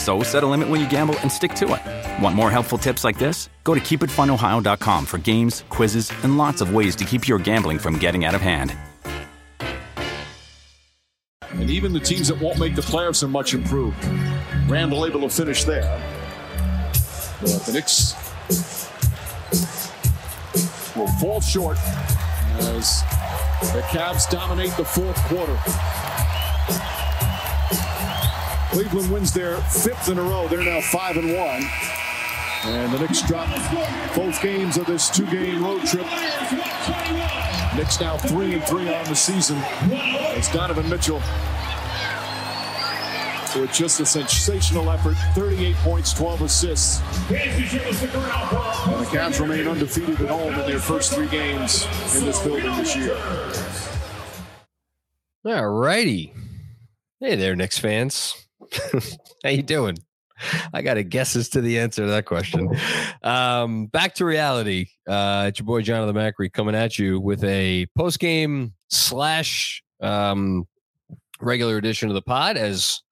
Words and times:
So 0.00 0.22
set 0.22 0.42
a 0.42 0.46
limit 0.46 0.70
when 0.70 0.80
you 0.80 0.88
gamble 0.88 1.14
and 1.20 1.30
stick 1.30 1.52
to 1.56 1.74
it. 1.74 2.22
Want 2.22 2.34
more 2.34 2.50
helpful 2.50 2.78
tips 2.78 3.04
like 3.04 3.18
this? 3.18 3.50
Go 3.64 3.74
to 3.74 3.80
keepitfunohio.com 3.80 5.04
for 5.04 5.18
games, 5.18 5.64
quizzes, 5.68 6.10
and 6.24 6.38
lots 6.38 6.62
of 6.62 6.74
ways 6.74 6.96
to 6.96 7.04
keep 7.04 7.28
your 7.28 7.38
gambling 7.38 7.78
from 7.78 7.98
getting 7.98 8.24
out 8.24 8.34
of 8.34 8.40
hand. 8.40 8.74
And 11.50 11.68
even 11.68 11.92
the 11.92 12.00
teams 12.00 12.28
that 12.28 12.40
won't 12.40 12.58
make 12.58 12.74
the 12.74 12.80
playoffs 12.80 13.22
are 13.22 13.28
much 13.28 13.52
improved. 13.52 14.02
Randle 14.68 15.04
able 15.04 15.20
to 15.20 15.28
finish 15.28 15.64
there. 15.64 16.00
But 17.42 17.60
the 17.66 17.72
Knicks 17.74 18.14
will 20.96 21.08
fall 21.20 21.42
short 21.42 21.76
as 22.60 23.02
the 23.74 23.82
Cavs 23.90 24.30
dominate 24.30 24.74
the 24.78 24.84
fourth 24.84 25.18
quarter. 25.28 25.58
Cleveland 28.70 29.12
wins 29.12 29.32
their 29.32 29.56
fifth 29.62 30.08
in 30.08 30.18
a 30.18 30.22
row. 30.22 30.46
They're 30.48 30.64
now 30.64 30.80
five 30.80 31.16
and 31.16 31.34
one. 31.36 31.62
And 32.64 32.92
the 32.92 32.98
Knicks 33.00 33.22
drop 33.22 33.48
both 34.14 34.40
games 34.42 34.76
of 34.76 34.86
this 34.86 35.10
two-game 35.10 35.64
road 35.64 35.84
trip. 35.86 36.06
Knicks 37.74 38.00
now 38.00 38.16
three 38.18 38.54
and 38.54 38.64
three 38.64 38.94
on 38.94 39.04
the 39.06 39.16
season. 39.16 39.56
As 39.56 40.48
Donovan 40.48 40.88
Mitchell 40.88 41.20
with 43.56 43.72
just 43.72 43.98
a 43.98 44.06
sensational 44.06 44.88
effort, 44.90 45.16
38 45.34 45.74
points, 45.76 46.12
12 46.12 46.42
assists. 46.42 47.00
And 47.30 47.64
the 49.00 49.06
Cavs 49.10 49.40
remain 49.40 49.66
undefeated 49.66 50.20
at 50.20 50.28
home 50.28 50.54
in 50.54 50.70
their 50.70 50.78
first 50.78 51.12
three 51.12 51.26
games 51.28 51.84
in 52.16 52.24
this 52.24 52.40
building 52.44 52.76
this 52.76 52.94
year. 52.94 53.16
All 55.44 55.68
righty. 55.68 56.32
Hey 57.18 57.34
there, 57.34 57.56
Knicks 57.56 57.78
fans. 57.78 58.46
How 59.44 59.50
you 59.50 59.62
doing? 59.62 59.96
I 60.72 60.82
got 60.82 60.96
a 60.96 61.02
guesses 61.02 61.48
to 61.50 61.60
the 61.60 61.78
answer 61.78 62.02
to 62.02 62.10
that 62.10 62.26
question. 62.26 62.68
Um, 63.22 63.86
back 63.88 64.14
to 64.14 64.24
reality. 64.24 64.86
Uh, 65.06 65.44
it's 65.48 65.58
your 65.58 65.66
boy 65.66 65.82
Jonathan 65.82 66.16
Macri 66.16 66.50
coming 66.50 66.74
at 66.74 66.98
you 66.98 67.20
with 67.20 67.44
a 67.44 67.86
post 67.94 68.18
game 68.18 68.72
slash 68.88 69.82
um, 70.00 70.66
regular 71.38 71.76
edition 71.76 72.08
of 72.08 72.14
the 72.14 72.22
pod. 72.22 72.56
As 72.56 73.02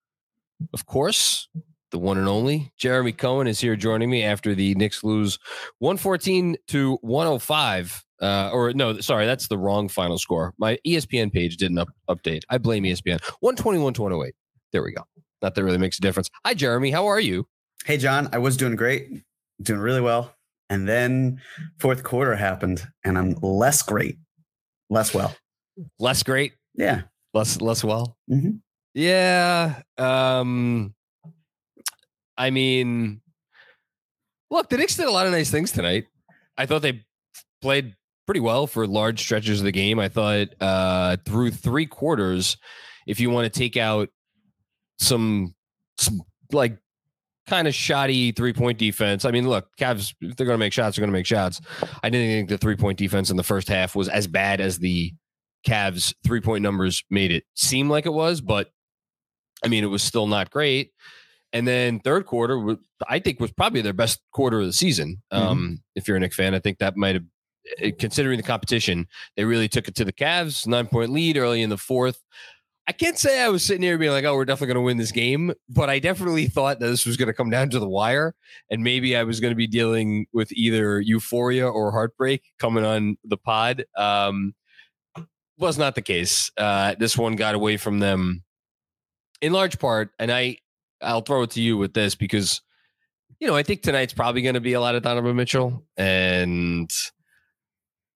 of 0.72 0.86
course, 0.86 1.48
the 1.90 1.98
one 1.98 2.16
and 2.16 2.26
only 2.26 2.72
Jeremy 2.78 3.12
Cohen 3.12 3.46
is 3.46 3.60
here 3.60 3.76
joining 3.76 4.08
me 4.08 4.22
after 4.22 4.54
the 4.54 4.74
Knicks 4.76 5.04
lose 5.04 5.38
114 5.80 6.56
to 6.68 6.98
105. 7.02 8.04
Uh, 8.20 8.50
or 8.52 8.72
no, 8.72 8.98
sorry, 9.00 9.26
that's 9.26 9.48
the 9.48 9.58
wrong 9.58 9.88
final 9.88 10.16
score. 10.16 10.54
My 10.58 10.78
ESPN 10.86 11.30
page 11.30 11.58
didn't 11.58 11.78
up- 11.78 11.88
update. 12.08 12.44
I 12.48 12.56
blame 12.56 12.84
ESPN. 12.84 13.22
121 13.40 13.92
to 13.94 14.02
108. 14.02 14.34
There 14.72 14.82
we 14.82 14.92
go. 14.92 15.02
Not 15.42 15.54
that 15.54 15.60
it 15.60 15.64
really 15.64 15.78
makes 15.78 15.98
a 15.98 16.00
difference. 16.00 16.28
Hi, 16.44 16.54
Jeremy. 16.54 16.90
How 16.90 17.06
are 17.06 17.20
you? 17.20 17.46
Hey, 17.84 17.96
John, 17.96 18.28
I 18.32 18.38
was 18.38 18.56
doing 18.56 18.76
great, 18.76 19.22
doing 19.62 19.80
really 19.80 20.00
well. 20.00 20.34
And 20.70 20.86
then 20.88 21.40
fourth 21.78 22.02
quarter 22.02 22.34
happened 22.36 22.86
and 23.04 23.16
I'm 23.16 23.32
less 23.40 23.82
great, 23.82 24.18
less 24.90 25.14
well. 25.14 25.34
Less 25.98 26.22
great. 26.22 26.52
Yeah. 26.74 27.02
Less 27.34 27.60
less 27.60 27.84
well. 27.84 28.16
Mhm. 28.30 28.60
Yeah. 28.94 29.82
Um. 29.96 30.94
I 32.36 32.50
mean, 32.50 33.20
look, 34.50 34.68
the 34.68 34.76
Knicks 34.76 34.96
did 34.96 35.06
a 35.06 35.10
lot 35.10 35.26
of 35.26 35.32
nice 35.32 35.50
things 35.50 35.72
tonight. 35.72 36.06
I 36.56 36.66
thought 36.66 36.82
they 36.82 37.04
played 37.62 37.94
pretty 38.26 38.40
well 38.40 38.66
for 38.66 38.86
large 38.86 39.20
stretches 39.20 39.60
of 39.60 39.64
the 39.64 39.72
game. 39.72 39.98
I 39.98 40.08
thought 40.08 40.48
uh, 40.60 41.16
through 41.24 41.50
three 41.52 41.86
quarters, 41.86 42.56
if 43.06 43.20
you 43.20 43.30
want 43.30 43.52
to 43.52 43.58
take 43.58 43.76
out 43.76 44.08
some, 44.98 45.54
some 45.96 46.22
like 46.52 46.78
kind 47.46 47.66
of 47.66 47.74
shoddy 47.74 48.32
three 48.32 48.52
point 48.52 48.78
defense. 48.78 49.24
I 49.24 49.30
mean, 49.30 49.48
look, 49.48 49.68
Cavs, 49.78 50.14
if 50.20 50.36
they're 50.36 50.46
going 50.46 50.58
to 50.58 50.64
make 50.64 50.72
shots, 50.72 50.96
they're 50.96 51.02
going 51.02 51.12
to 51.12 51.18
make 51.18 51.26
shots. 51.26 51.60
I 52.02 52.10
didn't 52.10 52.28
think 52.28 52.48
the 52.48 52.58
three 52.58 52.76
point 52.76 52.98
defense 52.98 53.30
in 53.30 53.36
the 53.36 53.42
first 53.42 53.68
half 53.68 53.96
was 53.96 54.08
as 54.08 54.26
bad 54.26 54.60
as 54.60 54.78
the 54.78 55.12
Cavs 55.66 56.14
three 56.24 56.40
point 56.40 56.62
numbers 56.62 57.02
made 57.10 57.32
it 57.32 57.44
seem 57.54 57.88
like 57.90 58.06
it 58.06 58.12
was, 58.12 58.40
but 58.40 58.70
I 59.64 59.68
mean, 59.68 59.82
it 59.82 59.88
was 59.88 60.02
still 60.02 60.26
not 60.26 60.50
great. 60.50 60.92
And 61.52 61.66
then 61.66 61.98
third 62.00 62.26
quarter, 62.26 62.76
I 63.08 63.18
think 63.18 63.40
was 63.40 63.52
probably 63.52 63.80
their 63.80 63.92
best 63.94 64.20
quarter 64.32 64.60
of 64.60 64.66
the 64.66 64.72
season. 64.72 65.22
Um, 65.30 65.82
If 65.94 66.06
you're 66.06 66.16
a 66.16 66.20
Knicks 66.20 66.36
fan, 66.36 66.54
I 66.54 66.58
think 66.60 66.78
that 66.78 66.96
might 66.96 67.14
have, 67.14 67.24
eh, 67.78 67.90
considering 67.98 68.36
the 68.36 68.42
competition, 68.42 69.06
they 69.36 69.44
really 69.44 69.68
took 69.68 69.88
it 69.88 69.94
to 69.96 70.04
the 70.04 70.12
Cavs. 70.12 70.66
Nine 70.66 70.86
point 70.86 71.10
lead 71.10 71.36
early 71.36 71.62
in 71.62 71.70
the 71.70 71.78
fourth. 71.78 72.22
I 72.88 72.92
can't 72.92 73.18
say 73.18 73.42
I 73.42 73.50
was 73.50 73.62
sitting 73.62 73.82
here 73.82 73.98
being 73.98 74.12
like, 74.12 74.24
"Oh, 74.24 74.34
we're 74.34 74.46
definitely 74.46 74.68
going 74.68 74.82
to 74.82 74.86
win 74.86 74.96
this 74.96 75.12
game," 75.12 75.52
but 75.68 75.90
I 75.90 75.98
definitely 75.98 76.46
thought 76.46 76.80
that 76.80 76.86
this 76.86 77.04
was 77.04 77.18
going 77.18 77.26
to 77.26 77.34
come 77.34 77.50
down 77.50 77.68
to 77.70 77.78
the 77.78 77.88
wire, 77.88 78.34
and 78.70 78.82
maybe 78.82 79.14
I 79.14 79.24
was 79.24 79.40
going 79.40 79.52
to 79.52 79.56
be 79.56 79.66
dealing 79.66 80.26
with 80.32 80.50
either 80.52 80.98
euphoria 81.00 81.68
or 81.68 81.92
heartbreak 81.92 82.42
coming 82.58 82.86
on 82.86 83.18
the 83.24 83.36
pod. 83.36 83.84
Um, 83.94 84.54
was 85.58 85.76
not 85.76 85.94
the 85.94 86.02
case. 86.02 86.50
Uh, 86.56 86.94
this 86.98 87.16
one 87.18 87.36
got 87.36 87.54
away 87.54 87.76
from 87.76 87.98
them 87.98 88.42
in 89.42 89.52
large 89.52 89.78
part, 89.78 90.10
and 90.18 90.32
I 90.32 90.56
I'll 91.02 91.20
throw 91.20 91.42
it 91.42 91.50
to 91.50 91.60
you 91.60 91.76
with 91.76 91.92
this 91.92 92.14
because 92.14 92.62
you 93.38 93.46
know 93.46 93.54
I 93.54 93.62
think 93.62 93.82
tonight's 93.82 94.14
probably 94.14 94.42
going 94.42 94.54
to 94.54 94.60
be 94.60 94.72
a 94.72 94.80
lot 94.80 94.94
of 94.94 95.02
Donovan 95.02 95.36
Mitchell, 95.36 95.84
and 95.96 96.90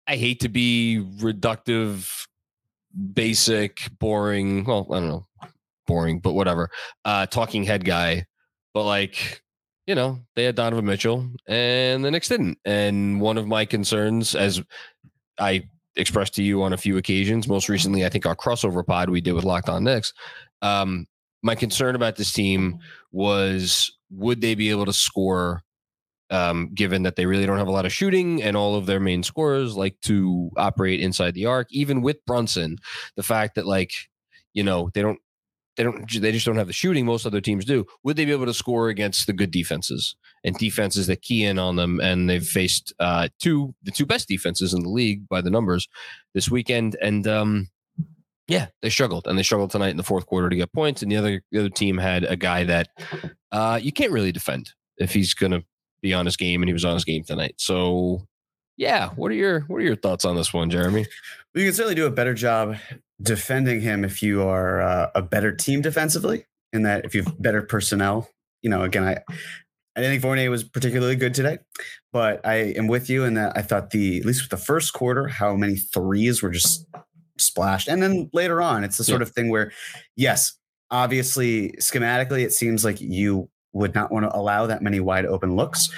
I 0.07 0.17
hate 0.17 0.41
to 0.41 0.49
be 0.49 1.05
reductive, 1.17 2.27
basic, 3.13 3.91
boring. 3.99 4.65
Well, 4.65 4.87
I 4.91 5.01
don't 5.01 5.09
know, 5.09 5.27
boring, 5.87 6.21
but 6.21 6.33
whatever. 6.33 6.71
Uh, 7.05 7.27
talking 7.27 7.65
head 7.65 7.85
guy, 7.85 8.27
but 8.75 8.85
like 8.85 9.43
you 9.87 9.97
know, 9.97 10.21
they 10.37 10.45
had 10.45 10.55
Donovan 10.55 10.85
Mitchell 10.85 11.29
and 11.49 12.05
the 12.05 12.13
Knicks 12.13 12.29
didn't. 12.29 12.59
And 12.65 13.21
one 13.21 13.37
of 13.37 13.49
my 13.49 13.65
concerns, 13.65 14.37
as 14.37 14.63
I 15.41 15.65
expressed 15.97 16.35
to 16.37 16.45
you 16.45 16.63
on 16.63 16.73
a 16.73 16.77
few 16.77 16.97
occasions, 16.97 17.49
most 17.49 17.69
recently, 17.69 18.07
I 18.07 18.09
think 18.09 18.25
our 18.25 18.37
crossover 18.37 18.87
pod 18.87 19.11
we 19.11 19.21
did 19.21 19.33
with 19.33 19.43
Locked 19.43 19.69
On 19.69 19.83
Knicks, 19.83 20.13
um, 20.63 21.07
my 21.43 21.57
concern 21.57 21.97
about 21.97 22.15
this 22.15 22.33
team 22.33 22.79
was 23.11 23.91
would 24.11 24.41
they 24.41 24.55
be 24.55 24.71
able 24.71 24.87
to 24.87 24.93
score 24.93 25.63
um, 26.31 26.71
given 26.75 27.03
that 27.03 27.17
they 27.17 27.27
really 27.27 27.47
don't 27.47 27.59
have 27.59 27.69
a 27.69 27.73
lot 27.73 27.87
of 27.87 27.93
shooting 27.93 28.43
and 28.43 28.57
all 28.57 28.77
of 28.77 28.87
their 28.87 29.01
main 29.01 29.23
scorers 29.23 29.77
like 29.77 30.01
to 30.03 30.51
operate 30.57 31.01
inside 31.01 31.35
the 31.35 31.47
arc, 31.47 31.69
even 31.71 32.03
with 32.03 32.25
Brunson, 32.27 32.77
the 33.17 33.23
fact 33.23 33.57
that 33.57 33.67
like, 33.67 33.93
you 34.55 34.63
know, 34.63 34.91
they 34.95 35.03
don't 35.03 35.19
they 35.77 35.85
don't 35.85 36.11
they 36.21 36.33
just 36.33 36.47
don't 36.47 36.57
have 36.57 36.67
the 36.67 36.73
shooting 36.73 37.07
most 37.07 37.27
other 37.27 37.41
teams 37.41 37.65
do. 37.65 37.87
Would 38.05 38.17
they 38.17 38.25
be 38.25 38.33
able 38.33 38.47
to 38.47 38.55
score 38.55 38.89
against 38.89 39.27
the 39.27 39.33
good 39.33 39.51
defenses 39.51 40.15
and 40.45 40.57
defenses 40.57 41.07
that 41.07 41.23
key 41.23 41.45
in 41.45 41.59
on 41.59 41.77
them? 41.77 42.01
And 42.01 42.29
they've 42.29 42.45
faced 42.45 42.93
uh, 42.99 43.29
two 43.41 43.75
the 43.83 43.91
two 43.91 44.07
best 44.07 44.29
defenses 44.29 44.75
in 44.75 44.83
the 44.83 44.91
league 44.91 45.29
by 45.29 45.41
the 45.41 45.51
numbers 45.51 45.89
this 46.35 46.51
weekend. 46.51 46.97
And 47.01 47.27
um, 47.27 47.69
yeah, 48.47 48.67
they 48.83 48.91
struggled 48.91 49.27
and 49.27 49.39
they 49.39 49.43
struggled 49.43 49.71
tonight 49.71 49.91
in 49.91 49.97
the 49.97 50.03
fourth 50.03 50.27
quarter 50.27 50.51
to 50.51 50.57
get 50.57 50.73
points. 50.73 51.03
And 51.03 51.11
the 51.11 51.17
other 51.17 51.43
the 51.51 51.61
other 51.61 51.71
team 51.71 51.99
had 51.99 52.25
a 52.25 52.37
guy 52.37 52.65
that 52.65 52.89
uh, 53.53 53.79
you 53.81 53.93
can't 53.93 54.13
really 54.13 54.33
defend 54.33 54.71
if 54.99 55.15
he's 55.15 55.35
going 55.35 55.53
to 55.53 55.65
be 56.03 56.15
on 56.15 56.27
his 56.27 56.37
game, 56.37 56.63
and 56.63 56.69
he 56.69 56.73
was 56.73 56.85
on 56.85 56.95
his 56.95 57.05
game 57.05 57.25
tonight. 57.25 57.55
So 57.59 58.27
yeah, 58.77 59.11
what 59.11 59.31
are 59.31 59.35
your 59.35 59.61
what 59.63 59.77
are 59.77 59.85
your 59.85 59.97
thoughts 59.97 60.25
on 60.25 60.37
this 60.37 60.55
one, 60.55 60.71
Jeremy? 60.71 61.07
You 61.55 61.65
can 61.65 61.75
certainly 61.75 61.95
do 61.95 62.07
a 62.07 62.11
better 62.11 62.35
job 62.35 62.77
defending 63.21 63.81
him 63.81 64.05
if 64.05 64.23
you 64.23 64.43
are 64.43 64.81
uh, 64.81 65.11
a 65.15 65.23
better 65.23 65.55
team 65.55 65.83
defensively, 65.83 66.47
in 66.73 66.83
that 66.85 67.05
if 67.05 67.15
you 67.15 67.23
have 67.23 67.41
better 67.43 67.63
personnel. 67.63 68.31
You 68.63 68.71
know, 68.71 68.83
again, 68.83 69.05
I 69.05 69.19
I 69.97 70.01
didn't 70.01 70.13
think 70.13 70.23
Fournier 70.23 70.51
was 70.51 70.65
particularly 70.65 71.17
good 71.17 71.35
today, 71.35 71.59
but 72.13 72.47
I 72.47 72.73
am 72.77 72.87
with 72.87 73.11
you 73.11 73.25
in 73.25 73.35
that 73.35 73.57
I 73.57 73.63
thought 73.63 73.91
the 73.91 74.19
at 74.19 74.25
least 74.25 74.43
with 74.43 74.51
the 74.51 74.65
first 74.65 74.93
quarter, 74.95 75.27
how 75.29 75.57
many 75.57 75.77
threes 75.77 76.43
were 76.43 76.51
just 76.51 76.87
splashed, 77.39 77.89
and 77.89 78.03
then 78.03 78.31
later 78.33 78.63
on, 78.63 78.85
it's 78.85 78.97
the 78.97 79.05
sort 79.05 79.21
yeah. 79.21 79.27
of 79.27 79.33
thing 79.33 79.51
where, 79.51 79.73
yes, 80.17 80.55
obviously 80.91 81.73
schematically, 81.81 82.45
it 82.45 82.53
seems 82.53 82.85
like 82.85 83.01
you 83.01 83.51
would 83.73 83.95
not 83.95 84.11
want 84.11 84.25
to 84.25 84.37
allow 84.37 84.67
that 84.67 84.83
many 84.83 85.01
wide 85.01 85.27
open 85.27 85.57
looks. 85.57 85.89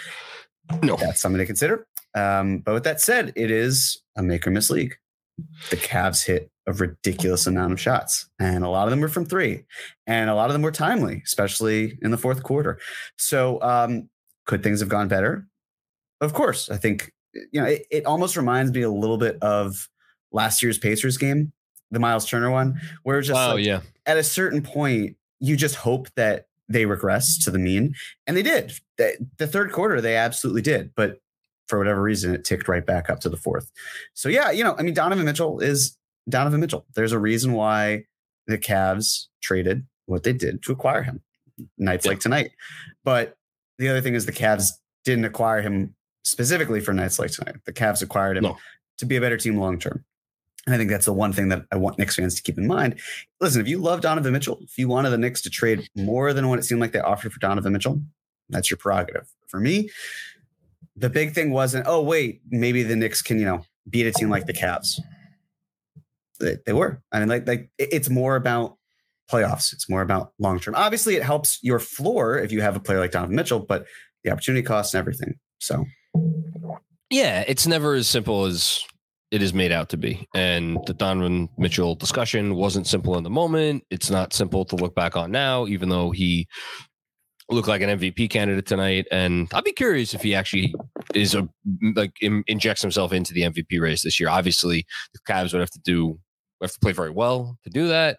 No, 0.83 0.97
that's 0.97 1.21
something 1.21 1.39
to 1.39 1.47
consider. 1.47 1.87
Um, 2.15 2.59
but 2.59 2.75
with 2.75 2.85
that 2.85 3.01
said, 3.01 3.33
it 3.37 3.51
is 3.51 4.01
a 4.17 4.23
make 4.23 4.47
or 4.47 4.51
miss 4.51 4.71
league. 4.71 4.97
The 5.71 5.77
Cavs 5.77 6.25
hit 6.25 6.51
a 6.67 6.73
ridiculous 6.73 7.47
amount 7.47 7.73
of 7.73 7.81
shots, 7.81 8.29
and 8.39 8.65
a 8.65 8.69
lot 8.69 8.85
of 8.85 8.91
them 8.91 9.01
were 9.01 9.09
from 9.09 9.25
three, 9.25 9.65
and 10.07 10.31
a 10.31 10.35
lot 10.35 10.47
of 10.47 10.53
them 10.53 10.63
were 10.63 10.71
timely, 10.71 11.23
especially 11.25 11.99
in 12.03 12.11
the 12.11 12.19
fourth 12.19 12.43
quarter. 12.43 12.79
So, 13.17 13.61
um, 13.63 14.09
could 14.47 14.63
things 14.63 14.81
have 14.81 14.89
gone 14.89 15.09
better? 15.09 15.47
Of 16.21 16.35
course, 16.35 16.71
I 16.71 16.77
think 16.77 17.13
you 17.35 17.61
know 17.61 17.67
it, 17.67 17.87
it 17.91 18.07
almost 18.07 18.37
reminds 18.37 18.73
me 18.73 18.83
a 18.83 18.91
little 18.91 19.19
bit 19.19 19.39
of 19.43 19.89
last 20.33 20.63
year's 20.63 20.79
Pacers 20.79 21.17
game, 21.17 21.53
the 21.91 21.99
Myles 21.99 22.29
Turner 22.29 22.51
one, 22.51 22.81
where 23.03 23.21
just 23.23 23.41
oh 23.41 23.55
like, 23.55 23.65
yeah, 23.65 23.81
at 24.07 24.19
a 24.19 24.23
certain 24.23 24.63
point 24.63 25.17
you 25.41 25.57
just 25.57 25.75
hope 25.75 26.09
that 26.15 26.47
they 26.69 26.87
regress 26.87 27.39
to 27.45 27.51
the 27.51 27.59
mean, 27.59 27.95
and 28.27 28.37
they 28.37 28.43
did. 28.43 28.73
The, 28.99 29.17
the 29.39 29.47
third 29.47 29.73
quarter, 29.73 30.01
they 30.01 30.17
absolutely 30.17 30.63
did, 30.63 30.93
but 30.95 31.19
for 31.69 31.79
whatever 31.79 32.03
reason, 32.03 32.35
it 32.35 32.45
ticked 32.45 32.69
right 32.69 32.85
back 32.85 33.09
up 33.09 33.21
to 33.21 33.29
the 33.29 33.37
fourth. 33.37 33.71
So 34.15 34.29
yeah, 34.29 34.51
you 34.51 34.65
know, 34.65 34.75
I 34.79 34.83
mean, 34.83 34.95
Donovan 34.95 35.25
Mitchell 35.25 35.61
is 35.61 35.97
Donovan 36.29 36.61
Mitchell. 36.61 36.87
There's 36.95 37.13
a 37.13 37.19
reason 37.19 37.53
why 37.53 38.05
the 38.47 38.59
Cavs 38.59 39.27
traded 39.43 39.87
what 40.07 40.23
they 40.23 40.33
did 40.33 40.63
to 40.65 40.73
acquire 40.73 41.03
him 41.03 41.23
nights 41.79 42.05
yeah. 42.05 42.11
like 42.11 42.21
tonight. 42.21 42.51
But 43.05 43.37
the 43.79 43.89
other 43.89 44.01
thing 44.01 44.15
is 44.15 44.27
the 44.27 44.33
Cavs 44.33 44.71
didn't 45.05 45.25
acquire 45.25 45.63
him 45.63 45.95
specifically 46.25 46.81
for 46.81 46.93
nights 46.93 47.19
like 47.19 47.31
tonight. 47.31 47.57
The 47.65 47.73
Cavs 47.73 48.03
acquired 48.03 48.37
him 48.37 48.45
no. 48.45 48.59
to 48.99 49.07
be 49.07 49.17
a 49.17 49.21
better 49.21 49.37
team 49.37 49.57
long 49.57 49.79
term. 49.79 50.05
And 50.67 50.75
I 50.75 50.79
think 50.79 50.91
that's 50.91 51.07
the 51.07 51.13
one 51.13 51.33
thing 51.33 51.49
that 51.49 51.65
I 51.73 51.77
want 51.77 51.99
Knicks 51.99 52.17
fans 52.17 52.37
to 52.37 52.43
keep 52.43 52.57
in 52.57 52.67
mind. 52.67 53.01
Listen, 53.41 53.61
if 53.61 53.69
you 53.69 53.79
love 53.79 54.01
Donovan 54.01 54.33
Mitchell, 54.33 54.61
if 54.63 54.79
you 54.79 54.89
wanted 54.89 55.11
the 55.11 55.19
Knicks 55.19 55.43
to 55.43 55.51
trade 55.51 55.89
more 55.97 56.33
than 56.33 56.49
what 56.49 56.59
it 56.59 56.65
seemed 56.65 56.81
like 56.81 56.93
they 56.93 57.01
offered 57.01 57.33
for 57.33 57.41
Donovan 57.41 57.73
Mitchell, 57.73 58.01
that's 58.49 58.71
your 58.71 58.79
prerogative. 58.79 59.29
For 59.49 59.59
me, 59.59 59.91
the 60.95 61.11
big 61.11 61.35
thing 61.35 61.51
wasn't, 61.51 61.87
oh, 61.89 62.01
wait, 62.03 62.43
maybe 62.49 62.83
the 62.85 62.95
Knicks 62.95 63.23
can, 63.23 63.39
you 63.39 63.45
know, 63.45 63.65
beat 63.89 64.07
a 64.07 64.13
team 64.13 64.31
like 64.31 64.47
the 64.47 64.53
Cavs. 64.53 65.01
They, 66.39 66.59
they 66.65 66.73
were. 66.73 67.03
I 67.11 67.19
mean, 67.19 67.29
like, 67.29 67.47
like 67.47 67.71
it's 67.79 68.09
more 68.09 68.37
about 68.37 68.77
playoffs. 69.31 69.73
It's 69.73 69.89
more 69.89 70.03
about 70.03 70.33
long 70.39 70.61
term. 70.61 70.75
Obviously, 70.77 71.17
it 71.17 71.23
helps 71.23 71.59
your 71.63 71.79
floor 71.79 72.39
if 72.39 72.53
you 72.53 72.61
have 72.61 72.77
a 72.77 72.81
player 72.81 73.01
like 73.01 73.11
Donovan 73.11 73.35
Mitchell, 73.35 73.61
but 73.61 73.87
the 74.23 74.31
opportunity 74.31 74.63
costs 74.63 74.95
and 74.95 75.01
everything. 75.01 75.35
So, 75.59 75.85
yeah, 77.11 77.45
it's 77.47 77.67
never 77.67 77.95
as 77.95 78.09
simple 78.09 78.45
as 78.45 78.85
it 79.33 79.43
is 79.43 79.55
made 79.55 79.73
out 79.73 79.89
to 79.89 79.97
be. 79.97 80.29
And 80.35 80.79
the 80.87 80.93
Donovan 80.93 81.49
Mitchell 81.57 81.95
discussion 81.95 82.55
wasn't 82.55 82.87
simple 82.87 83.17
in 83.17 83.25
the 83.25 83.31
moment. 83.31 83.83
It's 83.91 84.11
not 84.11 84.35
simple 84.35 84.67
to 84.67 84.77
look 84.77 84.95
back 84.95 85.17
on 85.17 85.33
now, 85.33 85.67
even 85.67 85.89
though 85.89 86.11
he 86.11 86.47
looked 87.51 87.67
like 87.67 87.81
an 87.81 87.99
MVP 87.99 88.29
candidate 88.29 88.67
tonight. 88.67 89.07
And 89.11 89.49
I'd 89.55 89.65
be 89.65 89.73
curious 89.73 90.13
if 90.13 90.21
he 90.21 90.35
actually 90.35 90.75
is 91.15 91.35
a 91.35 91.49
like 91.95 92.13
in, 92.21 92.45
injects 92.47 92.83
himself 92.83 93.15
into 93.15 93.33
the 93.33 93.43
MVP 93.43 93.81
race 93.81 94.03
this 94.03 94.21
year. 94.21 94.29
Obviously, 94.29 94.85
the 95.15 95.21
Cavs 95.27 95.53
would 95.53 95.61
have 95.61 95.71
to 95.71 95.81
do 95.83 96.19
have 96.61 96.73
to 96.73 96.81
play 96.81 96.93
very 96.93 97.11
well 97.11 97.59
to 97.65 97.71
do 97.71 97.89
that. 97.89 98.19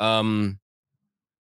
Um, 0.00 0.58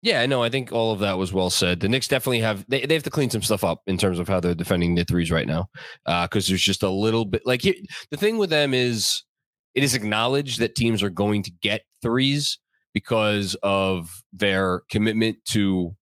yeah, 0.01 0.25
no, 0.25 0.41
I 0.41 0.49
think 0.49 0.71
all 0.71 0.93
of 0.93 0.99
that 0.99 1.17
was 1.17 1.33
well 1.33 1.49
said. 1.49 1.81
The 1.81 1.89
Knicks 1.89 2.07
definitely 2.07 2.39
have 2.39 2.65
they, 2.69 2.85
they 2.85 2.93
have 2.93 3.03
to 3.03 3.09
clean 3.09 3.29
some 3.29 3.41
stuff 3.41 3.63
up 3.63 3.81
in 3.85 3.97
terms 3.97 4.19
of 4.19 4.27
how 4.27 4.39
they're 4.39 4.55
defending 4.55 4.95
the 4.95 5.03
threes 5.03 5.31
right 5.31 5.47
now. 5.47 5.67
Uh, 6.05 6.25
because 6.25 6.47
there's 6.47 6.61
just 6.61 6.83
a 6.83 6.89
little 6.89 7.25
bit 7.25 7.41
like 7.45 7.61
the 7.61 8.17
thing 8.17 8.37
with 8.37 8.49
them 8.49 8.73
is 8.73 9.23
it 9.75 9.83
is 9.83 9.95
acknowledged 9.95 10.59
that 10.59 10.75
teams 10.75 11.03
are 11.03 11.09
going 11.09 11.43
to 11.43 11.51
get 11.61 11.81
threes 12.01 12.59
because 12.93 13.55
of 13.61 14.23
their 14.31 14.81
commitment 14.89 15.37
to, 15.49 15.95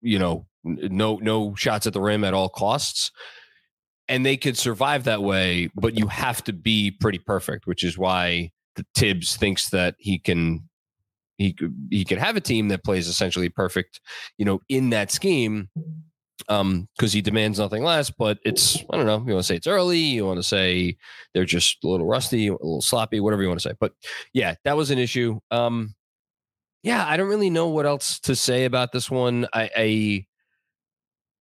you 0.00 0.18
know, 0.18 0.46
no 0.64 1.16
no 1.16 1.54
shots 1.54 1.86
at 1.86 1.92
the 1.92 2.00
rim 2.00 2.24
at 2.24 2.34
all 2.34 2.48
costs. 2.48 3.12
And 4.08 4.26
they 4.26 4.36
could 4.36 4.58
survive 4.58 5.04
that 5.04 5.22
way, 5.22 5.70
but 5.76 5.96
you 5.96 6.08
have 6.08 6.42
to 6.44 6.52
be 6.52 6.90
pretty 6.90 7.20
perfect, 7.20 7.68
which 7.68 7.84
is 7.84 7.96
why 7.96 8.50
Thibs 8.96 9.36
thinks 9.36 9.70
that 9.70 9.94
he 9.98 10.18
can 10.18 10.68
he 11.40 11.56
he 11.90 12.04
could 12.04 12.18
have 12.18 12.36
a 12.36 12.40
team 12.40 12.68
that 12.68 12.84
plays 12.84 13.08
essentially 13.08 13.48
perfect, 13.48 14.00
you 14.36 14.44
know, 14.44 14.60
in 14.68 14.90
that 14.90 15.10
scheme. 15.10 15.68
Um, 16.48 16.88
because 16.96 17.12
he 17.12 17.20
demands 17.20 17.58
nothing 17.58 17.82
less, 17.82 18.10
but 18.10 18.38
it's 18.44 18.78
I 18.90 18.96
don't 18.96 19.06
know. 19.06 19.22
You 19.26 19.34
want 19.34 19.40
to 19.40 19.42
say 19.42 19.56
it's 19.56 19.66
early, 19.66 19.98
you 19.98 20.26
want 20.26 20.38
to 20.38 20.42
say 20.42 20.96
they're 21.34 21.44
just 21.44 21.84
a 21.84 21.88
little 21.88 22.06
rusty, 22.06 22.48
a 22.48 22.52
little 22.52 22.80
sloppy, 22.80 23.20
whatever 23.20 23.42
you 23.42 23.48
want 23.48 23.60
to 23.60 23.68
say. 23.68 23.74
But 23.78 23.92
yeah, 24.32 24.54
that 24.64 24.76
was 24.76 24.90
an 24.90 24.98
issue. 24.98 25.38
Um, 25.50 25.94
yeah, 26.82 27.04
I 27.06 27.18
don't 27.18 27.28
really 27.28 27.50
know 27.50 27.68
what 27.68 27.84
else 27.84 28.18
to 28.20 28.34
say 28.34 28.64
about 28.64 28.90
this 28.90 29.10
one. 29.10 29.46
I, 29.52 29.70
I 29.76 30.26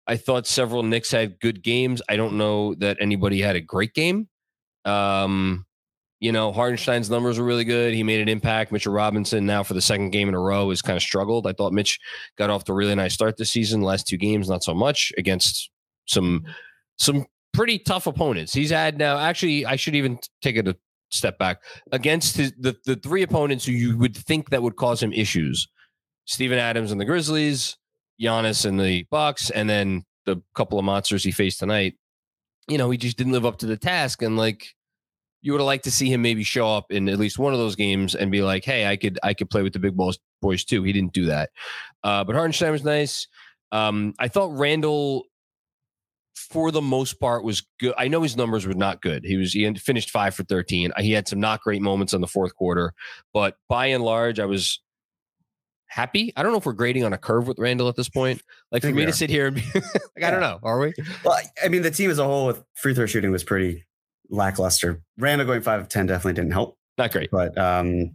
I 0.05 0.17
thought 0.17 0.47
several 0.47 0.83
Knicks 0.83 1.11
had 1.11 1.39
good 1.39 1.63
games. 1.63 2.01
I 2.09 2.17
don't 2.17 2.37
know 2.37 2.75
that 2.75 2.97
anybody 2.99 3.39
had 3.41 3.55
a 3.55 3.61
great 3.61 3.93
game. 3.93 4.27
Um, 4.83 5.65
you 6.19 6.33
know, 6.33 6.51
Hartenstein's 6.51 7.09
numbers 7.09 7.39
were 7.39 7.45
really 7.45 7.63
good. 7.63 7.93
He 7.93 8.03
made 8.03 8.19
an 8.19 8.27
impact. 8.27 8.71
Mitchell 8.71 8.91
Robinson 8.91 9.45
now 9.45 9.63
for 9.63 9.73
the 9.73 9.81
second 9.81 10.09
game 10.09 10.27
in 10.27 10.35
a 10.35 10.39
row 10.39 10.69
has 10.69 10.81
kind 10.81 10.97
of 10.97 11.03
struggled. 11.03 11.47
I 11.47 11.53
thought 11.53 11.71
Mitch 11.71 11.99
got 12.37 12.49
off 12.49 12.65
to 12.65 12.73
a 12.73 12.75
really 12.75 12.95
nice 12.95 13.13
start 13.13 13.37
this 13.37 13.49
season. 13.49 13.81
last 13.81 14.07
two 14.07 14.17
games, 14.17 14.49
not 14.49 14.63
so 14.63 14.73
much 14.73 15.13
against 15.17 15.69
some 16.07 16.43
some 16.97 17.25
pretty 17.53 17.79
tough 17.79 18.05
opponents. 18.05 18.53
He's 18.53 18.69
had 18.69 18.97
now. 18.97 19.17
Actually, 19.17 19.65
I 19.65 19.77
should 19.77 19.95
even 19.95 20.19
take 20.41 20.57
it 20.57 20.67
a 20.67 20.75
step 21.09 21.39
back 21.39 21.61
against 21.93 22.35
his, 22.35 22.53
the 22.59 22.75
the 22.85 22.97
three 22.97 23.23
opponents 23.23 23.65
who 23.65 23.71
you 23.71 23.97
would 23.97 24.15
think 24.15 24.49
that 24.49 24.61
would 24.61 24.75
cause 24.75 25.01
him 25.01 25.13
issues: 25.13 25.69
Steven 26.25 26.59
Adams 26.59 26.91
and 26.91 26.99
the 26.99 27.05
Grizzlies, 27.05 27.77
Giannis 28.21 28.65
and 28.65 28.77
the 28.77 29.05
Bucks, 29.09 29.51
and 29.51 29.69
then 29.69 30.03
the 30.25 30.41
couple 30.53 30.77
of 30.77 30.83
monsters 30.83 31.23
he 31.23 31.31
faced 31.31 31.59
tonight. 31.59 31.95
You 32.67 32.77
know, 32.77 32.89
he 32.89 32.97
just 32.97 33.17
didn't 33.17 33.33
live 33.33 33.45
up 33.45 33.57
to 33.59 33.65
the 33.65 33.77
task, 33.77 34.21
and 34.21 34.35
like 34.35 34.67
you 35.41 35.51
would 35.51 35.61
have 35.61 35.65
liked 35.65 35.85
to 35.85 35.91
see 35.91 36.11
him 36.11 36.21
maybe 36.21 36.43
show 36.43 36.67
up 36.67 36.91
in 36.91 37.07
at 37.07 37.19
least 37.19 37.39
one 37.39 37.53
of 37.53 37.59
those 37.59 37.75
games 37.75 38.15
and 38.15 38.31
be 38.31 38.41
like, 38.41 38.65
"Hey, 38.65 38.87
I 38.87 38.97
could 38.97 39.19
I 39.23 39.33
could 39.33 39.49
play 39.49 39.63
with 39.63 39.73
the 39.73 39.79
big 39.79 39.95
balls 39.95 40.19
boys 40.41 40.63
too." 40.63 40.83
He 40.83 40.91
didn't 40.91 41.13
do 41.13 41.25
that, 41.27 41.51
uh, 42.03 42.23
but 42.23 42.35
Hartenstein 42.35 42.71
was 42.71 42.83
nice. 42.83 43.27
Um, 43.71 44.13
I 44.19 44.27
thought 44.27 44.57
Randle, 44.57 45.23
for 46.35 46.71
the 46.71 46.81
most 46.81 47.19
part, 47.19 47.43
was 47.43 47.63
good. 47.79 47.93
I 47.97 48.07
know 48.07 48.21
his 48.21 48.35
numbers 48.35 48.65
were 48.65 48.73
not 48.73 49.01
good. 49.01 49.23
He 49.23 49.37
was 49.37 49.53
he 49.53 49.71
finished 49.75 50.09
five 50.09 50.35
for 50.35 50.43
thirteen. 50.43 50.91
He 50.97 51.11
had 51.11 51.27
some 51.27 51.39
not 51.39 51.61
great 51.61 51.81
moments 51.81 52.13
in 52.13 52.21
the 52.21 52.27
fourth 52.27 52.55
quarter, 52.55 52.93
but 53.33 53.55
by 53.69 53.87
and 53.87 54.03
large, 54.03 54.39
I 54.39 54.45
was 54.45 54.81
happy. 55.87 56.33
I 56.35 56.43
don't 56.43 56.51
know 56.51 56.57
if 56.57 56.65
we're 56.65 56.73
grading 56.73 57.03
on 57.03 57.13
a 57.13 57.17
curve 57.17 57.47
with 57.47 57.59
Randle 57.59 57.87
at 57.87 57.95
this 57.95 58.09
point. 58.09 58.41
Like 58.71 58.81
for 58.81 58.91
me 58.91 59.05
to 59.05 59.13
sit 59.13 59.29
here 59.29 59.47
and 59.47 59.55
be 59.55 59.63
like. 59.73 60.23
I 60.23 60.31
don't 60.31 60.41
know, 60.41 60.59
are 60.63 60.79
we? 60.79 60.93
Well, 61.23 61.39
I 61.63 61.69
mean, 61.69 61.81
the 61.81 61.91
team 61.91 62.11
as 62.11 62.19
a 62.19 62.25
whole 62.25 62.47
with 62.47 62.61
free 62.75 62.93
throw 62.93 63.05
shooting 63.05 63.31
was 63.31 63.43
pretty 63.43 63.85
lackluster. 64.29 65.01
Randle 65.17 65.45
going 65.47 65.61
five 65.61 65.81
of 65.81 65.89
ten 65.89 66.05
definitely 66.05 66.33
didn't 66.33 66.53
help. 66.53 66.77
Not 66.97 67.11
great, 67.11 67.29
but 67.31 67.57
um, 67.57 68.13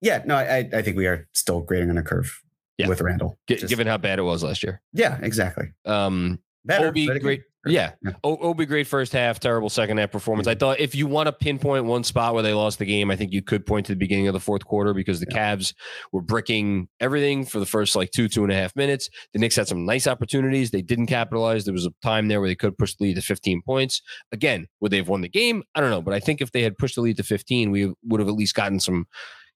yeah, 0.00 0.22
no, 0.26 0.36
I 0.36 0.68
I 0.72 0.82
think 0.82 0.96
we 0.96 1.06
are 1.06 1.28
still 1.32 1.60
grading 1.60 1.90
on 1.90 1.98
a 1.98 2.02
curve. 2.02 2.40
Yeah. 2.76 2.86
with 2.86 3.00
Randle. 3.00 3.36
G- 3.48 3.56
Just- 3.56 3.68
given 3.70 3.88
how 3.88 3.98
bad 3.98 4.20
it 4.20 4.22
was 4.22 4.44
last 4.44 4.62
year. 4.62 4.80
yeah, 4.92 5.18
exactly. 5.20 5.72
Um, 5.84 6.38
Better, 6.64 6.86
Obi, 6.88 7.06
great. 7.18 7.42
Yeah. 7.66 7.92
Yeah. 8.02 8.12
Oh, 8.22 8.36
Obi, 8.36 8.66
great 8.66 8.86
first 8.86 9.12
half, 9.12 9.40
terrible 9.40 9.68
second 9.68 9.98
half 9.98 10.12
performance. 10.12 10.46
I 10.46 10.54
thought 10.54 10.78
if 10.78 10.94
you 10.94 11.06
want 11.06 11.26
to 11.26 11.32
pinpoint 11.32 11.84
one 11.86 12.04
spot 12.04 12.34
where 12.34 12.42
they 12.42 12.54
lost 12.54 12.78
the 12.78 12.84
game, 12.84 13.10
I 13.10 13.16
think 13.16 13.32
you 13.32 13.42
could 13.42 13.66
point 13.66 13.86
to 13.86 13.92
the 13.92 13.98
beginning 13.98 14.28
of 14.28 14.32
the 14.32 14.40
fourth 14.40 14.64
quarter 14.64 14.94
because 14.94 15.18
the 15.18 15.26
Cavs 15.26 15.74
were 16.12 16.22
bricking 16.22 16.88
everything 17.00 17.44
for 17.44 17.58
the 17.58 17.66
first 17.66 17.96
like 17.96 18.10
two, 18.12 18.28
two 18.28 18.44
and 18.44 18.52
a 18.52 18.56
half 18.56 18.74
minutes. 18.76 19.10
The 19.32 19.40
Knicks 19.40 19.56
had 19.56 19.66
some 19.66 19.84
nice 19.84 20.06
opportunities. 20.06 20.70
They 20.70 20.82
didn't 20.82 21.06
capitalize. 21.06 21.64
There 21.64 21.74
was 21.74 21.86
a 21.86 21.92
time 22.02 22.28
there 22.28 22.40
where 22.40 22.48
they 22.48 22.54
could 22.54 22.78
push 22.78 22.94
the 22.94 23.04
lead 23.04 23.16
to 23.16 23.22
15 23.22 23.62
points. 23.62 24.02
Again, 24.30 24.66
would 24.80 24.92
they 24.92 24.98
have 24.98 25.08
won 25.08 25.22
the 25.22 25.28
game? 25.28 25.64
I 25.74 25.80
don't 25.80 25.90
know. 25.90 26.02
But 26.02 26.14
I 26.14 26.20
think 26.20 26.40
if 26.40 26.52
they 26.52 26.62
had 26.62 26.78
pushed 26.78 26.94
the 26.94 27.00
lead 27.00 27.16
to 27.16 27.24
15, 27.24 27.70
we 27.72 27.92
would 28.04 28.20
have 28.20 28.28
at 28.28 28.34
least 28.34 28.54
gotten 28.54 28.78
some, 28.78 29.06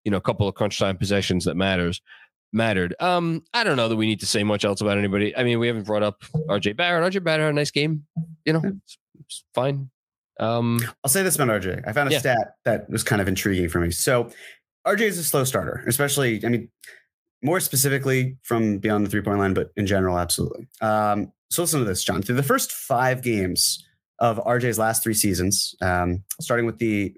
you 0.04 0.10
know, 0.10 0.16
a 0.16 0.22
couple 0.22 0.48
of 0.48 0.54
crunch 0.56 0.78
time 0.78 0.96
possessions 0.96 1.44
that 1.44 1.56
matters 1.56 2.00
mattered. 2.52 2.94
Um, 3.00 3.42
I 3.54 3.64
don't 3.64 3.76
know 3.76 3.88
that 3.88 3.96
we 3.96 4.06
need 4.06 4.20
to 4.20 4.26
say 4.26 4.44
much 4.44 4.64
else 4.64 4.80
about 4.80 4.98
anybody. 4.98 5.36
I 5.36 5.42
mean, 5.44 5.58
we 5.58 5.66
haven't 5.66 5.84
brought 5.86 6.02
up 6.02 6.22
RJ 6.48 6.76
Barrett. 6.76 7.12
RJ 7.12 7.24
Barrett 7.24 7.40
had 7.40 7.50
a 7.50 7.54
nice 7.54 7.70
game. 7.70 8.04
You 8.44 8.52
know, 8.54 8.62
it's, 8.64 8.98
it's 9.20 9.44
fine. 9.54 9.90
Um, 10.40 10.80
I'll 11.04 11.10
say 11.10 11.22
this 11.22 11.36
about 11.36 11.48
RJ. 11.48 11.82
I 11.86 11.92
found 11.92 12.08
a 12.08 12.12
Yeah. 12.12 12.18
stat 12.18 12.54
that 12.64 12.90
was 12.90 13.02
kind 13.02 13.20
of 13.22 13.28
intriguing 13.28 13.68
for 13.68 13.80
me. 13.80 13.90
So 13.90 14.30
RJ 14.86 15.00
is 15.02 15.18
a 15.18 15.24
slow 15.24 15.44
starter, 15.44 15.84
especially, 15.86 16.44
I 16.44 16.48
mean, 16.48 16.68
more 17.42 17.60
specifically 17.60 18.36
from 18.42 18.78
beyond 18.78 19.06
the 19.06 19.10
three 19.10 19.20
point 19.22 19.38
line, 19.38 19.54
but 19.54 19.70
in 19.76 19.86
general, 19.86 20.18
absolutely. 20.18 20.68
Um, 20.80 21.32
so 21.50 21.62
listen 21.62 21.80
to 21.80 21.84
this, 21.86 22.02
John. 22.04 22.22
Through 22.22 22.36
the 22.36 22.42
first 22.42 22.72
five 22.72 23.22
games 23.22 23.84
of 24.18 24.38
RJ's 24.38 24.78
last 24.78 25.02
three 25.02 25.14
seasons, 25.14 25.74
um, 25.82 26.22
starting 26.40 26.66
with 26.66 26.78
the 26.78 27.14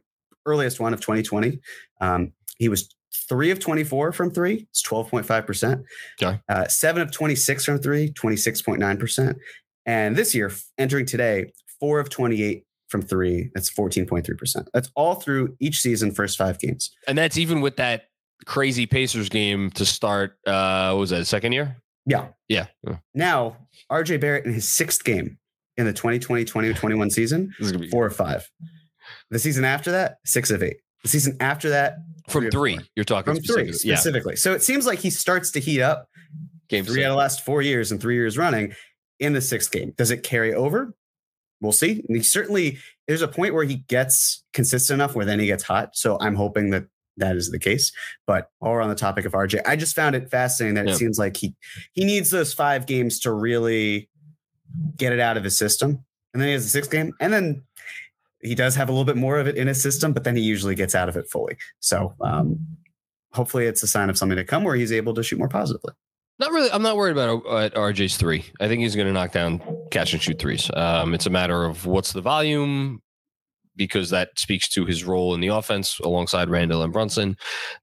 earliest 0.47 0.81
one 0.81 0.93
of 0.95 1.01
2020, 1.01 1.61
um, 2.01 2.33
he 2.59 2.69
was 2.69 2.89
three 3.29 3.51
of 3.51 3.59
24 3.61 4.13
from 4.13 4.31
three. 4.31 4.67
It's 4.71 4.83
12.5%. 4.83 5.83
Okay. 6.23 6.41
Uh, 6.49 6.67
seven 6.69 7.03
of 7.03 7.11
26 7.11 7.65
from 7.65 7.79
three, 7.79 8.11
26.9%. 8.11 9.35
And 9.87 10.17
this 10.17 10.35
year, 10.35 10.51
entering 10.79 11.07
today, 11.07 11.53
four 11.81 12.01
of 12.01 12.09
28 12.11 12.65
from 12.89 13.03
three. 13.03 13.51
That's 13.55 13.71
14.3%. 13.71 14.67
That's 14.73 14.91
all 14.95 15.17
through 15.17 15.57
each 15.61 15.81
season, 15.81 16.13
first 16.13 16.39
five 16.39 16.59
games. 16.59 16.91
and 17.07 17.19
that's 17.19 17.37
even 17.37 17.61
with 17.61 17.77
that 17.77 18.05
crazy 18.47 18.87
Pacers 18.87 19.29
game 19.29 19.71
to 19.73 19.85
start. 19.85 20.37
Uh, 20.47 20.91
what 20.93 21.01
was 21.01 21.11
that 21.11 21.27
second 21.27 21.53
year? 21.53 21.77
Yeah. 22.07 22.29
Yeah. 22.49 22.67
Now, 23.15 23.57
RJ 23.91 24.21
Barrett 24.21 24.45
in 24.45 24.53
his 24.53 24.69
sixth 24.69 25.05
game 25.05 25.39
in 25.77 25.87
the 25.87 25.93
2020 25.93 26.45
2021 26.45 27.11
season, 27.11 27.53
This 27.59 27.67
is 27.67 27.73
gonna 27.73 27.85
be 27.85 27.91
four 27.91 28.07
of 28.07 28.15
five. 28.15 28.49
The 29.31 29.39
season 29.39 29.65
after 29.65 29.91
that, 29.93 30.19
six 30.25 30.51
of 30.51 30.63
eight. 30.63 30.77
The 31.05 31.09
season 31.09 31.37
after 31.39 31.71
that, 31.71 31.99
from 32.29 32.51
three 32.51 32.77
three. 32.77 32.79
You're 32.97 33.05
talking 33.05 33.35
from 33.35 33.43
three 33.45 33.73
specifically. 33.73 34.33
Yeah. 34.33 34.39
So 34.39 34.53
it 34.55 34.63
seems 34.63 34.87
like 34.87 34.99
he 34.99 35.11
starts 35.11 35.51
to 35.53 35.61
heat 35.61 35.81
up 35.83 36.09
Game 36.69 36.85
three 36.85 37.05
out 37.05 37.09
of 37.11 37.13
the 37.13 37.19
last 37.19 37.45
four 37.45 37.63
years 37.63 37.93
and 37.93 38.01
three 38.01 38.15
years 38.15 38.37
running 38.39 38.73
in 39.21 39.35
the 39.35 39.41
sixth 39.43 39.71
game. 39.71 39.93
Does 39.97 40.11
it 40.11 40.23
carry 40.23 40.53
over? 40.55 40.95
We'll 41.61 41.73
see. 41.73 42.03
And 42.09 42.17
he 42.17 42.23
certainly, 42.23 42.79
there's 43.07 43.23
a 43.23 43.29
point 43.29 43.55
where 43.55 43.65
he 43.65 43.77
gets 43.89 44.43
consistent 44.55 44.97
enough 44.97 45.15
where 45.15 45.25
then 45.27 45.39
he 45.39 45.47
gets 45.47 45.63
hot. 45.63 45.91
So 45.95 46.17
I'm 46.21 46.35
hoping 46.35 46.71
that 46.71 46.87
that 47.19 47.37
is 47.37 47.51
the 47.51 47.59
case. 47.59 47.93
But 48.27 48.49
we're 48.61 48.81
on 48.81 48.89
the 48.89 48.95
topic 48.95 49.25
of 49.27 49.33
RJ, 49.33 49.61
I 49.67 49.77
just 49.77 49.95
found 49.95 50.17
it 50.17 50.31
fascinating 50.31 50.75
that 50.77 50.87
Yeah. 50.87 50.95
it 50.95 50.97
seems 50.97 51.19
like 51.19 51.37
he 51.37 51.55
he 51.93 52.05
needs 52.05 52.31
those 52.31 52.53
five 52.55 52.87
games 52.87 53.21
to 53.21 53.33
really 53.33 54.09
get 54.97 55.13
it 55.13 55.21
out 55.21 55.37
of 55.37 55.45
his 55.45 55.57
system. 55.57 56.03
And 56.33 56.41
then 56.41 56.49
he 56.49 56.55
has 56.55 56.65
a 56.65 56.69
sixth 56.71 56.91
game. 56.91 57.13
And 57.21 57.33
then 57.33 57.63
he 58.45 58.55
does 58.55 58.77
have 58.77 58.89
a 58.89 58.93
little 58.93 59.05
bit 59.05 59.17
more 59.17 59.39
of 59.39 59.47
it 59.47 59.57
in 59.57 59.67
his 59.67 59.83
system, 59.83 60.13
but 60.13 60.25
then 60.25 60.37
he 60.37 60.43
usually 60.43 60.75
gets 60.75 60.95
out 60.95 61.09
of 61.09 61.17
it 61.17 61.29
fully. 61.31 61.57
So 61.81 62.15
um, 62.21 62.59
hopefully 63.33 63.67
it's 63.67 63.83
a 63.83 63.87
sign 63.87 64.11
of 64.11 64.19
something 64.19 64.37
to 64.37 64.45
come 64.45 64.65
where 64.65 64.77
he's 64.77 64.93
able 64.93 65.15
to 65.15 65.23
shoot 65.23 65.39
more 65.39 65.49
positively. 65.49 65.95
Not 66.39 66.51
really. 66.51 66.71
I'm 66.71 66.83
not 66.83 66.97
worried 66.97 67.13
about 67.13 67.43
uh, 67.47 67.71
RJ's 67.71 68.17
three. 68.17 68.45
I 68.61 68.69
think 68.69 68.83
he's 68.83 68.97
going 68.97 69.07
to 69.07 69.13
knock 69.13 69.33
down 69.33 69.63
catch 69.91 70.13
and 70.13 70.23
shoot 70.23 70.39
threes. 70.39 70.71
Um, 70.75 71.15
it's 71.15 71.27
a 71.27 71.31
matter 71.31 71.65
of 71.65 71.87
what's 71.87 72.13
the 72.13 72.21
volume 72.21 73.01
because 73.77 74.11
that 74.11 74.31
speaks 74.37 74.69
to 74.71 74.85
his 74.85 75.05
role 75.05 75.35
in 75.35 75.41
the 75.41 75.49
offense 75.49 75.99
alongside 76.01 76.51
Randle 76.51 76.83
and 76.83 76.93
Brunson. 76.93 77.37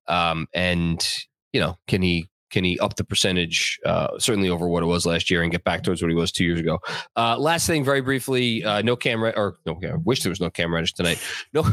Um, 0.08 0.48
and 0.54 1.06
you 1.54 1.60
know, 1.60 1.78
can 1.88 2.02
he 2.02 2.28
can 2.52 2.64
he 2.64 2.78
up 2.80 2.96
the 2.96 3.04
percentage 3.04 3.80
uh, 3.86 4.20
certainly 4.20 4.50
over 4.50 4.68
what 4.68 4.84
it 4.84 4.88
was 4.88 5.06
last 5.06 5.30
year 5.30 5.42
and 5.42 5.52
get 5.52 5.64
back 5.64 5.84
towards 5.84 6.02
what 6.02 6.10
he 6.10 6.16
was 6.16 6.32
two 6.32 6.44
years 6.44 6.60
ago? 6.60 6.80
Uh, 7.16 7.38
last 7.38 7.66
thing, 7.66 7.84
very 7.84 8.02
briefly, 8.02 8.64
uh, 8.64 8.82
no 8.82 8.96
camera 8.96 9.34
or 9.36 9.58
no. 9.66 9.80
I 9.84 9.96
wish 10.04 10.24
there 10.24 10.30
was 10.30 10.42
no 10.42 10.50
camera 10.50 10.76
Reddish 10.76 10.94
tonight. 10.94 11.22
No, 11.54 11.66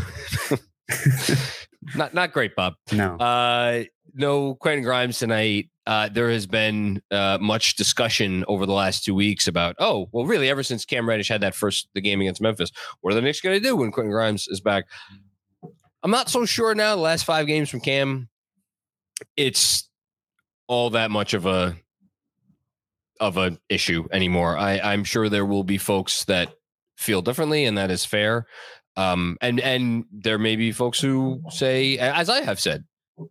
not 1.97 2.15
not 2.15 2.33
great, 2.33 2.55
Bob. 2.57 2.75
No. 2.93 3.17
Uh, 3.17 3.85
no 4.15 4.55
Quentin 4.57 4.85
Grimes 4.85 5.19
tonight. 5.19 5.71
Uh, 5.87 6.09
there 6.09 6.31
has 6.31 6.47
been 6.47 7.01
uh, 7.11 7.39
much 7.41 7.77
discussion 7.77 8.45
over 8.47 8.67
the 8.67 8.73
last 8.73 9.05
two 9.05 9.15
weeks 9.15 9.49
about, 9.49 9.75
oh, 9.79 10.07
well, 10.13 10.27
really, 10.27 10.51
ever 10.51 10.63
since 10.63 10.85
Cam 10.85 11.09
Reddish 11.09 11.29
had 11.29 11.41
that 11.41 11.55
first 11.55 11.89
the 11.95 12.01
game 12.03 12.21
against 12.21 12.43
Memphis, 12.43 12.71
what 13.01 13.13
are 13.13 13.15
the 13.15 13.23
Knicks 13.23 13.41
going 13.41 13.59
to 13.59 13.67
do 13.67 13.75
when 13.75 13.91
Quentin 13.91 14.11
Grimes 14.11 14.49
is 14.49 14.61
back? 14.61 14.85
I'm 16.03 16.11
not 16.11 16.29
so 16.29 16.45
sure 16.45 16.75
now. 16.75 16.95
The 16.95 17.01
last 17.01 17.25
five 17.25 17.47
games 17.47 17.71
from 17.71 17.81
Cam, 17.81 18.29
it's 19.37 19.88
all 20.69 20.91
that 20.91 21.11
much 21.11 21.35
of 21.35 21.47
a 21.47 21.77
of 23.21 23.37
an 23.37 23.59
issue 23.69 24.07
anymore. 24.13 24.57
I, 24.57 24.79
I'm 24.79 25.03
sure 25.03 25.29
there 25.29 25.47
will 25.47 25.65
be 25.65 25.79
folks 25.79 26.25
that 26.27 26.55
feel 26.97 27.21
differently, 27.23 27.65
and 27.65 27.77
that 27.77 27.91
is 27.91 28.05
fair. 28.05 28.47
Um, 28.97 29.37
and 29.41 29.61
and 29.61 30.05
there 30.13 30.39
may 30.39 30.57
be 30.57 30.73
folks 30.73 31.01
who 31.01 31.43
say, 31.51 31.99
as 31.99 32.29
I 32.29 32.43
have 32.43 32.61
said, 32.61 32.85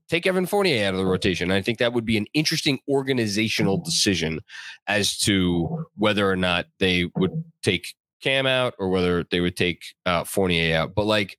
take 0.10 0.26
Evan 0.26 0.46
Fournier 0.46 0.86
out 0.86 0.94
of 0.94 1.00
the 1.00 1.06
rotation. 1.06 1.52
I 1.52 1.62
think 1.62 1.80
that 1.80 1.94
would 1.94 2.06
be 2.06 2.18
an 2.18 2.28
interesting 2.34 2.80
organizational 2.90 3.78
decision 3.78 4.40
as 4.88 5.18
to 5.20 5.86
whether 5.96 6.30
or 6.30 6.36
not 6.36 6.68
they 6.80 7.10
would 7.16 7.44
take 7.64 7.96
Cam 8.22 8.48
out 8.48 8.74
or 8.80 8.90
whether 8.90 9.24
they 9.30 9.42
would 9.42 9.56
take 9.56 9.84
uh, 10.06 10.24
Fournier 10.24 10.76
out. 10.76 10.96
But 10.96 11.06
like 11.06 11.38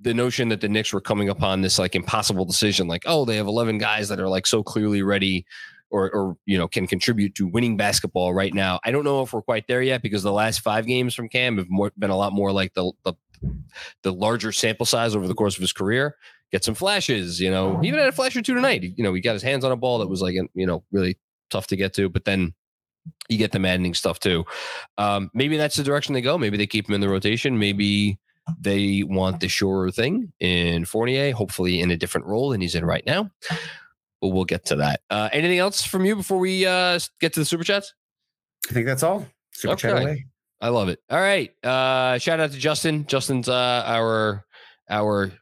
the 0.00 0.14
notion 0.14 0.48
that 0.48 0.60
the 0.60 0.68
Knicks 0.68 0.92
were 0.92 1.00
coming 1.00 1.28
upon 1.28 1.60
this 1.60 1.78
like 1.78 1.94
impossible 1.94 2.44
decision, 2.44 2.88
like 2.88 3.02
oh 3.06 3.24
they 3.24 3.36
have 3.36 3.46
eleven 3.46 3.78
guys 3.78 4.08
that 4.08 4.20
are 4.20 4.28
like 4.28 4.46
so 4.46 4.62
clearly 4.62 5.02
ready. 5.02 5.46
Or, 5.92 6.08
or 6.14 6.36
you 6.46 6.56
know 6.56 6.68
can 6.68 6.86
contribute 6.86 7.34
to 7.34 7.48
winning 7.48 7.76
basketball 7.76 8.32
right 8.32 8.54
now. 8.54 8.78
I 8.84 8.92
don't 8.92 9.02
know 9.02 9.22
if 9.22 9.32
we're 9.32 9.42
quite 9.42 9.66
there 9.66 9.82
yet 9.82 10.02
because 10.02 10.22
the 10.22 10.30
last 10.30 10.60
five 10.60 10.86
games 10.86 11.16
from 11.16 11.28
Cam 11.28 11.58
have 11.58 11.68
more, 11.68 11.90
been 11.98 12.10
a 12.10 12.16
lot 12.16 12.32
more 12.32 12.52
like 12.52 12.74
the, 12.74 12.92
the 13.02 13.14
the 14.04 14.12
larger 14.12 14.52
sample 14.52 14.86
size 14.86 15.16
over 15.16 15.26
the 15.26 15.34
course 15.34 15.56
of 15.56 15.60
his 15.60 15.72
career 15.72 16.14
get 16.50 16.64
some 16.64 16.74
flashes. 16.74 17.40
You 17.40 17.50
know, 17.50 17.78
he 17.80 17.88
even 17.88 18.00
had 18.00 18.08
a 18.08 18.12
flash 18.12 18.36
or 18.36 18.42
two 18.42 18.54
tonight. 18.54 18.82
You 18.82 19.04
know, 19.04 19.14
he 19.14 19.20
got 19.20 19.34
his 19.34 19.42
hands 19.42 19.64
on 19.64 19.72
a 19.72 19.76
ball 19.76 19.98
that 19.98 20.08
was 20.08 20.22
like, 20.22 20.34
you 20.54 20.66
know, 20.66 20.84
really 20.92 21.18
tough 21.50 21.66
to 21.68 21.76
get 21.76 21.94
to. 21.94 22.08
But 22.08 22.24
then 22.24 22.54
you 23.28 23.38
get 23.38 23.52
the 23.52 23.58
maddening 23.58 23.94
stuff 23.94 24.20
too. 24.20 24.44
Um, 24.98 25.30
maybe 25.34 25.56
that's 25.56 25.76
the 25.76 25.82
direction 25.82 26.14
they 26.14 26.20
go. 26.20 26.36
Maybe 26.38 26.56
they 26.56 26.66
keep 26.66 26.88
him 26.88 26.94
in 26.94 27.00
the 27.00 27.08
rotation. 27.08 27.58
Maybe 27.58 28.18
they 28.58 29.02
want 29.04 29.40
the 29.40 29.48
surer 29.48 29.90
thing 29.90 30.32
in 30.40 30.84
Fournier, 30.84 31.32
hopefully 31.32 31.80
in 31.80 31.90
a 31.90 31.96
different 31.96 32.26
role 32.26 32.50
than 32.50 32.60
he's 32.60 32.74
in 32.74 32.84
right 32.84 33.04
now. 33.06 33.30
But 34.20 34.28
we'll 34.28 34.44
get 34.44 34.66
to 34.66 34.76
that. 34.76 35.00
Uh, 35.08 35.28
anything 35.32 35.58
else 35.58 35.82
from 35.84 36.04
you 36.04 36.16
before 36.16 36.38
we 36.38 36.66
uh, 36.66 36.98
get 37.20 37.32
to 37.34 37.40
the 37.40 37.46
super 37.46 37.64
chats? 37.64 37.94
I 38.68 38.72
think 38.72 38.86
that's 38.86 39.02
all. 39.02 39.26
Super 39.52 39.76
chat 39.76 40.02
away. 40.02 40.26
I 40.60 40.68
love 40.68 40.88
it. 40.90 41.00
All 41.08 41.20
right. 41.20 41.50
Uh, 41.64 42.18
shout 42.18 42.38
out 42.40 42.52
to 42.52 42.58
Justin. 42.58 43.06
Justin's 43.06 43.48
uh, 43.48 43.82
our 43.86 44.44
our 44.90 45.32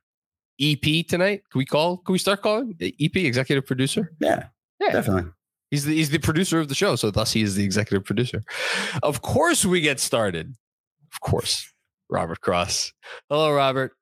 EP 0.60 1.06
tonight. 1.08 1.42
Can 1.50 1.58
we 1.58 1.64
call? 1.64 1.96
Can 1.98 2.12
we 2.12 2.18
start 2.18 2.42
calling 2.42 2.74
the 2.78 2.94
EP 3.00 3.16
executive 3.16 3.66
producer? 3.66 4.12
Yeah, 4.20 4.44
Yeah. 4.80 4.92
definitely. 4.92 5.30
He's 5.70 5.84
the 5.84 5.94
he's 5.94 6.10
the 6.10 6.18
producer 6.18 6.60
of 6.60 6.68
the 6.68 6.74
show, 6.74 6.94
so 6.96 7.10
thus 7.10 7.32
he 7.32 7.42
is 7.42 7.54
the 7.56 7.64
executive 7.64 8.04
producer. 8.04 8.44
Of 9.02 9.22
course, 9.22 9.64
we 9.64 9.80
get 9.80 9.98
started. 10.00 10.54
Of 11.12 11.20
course, 11.20 11.72
Robert 12.10 12.40
Cross. 12.40 12.92
Hello, 13.28 13.52
Robert. 13.52 13.92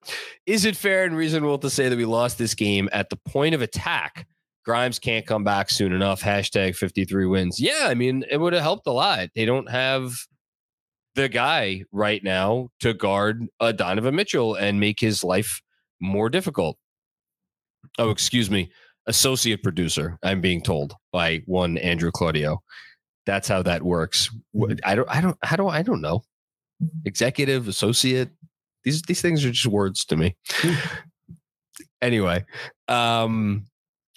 Is 0.46 0.64
it 0.64 0.76
fair 0.76 1.04
and 1.04 1.16
reasonable 1.16 1.58
to 1.58 1.70
say 1.70 1.88
that 1.88 1.96
we 1.96 2.04
lost 2.04 2.38
this 2.38 2.54
game 2.54 2.88
at 2.92 3.10
the 3.10 3.16
point 3.16 3.54
of 3.54 3.62
attack? 3.62 4.26
Grimes 4.64 4.98
can't 4.98 5.26
come 5.26 5.44
back 5.44 5.70
soon 5.70 5.92
enough. 5.92 6.20
Hashtag 6.22 6.76
53 6.76 7.26
wins. 7.26 7.60
Yeah, 7.60 7.84
I 7.86 7.94
mean, 7.94 8.24
it 8.30 8.38
would 8.38 8.52
have 8.52 8.62
helped 8.62 8.86
a 8.86 8.92
lot. 8.92 9.28
They 9.34 9.44
don't 9.44 9.70
have 9.70 10.12
the 11.14 11.28
guy 11.28 11.84
right 11.92 12.22
now 12.22 12.68
to 12.80 12.92
guard 12.94 13.46
uh, 13.60 13.72
Donovan 13.72 14.14
Mitchell 14.14 14.54
and 14.54 14.80
make 14.80 15.00
his 15.00 15.22
life 15.22 15.62
more 16.00 16.28
difficult. 16.28 16.78
Oh, 17.98 18.10
excuse 18.10 18.50
me 18.50 18.70
associate 19.06 19.62
producer. 19.62 20.18
I'm 20.22 20.40
being 20.40 20.60
told 20.60 20.94
by 21.12 21.42
one 21.46 21.78
Andrew 21.78 22.10
Claudio. 22.10 22.62
That's 23.24 23.48
how 23.48 23.62
that 23.62 23.82
works. 23.82 24.30
I 24.84 24.94
don't. 24.94 25.08
I 25.08 25.20
don't. 25.20 25.36
How 25.42 25.56
do 25.56 25.68
I 25.68 25.82
don't 25.82 26.00
know? 26.00 26.22
Executive, 27.04 27.68
associate. 27.68 28.30
These 28.84 29.02
these 29.02 29.20
things 29.20 29.44
are 29.44 29.50
just 29.50 29.66
words 29.66 30.04
to 30.06 30.16
me. 30.16 30.36
anyway, 32.02 32.44
um, 32.88 33.64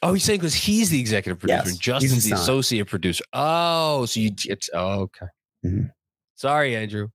oh, 0.04 0.14
he's 0.14 0.24
saying 0.24 0.40
because 0.40 0.54
he's 0.54 0.90
the 0.90 1.00
executive 1.00 1.40
producer, 1.40 1.58
Yes, 1.64 1.70
and 1.72 1.80
Justin's 1.80 2.26
the 2.26 2.36
associate 2.36 2.88
producer. 2.88 3.24
Oh, 3.34 4.06
so 4.06 4.20
you 4.20 4.32
it's 4.46 4.70
oh, 4.74 5.02
okay. 5.02 5.26
Mhm. 5.66 5.92
Sorry, 6.36 6.76
Andrew. 6.76 7.10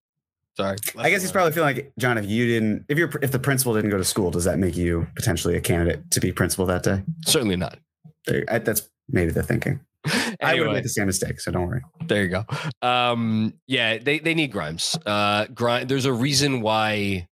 Sorry. 0.56 0.76
I 0.96 1.10
guess 1.10 1.22
he's 1.22 1.32
probably 1.32 1.52
feeling 1.52 1.74
like 1.76 1.92
John. 1.98 2.16
If 2.16 2.26
you 2.26 2.46
didn't, 2.46 2.84
if 2.88 2.96
you're, 2.96 3.10
if 3.22 3.32
the 3.32 3.38
principal 3.40 3.74
didn't 3.74 3.90
go 3.90 3.98
to 3.98 4.04
school, 4.04 4.30
does 4.30 4.44
that 4.44 4.58
make 4.58 4.76
you 4.76 5.06
potentially 5.16 5.56
a 5.56 5.60
candidate 5.60 6.10
to 6.12 6.20
be 6.20 6.30
principal 6.32 6.64
that 6.66 6.82
day? 6.84 7.02
certainly 7.26 7.56
not. 7.56 7.78
There- 8.26 8.44
That's 8.46 8.88
maybe 9.08 9.32
the 9.32 9.42
thinking. 9.42 9.80
I 10.06 10.10
would 10.30 10.36
Anyway. 10.42 10.72
make 10.74 10.82
the 10.82 10.88
same 10.88 11.06
mistake, 11.06 11.40
so 11.40 11.50
don't 11.50 11.66
worry. 11.66 11.82
There 12.06 12.22
you 12.24 12.28
go. 12.28 12.44
Um, 12.86 13.54
yeah, 13.66 13.98
they 13.98 14.18
they 14.18 14.34
need 14.34 14.52
Grimes. 14.52 14.96
Uh, 15.06 15.46
Grimes. 15.46 15.86
There's 15.88 16.04
a 16.06 16.12
reason 16.12 16.60
why. 16.60 17.28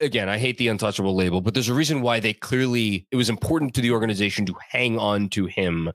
Again, 0.00 0.28
I 0.28 0.36
hate 0.36 0.58
the 0.58 0.68
untouchable 0.68 1.14
label, 1.14 1.40
but 1.40 1.54
there's 1.54 1.70
a 1.70 1.74
reason 1.74 2.02
why 2.02 2.20
they 2.20 2.34
clearly 2.34 3.06
it 3.10 3.16
was 3.16 3.30
important 3.30 3.74
to 3.74 3.80
the 3.80 3.92
organization 3.92 4.44
to 4.46 4.54
hang 4.70 4.98
on 4.98 5.30
to 5.30 5.46
him 5.46 5.90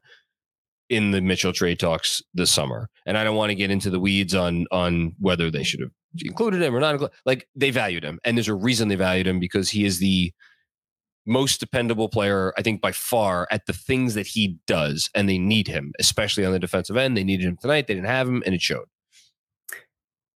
in 0.90 1.12
the 1.12 1.22
Mitchell 1.22 1.54
trade 1.54 1.80
talks 1.80 2.22
this 2.34 2.50
summer. 2.52 2.90
And 3.06 3.16
I 3.18 3.24
don't 3.24 3.36
want 3.36 3.52
to 3.52 3.56
get 3.56 3.70
into 3.70 3.90
the 3.92 4.00
weeds 4.00 4.34
on 4.34 4.66
on 4.72 5.16
whether 5.20 5.52
they 5.52 5.64
should 5.64 5.82
have 5.82 5.92
included 6.26 6.62
him 6.64 6.76
or 6.76 6.80
not. 6.80 7.12
Like 7.26 7.48
they 7.56 7.70
valued 7.70 8.04
him, 8.04 8.20
and 8.24 8.36
there's 8.38 8.48
a 8.48 8.56
reason 8.56 8.88
they 8.88 8.96
valued 8.96 9.28
him 9.28 9.40
because 9.40 9.70
he 9.70 9.86
is 9.86 10.00
the 10.00 10.34
most 11.26 11.60
dependable 11.60 12.10
player, 12.10 12.54
I 12.58 12.62
think, 12.62 12.82
by 12.82 12.92
far 12.92 13.48
at 13.52 13.66
the 13.66 13.74
things 13.74 14.16
that 14.16 14.28
he 14.28 14.58
does, 14.68 15.10
and 15.14 15.30
they 15.30 15.38
need 15.38 15.68
him, 15.68 15.94
especially 16.00 16.46
on 16.46 16.52
the 16.52 16.60
defensive 16.60 16.98
end. 16.98 17.16
They 17.16 17.24
needed 17.24 17.46
him 17.46 17.58
tonight. 17.62 17.88
They 17.88 17.94
didn't 17.94 18.08
have 18.08 18.28
him, 18.28 18.42
and 18.46 18.56
it 18.56 18.62
showed. 18.62 18.86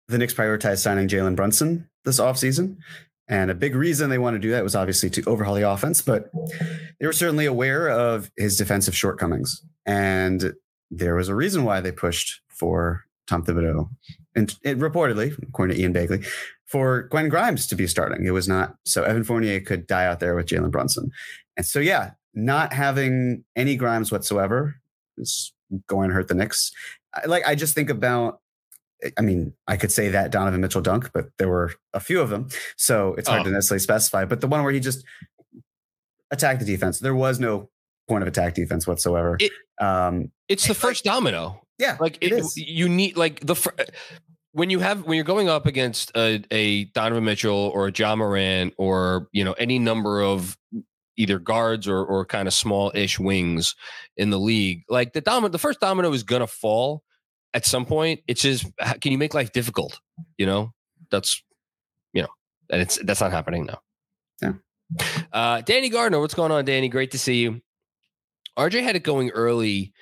The 0.08 0.18
Knicks 0.18 0.34
prioritized 0.34 0.78
signing 0.78 1.08
Jalen 1.08 1.36
Brunson 1.36 1.88
this 2.04 2.20
offseason. 2.20 2.76
And 3.26 3.50
a 3.50 3.54
big 3.54 3.74
reason 3.74 4.10
they 4.10 4.18
want 4.18 4.34
to 4.34 4.38
do 4.38 4.50
that 4.50 4.62
was 4.62 4.76
obviously 4.76 5.08
to 5.10 5.22
overhaul 5.24 5.54
the 5.54 5.68
offense, 5.68 6.02
but 6.02 6.30
they 7.00 7.06
were 7.06 7.12
certainly 7.12 7.46
aware 7.46 7.88
of 7.88 8.30
his 8.36 8.56
defensive 8.56 8.94
shortcomings. 8.94 9.64
And 9.86 10.52
there 10.90 11.14
was 11.14 11.28
a 11.30 11.34
reason 11.34 11.64
why 11.64 11.80
they 11.80 11.90
pushed 11.90 12.42
for 12.48 13.04
Tom 13.26 13.42
Thibodeau, 13.42 13.88
and 14.34 14.54
it 14.62 14.78
reportedly, 14.78 15.36
according 15.42 15.76
to 15.76 15.82
Ian 15.82 15.92
Begley, 15.94 16.26
for 16.66 17.04
Quentin 17.08 17.30
Grimes 17.30 17.66
to 17.68 17.76
be 17.76 17.86
starting. 17.86 18.26
It 18.26 18.30
was 18.32 18.48
not 18.48 18.76
so 18.84 19.02
Evan 19.04 19.24
Fournier 19.24 19.60
could 19.60 19.86
die 19.86 20.06
out 20.06 20.20
there 20.20 20.34
with 20.34 20.46
Jalen 20.46 20.70
Brunson. 20.70 21.10
And 21.56 21.64
so, 21.64 21.78
yeah, 21.78 22.12
not 22.34 22.72
having 22.72 23.44
any 23.54 23.76
Grimes 23.76 24.10
whatsoever 24.10 24.76
is 25.18 25.52
going 25.86 26.08
to 26.08 26.14
hurt 26.14 26.28
the 26.28 26.34
Knicks. 26.34 26.72
I, 27.14 27.26
like, 27.26 27.46
I 27.46 27.54
just 27.54 27.74
think 27.74 27.90
about 27.90 28.40
I 29.18 29.20
mean, 29.20 29.52
I 29.68 29.76
could 29.76 29.92
say 29.92 30.08
that 30.10 30.30
Donovan 30.30 30.62
Mitchell 30.62 30.80
dunk, 30.80 31.10
but 31.12 31.26
there 31.36 31.48
were 31.48 31.74
a 31.92 32.00
few 32.00 32.22
of 32.22 32.30
them. 32.30 32.48
So 32.76 33.14
it's 33.18 33.28
hard 33.28 33.42
Oh. 33.42 33.44
to 33.44 33.50
necessarily 33.50 33.80
specify. 33.80 34.24
But 34.24 34.40
the 34.40 34.46
one 34.46 34.62
where 34.62 34.72
he 34.72 34.80
just 34.80 35.04
attacked 36.30 36.60
the 36.60 36.64
defense, 36.66 37.00
there 37.00 37.14
was 37.14 37.38
no 37.38 37.68
point 38.08 38.22
of 38.22 38.28
attack 38.28 38.54
defense 38.54 38.86
whatsoever. 38.86 39.36
It- 39.40 39.52
um, 39.80 40.30
It's 40.48 40.66
the 40.66 40.74
first 40.74 41.04
domino. 41.04 41.63
Yeah, 41.78 41.96
Like 42.00 42.18
it 42.20 42.42
you 42.56 42.88
need 42.88 43.16
like 43.16 43.40
the 43.40 43.54
when 44.52 44.70
you 44.70 44.78
have 44.78 45.04
when 45.06 45.16
you're 45.16 45.24
going 45.24 45.48
up 45.48 45.66
against 45.66 46.12
a, 46.16 46.42
a 46.52 46.84
Donovan 46.86 47.24
Mitchell 47.24 47.72
or 47.74 47.88
a 47.88 47.92
Ja 47.94 48.14
Morant 48.14 48.74
or 48.78 49.28
you 49.32 49.44
know 49.44 49.52
any 49.54 49.78
number 49.80 50.22
of 50.22 50.56
either 51.16 51.38
guards 51.38 51.88
or 51.88 52.04
or 52.04 52.24
kind 52.24 52.46
of 52.46 52.54
small-ish 52.54 53.18
wings 53.18 53.74
in 54.16 54.30
the 54.30 54.38
league. 54.38 54.82
Like 54.88 55.12
the 55.12 55.20
domino, 55.20 55.48
the 55.48 55.58
first 55.58 55.80
domino 55.80 56.12
is 56.12 56.22
gonna 56.22 56.46
fall 56.46 57.02
at 57.52 57.66
some 57.66 57.84
point. 57.86 58.20
It's 58.28 58.42
just 58.42 58.66
how- 58.80 58.94
can 58.94 59.10
you 59.12 59.18
make 59.18 59.34
life 59.34 59.52
difficult? 59.52 59.98
You 60.38 60.46
know, 60.46 60.72
that's 61.10 61.42
you 62.12 62.22
know, 62.22 62.28
and 62.70 62.80
it's 62.82 62.98
that's 63.02 63.20
not 63.20 63.32
happening 63.32 63.66
now. 63.66 63.80
Yeah. 64.40 64.52
Uh, 65.32 65.60
Danny 65.62 65.88
Gardner, 65.88 66.20
what's 66.20 66.34
going 66.34 66.52
on, 66.52 66.64
Danny? 66.64 66.88
Great 66.88 67.10
to 67.12 67.18
see 67.18 67.40
you. 67.42 67.60
RJ 68.56 68.82
had 68.84 68.94
it 68.94 69.02
going 69.02 69.30
early, 69.30 69.92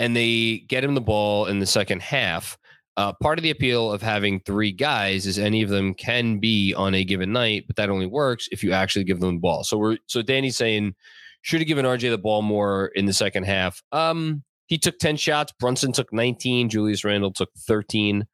and 0.00 0.16
they 0.16 0.64
get 0.66 0.82
him 0.82 0.94
the 0.94 1.00
ball 1.00 1.44
in 1.44 1.60
the 1.60 1.66
second 1.66 2.00
half. 2.00 2.58
Uh, 2.96 3.12
part 3.22 3.38
of 3.38 3.42
the 3.42 3.50
appeal 3.50 3.92
of 3.92 4.00
having 4.00 4.40
three 4.40 4.72
guys 4.72 5.26
is 5.26 5.38
any 5.38 5.62
of 5.62 5.68
them 5.68 5.92
can 5.94 6.38
be 6.38 6.74
on 6.74 6.94
a 6.94 7.04
given 7.04 7.32
night, 7.32 7.64
but 7.66 7.76
that 7.76 7.90
only 7.90 8.06
works 8.06 8.48
if 8.50 8.64
you 8.64 8.72
actually 8.72 9.04
give 9.04 9.20
them 9.20 9.34
the 9.36 9.40
ball. 9.40 9.62
So 9.62 9.76
we're 9.76 9.98
so 10.06 10.22
Danny's 10.22 10.56
saying 10.56 10.94
should 11.42 11.60
have 11.60 11.68
given 11.68 11.84
RJ 11.84 12.10
the 12.10 12.18
ball 12.18 12.40
more 12.40 12.86
in 12.94 13.04
the 13.04 13.12
second 13.12 13.44
half. 13.44 13.82
Um, 13.92 14.42
he 14.66 14.78
took 14.78 14.98
10 14.98 15.16
shots. 15.16 15.52
Brunson 15.60 15.92
took 15.92 16.12
19. 16.12 16.70
Julius 16.70 17.04
Randle 17.04 17.32
took 17.32 17.50
13. 17.66 18.26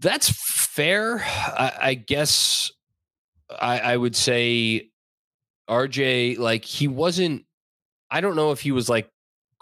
That's 0.00 0.30
fair. 0.30 1.22
I, 1.22 1.72
I 1.80 1.94
guess 1.94 2.70
I, 3.50 3.78
I 3.78 3.96
would 3.96 4.16
say 4.16 4.90
RJ, 5.68 6.38
like 6.38 6.64
he 6.64 6.88
wasn't, 6.88 7.44
I 8.10 8.20
don't 8.20 8.36
know 8.36 8.52
if 8.52 8.60
he 8.60 8.72
was 8.72 8.88
like 8.88 9.08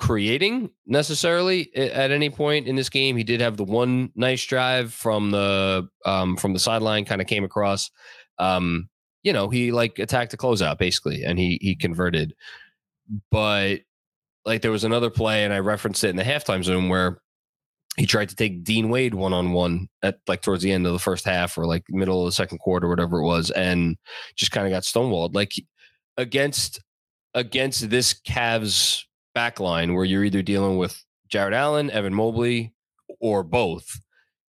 creating 0.03 0.69
necessarily 0.85 1.73
at 1.77 2.11
any 2.11 2.29
point 2.29 2.67
in 2.67 2.75
this 2.75 2.89
game. 2.89 3.17
He 3.17 3.23
did 3.23 3.41
have 3.41 3.57
the 3.57 3.63
one 3.63 4.11
nice 4.17 4.45
drive 4.45 4.93
from 4.93 5.31
the 5.31 5.89
um 6.05 6.37
from 6.37 6.55
the 6.55 6.59
sideline, 6.59 7.05
kind 7.05 7.21
of 7.21 7.29
came 7.29 7.45
across. 7.45 7.89
Um, 8.39 8.89
you 9.23 9.33
know, 9.33 9.49
he 9.49 9.71
like 9.71 10.01
attacked 10.01 10.33
the 10.33 10.37
closeout 10.37 10.79
basically, 10.79 11.23
and 11.23 11.39
he 11.39 11.57
he 11.63 11.77
converted. 11.77 12.35
But 13.31 13.83
like 14.45 14.63
there 14.63 14.73
was 14.73 14.83
another 14.83 15.09
play, 15.09 15.45
and 15.45 15.55
I 15.55 15.61
referenced 15.61 16.03
it 16.03 16.09
in 16.09 16.17
the 16.17 16.25
halftime 16.25 16.65
zone 16.65 16.89
where 16.89 17.23
he 17.97 18.05
tried 18.05 18.31
to 18.31 18.37
take 18.37 18.65
Dean 18.65 18.89
Wade 18.89 19.15
one 19.15 19.33
on 19.33 19.53
one 19.53 19.87
at 20.03 20.19
like 20.27 20.43
towards 20.43 20.65
the 20.65 20.73
end 20.73 20.85
of 20.85 20.95
the 20.95 20.99
first 20.99 21.25
half 21.25 21.57
or 21.57 21.65
like 21.65 21.85
middle 21.91 22.23
of 22.23 22.27
the 22.27 22.33
second 22.33 22.59
quarter, 22.59 22.89
whatever 22.89 23.21
it 23.21 23.25
was, 23.25 23.53
and 23.53 23.97
just 24.35 24.51
kind 24.51 24.67
of 24.67 24.73
got 24.73 24.83
stonewalled. 24.83 25.33
Like 25.33 25.53
against 26.17 26.83
against 27.35 27.89
this 27.89 28.13
Cavs 28.13 29.05
back 29.35 29.61
line 29.61 29.95
where 29.95 30.05
you're 30.05 30.25
either 30.25 30.43
dealing 30.43 30.79
with 30.79 31.03
Jarrett 31.29 31.55
Allen, 31.55 31.91
Evan 31.91 32.15
Mobley, 32.15 32.75
or 33.21 33.43
both. 33.43 34.01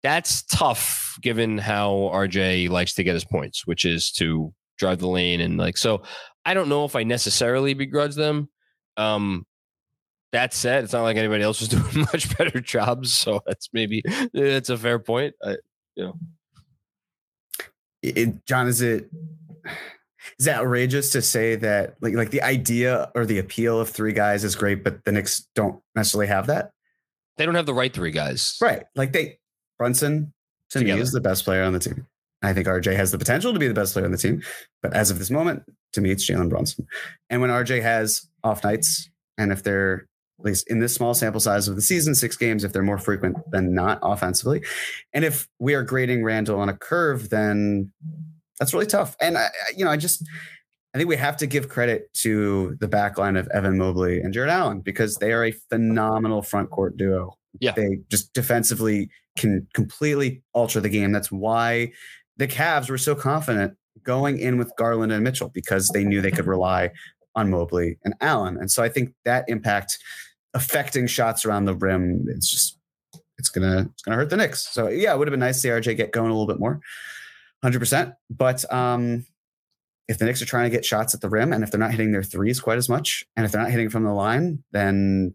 That's 0.03 0.43
tough 0.43 1.17
given 1.23 1.59
how 1.59 2.11
RJ 2.13 2.69
likes 2.69 2.95
to 2.95 3.05
get 3.05 3.15
his 3.15 3.25
points, 3.25 3.67
which 3.67 3.85
is 3.85 4.11
to 4.13 4.53
drive 4.79 4.99
the 4.99 5.09
lane 5.09 5.41
and 5.41 5.57
like 5.57 5.77
so 5.77 6.03
I 6.45 6.53
don't 6.53 6.69
know 6.69 6.85
if 6.85 6.97
I 6.97 7.05
necessarily 7.05 7.75
begrudge 7.75 8.15
them. 8.15 8.49
Um 8.97 9.47
that 10.33 10.53
said, 10.53 10.83
it's 10.83 10.93
not 10.93 11.05
like 11.05 11.17
anybody 11.17 11.45
else 11.45 11.61
was 11.61 11.69
doing 11.95 12.07
much 12.13 12.37
better 12.37 12.61
jobs, 12.61 13.13
so 13.13 13.41
that's 13.47 13.69
maybe 13.73 14.03
that's 14.33 14.69
a 14.69 14.77
fair 14.77 14.99
point. 14.99 15.35
I, 15.43 15.57
you 15.95 16.05
know. 16.05 16.19
it, 18.03 18.45
John, 18.45 18.67
is 18.67 18.83
it 18.83 19.09
is 20.39 20.47
that 20.47 20.61
outrageous 20.61 21.11
to 21.13 21.23
say 21.23 21.57
that 21.57 21.95
like 22.01 22.15
like 22.15 22.31
the 22.31 22.43
idea 22.43 23.11
or 23.15 23.27
the 23.27 23.39
appeal 23.39 23.81
of 23.81 23.89
three 23.89 24.13
guys 24.13 24.45
is 24.45 24.55
great, 24.55 24.83
but 24.85 25.05
the 25.05 25.13
Knicks 25.13 25.47
don't 25.55 25.81
necessarily 25.95 26.27
have 26.27 26.47
that? 26.47 26.71
they 27.37 27.45
don't 27.45 27.55
have 27.55 27.67
the 27.67 27.75
right 27.75 27.93
three 27.93 28.11
guys. 28.11 28.57
Right. 28.61 28.85
Like 28.95 29.13
they 29.13 29.39
Brunson 29.79 30.33
to 30.71 30.79
Together. 30.79 30.97
me 30.97 31.03
is 31.03 31.13
the 31.13 31.21
best 31.21 31.45
player 31.45 31.63
on 31.63 31.73
the 31.73 31.79
team. 31.79 32.07
I 32.43 32.53
think 32.53 32.67
RJ 32.67 32.95
has 32.97 33.11
the 33.11 33.19
potential 33.19 33.53
to 33.53 33.59
be 33.59 33.69
the 33.69 33.75
best 33.75 33.95
player 33.95 34.05
on 34.05 34.13
the 34.13 34.19
team, 34.19 34.43
but 34.83 34.93
as 34.93 35.11
of 35.11 35.19
this 35.19 35.31
moment, 35.31 35.63
to 35.95 36.01
me, 36.01 36.11
it's 36.11 36.29
Jalen 36.29 36.51
Brunson. 36.51 36.87
And 37.31 37.41
when 37.41 37.51
RJ 37.51 37.81
has 37.83 38.29
off 38.43 38.63
nights, 38.63 39.09
and 39.39 39.51
if 39.51 39.63
they're 39.63 40.07
at 40.39 40.45
least 40.45 40.69
in 40.69 40.79
this 40.79 40.95
small 40.95 41.15
sample 41.15 41.41
size 41.41 41.69
of 41.69 41.77
the 41.77 41.83
season, 41.83 42.15
six 42.15 42.37
games, 42.37 42.63
if 42.63 42.73
they're 42.73 42.83
more 42.83 42.99
frequent 42.99 43.37
than 43.51 43.75
not 43.75 43.99
offensively, 44.03 44.63
and 45.15 45.25
if 45.25 45.49
we 45.59 45.75
are 45.75 45.83
grading 45.83 46.23
Randle 46.23 46.61
on 46.61 46.69
a 46.69 46.77
curve, 46.77 47.31
then 47.31 47.91
that's 48.59 48.73
really 48.73 48.87
tough. 48.87 49.17
And 49.21 49.37
I, 49.37 49.49
you 49.77 49.85
know, 49.85 49.91
I 49.91 49.97
just 49.97 50.25
I 50.95 50.99
think 50.99 51.09
we 51.09 51.17
have 51.17 51.37
to 51.39 51.47
give 51.47 51.69
credit 51.69 52.13
to 52.15 52.77
the 52.79 52.87
back 52.87 53.19
line 53.19 53.37
of 53.37 53.49
Evan 53.49 53.79
Mobley 53.79 54.21
and 54.21 54.33
Jarrett 54.33 54.51
Allen 54.51 54.81
because 54.81 55.17
they 55.17 55.33
are 55.33 55.45
a 55.45 55.51
phenomenal 55.51 56.41
front 56.41 56.71
court 56.71 56.97
duo. 56.97 57.37
Yeah. 57.59 57.73
They 57.73 57.99
just 58.11 58.33
defensively 58.33 59.11
can 59.37 59.67
completely 59.75 60.43
alter 60.53 60.81
the 60.81 60.89
game. 60.89 61.11
That's 61.11 61.33
why 61.33 61.93
the 62.37 62.47
Cavs 62.47 62.89
were 62.89 62.99
so 62.99 63.17
confident 63.17 63.77
going 64.05 64.39
in 64.39 64.57
with 64.57 64.73
Garland 64.77 65.13
and 65.13 65.25
Mitchell 65.25 65.49
because 65.49 65.89
they 65.89 66.05
knew 66.05 66.21
they 66.21 66.31
could 66.31 66.47
rely 66.47 66.91
on 67.35 67.51
Mobley 67.51 67.99
and 68.05 68.15
Allen. 68.21 68.57
And 68.57 68.71
so 68.71 68.83
I 68.83 68.89
think 68.89 69.15
that 69.25 69.45
impact 69.49 69.99
affecting 70.55 71.09
shots 71.09 71.45
around 71.45 71.65
the 71.65 71.75
rim, 71.75 72.27
it's 72.29 72.49
just 72.49 72.79
it's 73.39 73.49
gonna 73.49 73.89
it's 73.93 74.03
gonna 74.03 74.17
hurt 74.17 74.31
the 74.31 74.37
Knicks. 74.37 74.73
So 74.73 74.89
yeah, 74.89 75.13
it 75.13 75.19
would 75.19 75.27
have 75.27 75.33
been 75.33 75.41
nice 75.41 75.57
to 75.57 75.61
see 75.61 75.69
RJ 75.69 75.97
get 75.97 76.13
going 76.13 76.31
a 76.31 76.33
little 76.33 76.47
bit 76.47 76.61
more. 76.61 76.81
100%. 77.65 78.15
But 78.31 78.71
um 78.73 79.27
if 80.07 80.19
the 80.19 80.27
Knicks 80.27 80.43
are 80.43 80.47
trying 80.47 80.65
to 80.65 80.77
get 80.77 80.85
shots 80.85 81.15
at 81.15 81.23
the 81.23 81.31
rim 81.31 81.53
and 81.53 81.65
if 81.65 81.71
they're 81.71 81.81
not 81.81 81.91
hitting 81.91 82.13
their 82.13 82.23
threes 82.23 82.61
quite 82.61 82.77
as 82.77 82.91
much, 82.91 83.25
and 83.37 83.47
if 83.47 83.53
they're 83.53 83.63
not 83.63 83.71
hitting 83.71 83.89
from 83.89 84.05
the 84.05 84.13
line, 84.13 84.63
then 84.73 85.35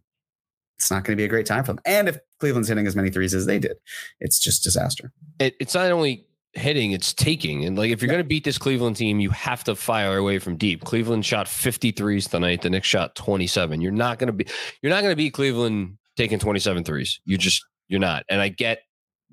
it's 0.78 0.92
not 0.92 1.04
going 1.04 1.18
to 1.18 1.20
be 1.20 1.26
a 1.26 1.28
great 1.28 1.48
time 1.48 1.64
for 1.64 1.74
them. 1.74 1.82
And 1.86 2.08
if 2.08 2.20
Cleveland's 2.40 2.70
hitting 2.70 2.86
as 2.88 2.96
many 2.96 3.10
threes 3.10 3.34
as 3.34 3.48
they 3.48 3.60
did, 3.60 3.78
it's 4.20 4.40
just 4.40 4.64
disaster. 4.64 5.12
it, 5.40 5.56
it's 5.60 5.74
not 5.74 5.92
only 5.92 6.26
hitting, 6.54 6.92
it's 6.92 7.14
taking. 7.14 7.66
And 7.66 7.78
like 7.78 7.92
if 7.92 8.02
you're 8.02 8.10
going 8.10 8.24
to 8.24 8.28
beat 8.28 8.44
this 8.44 8.58
Cleveland 8.58 8.96
team, 8.96 9.20
you 9.20 9.30
have 9.32 9.64
to 9.66 9.76
fire 9.76 10.18
away 10.18 10.40
from 10.40 10.56
deep. 10.56 10.84
Cleveland 10.84 11.26
shot 11.26 11.48
53s 11.48 12.30
tonight. 12.30 12.62
The 12.62 12.70
Knicks 12.70 12.88
shot 12.88 13.16
27. 13.16 13.82
You're 13.82 13.92
not 13.92 14.20
going 14.20 14.28
to 14.28 14.34
be 14.34 14.46
you're 14.82 14.92
not 14.92 15.02
going 15.02 15.12
to 15.12 15.18
beat 15.18 15.34
Cleveland 15.34 15.98
taking 16.16 16.40
27 16.40 16.84
threes. 16.84 17.20
You 17.26 17.38
just 17.38 17.64
you're 17.88 18.00
not. 18.00 18.24
And 18.30 18.40
I 18.40 18.50
get 18.50 18.80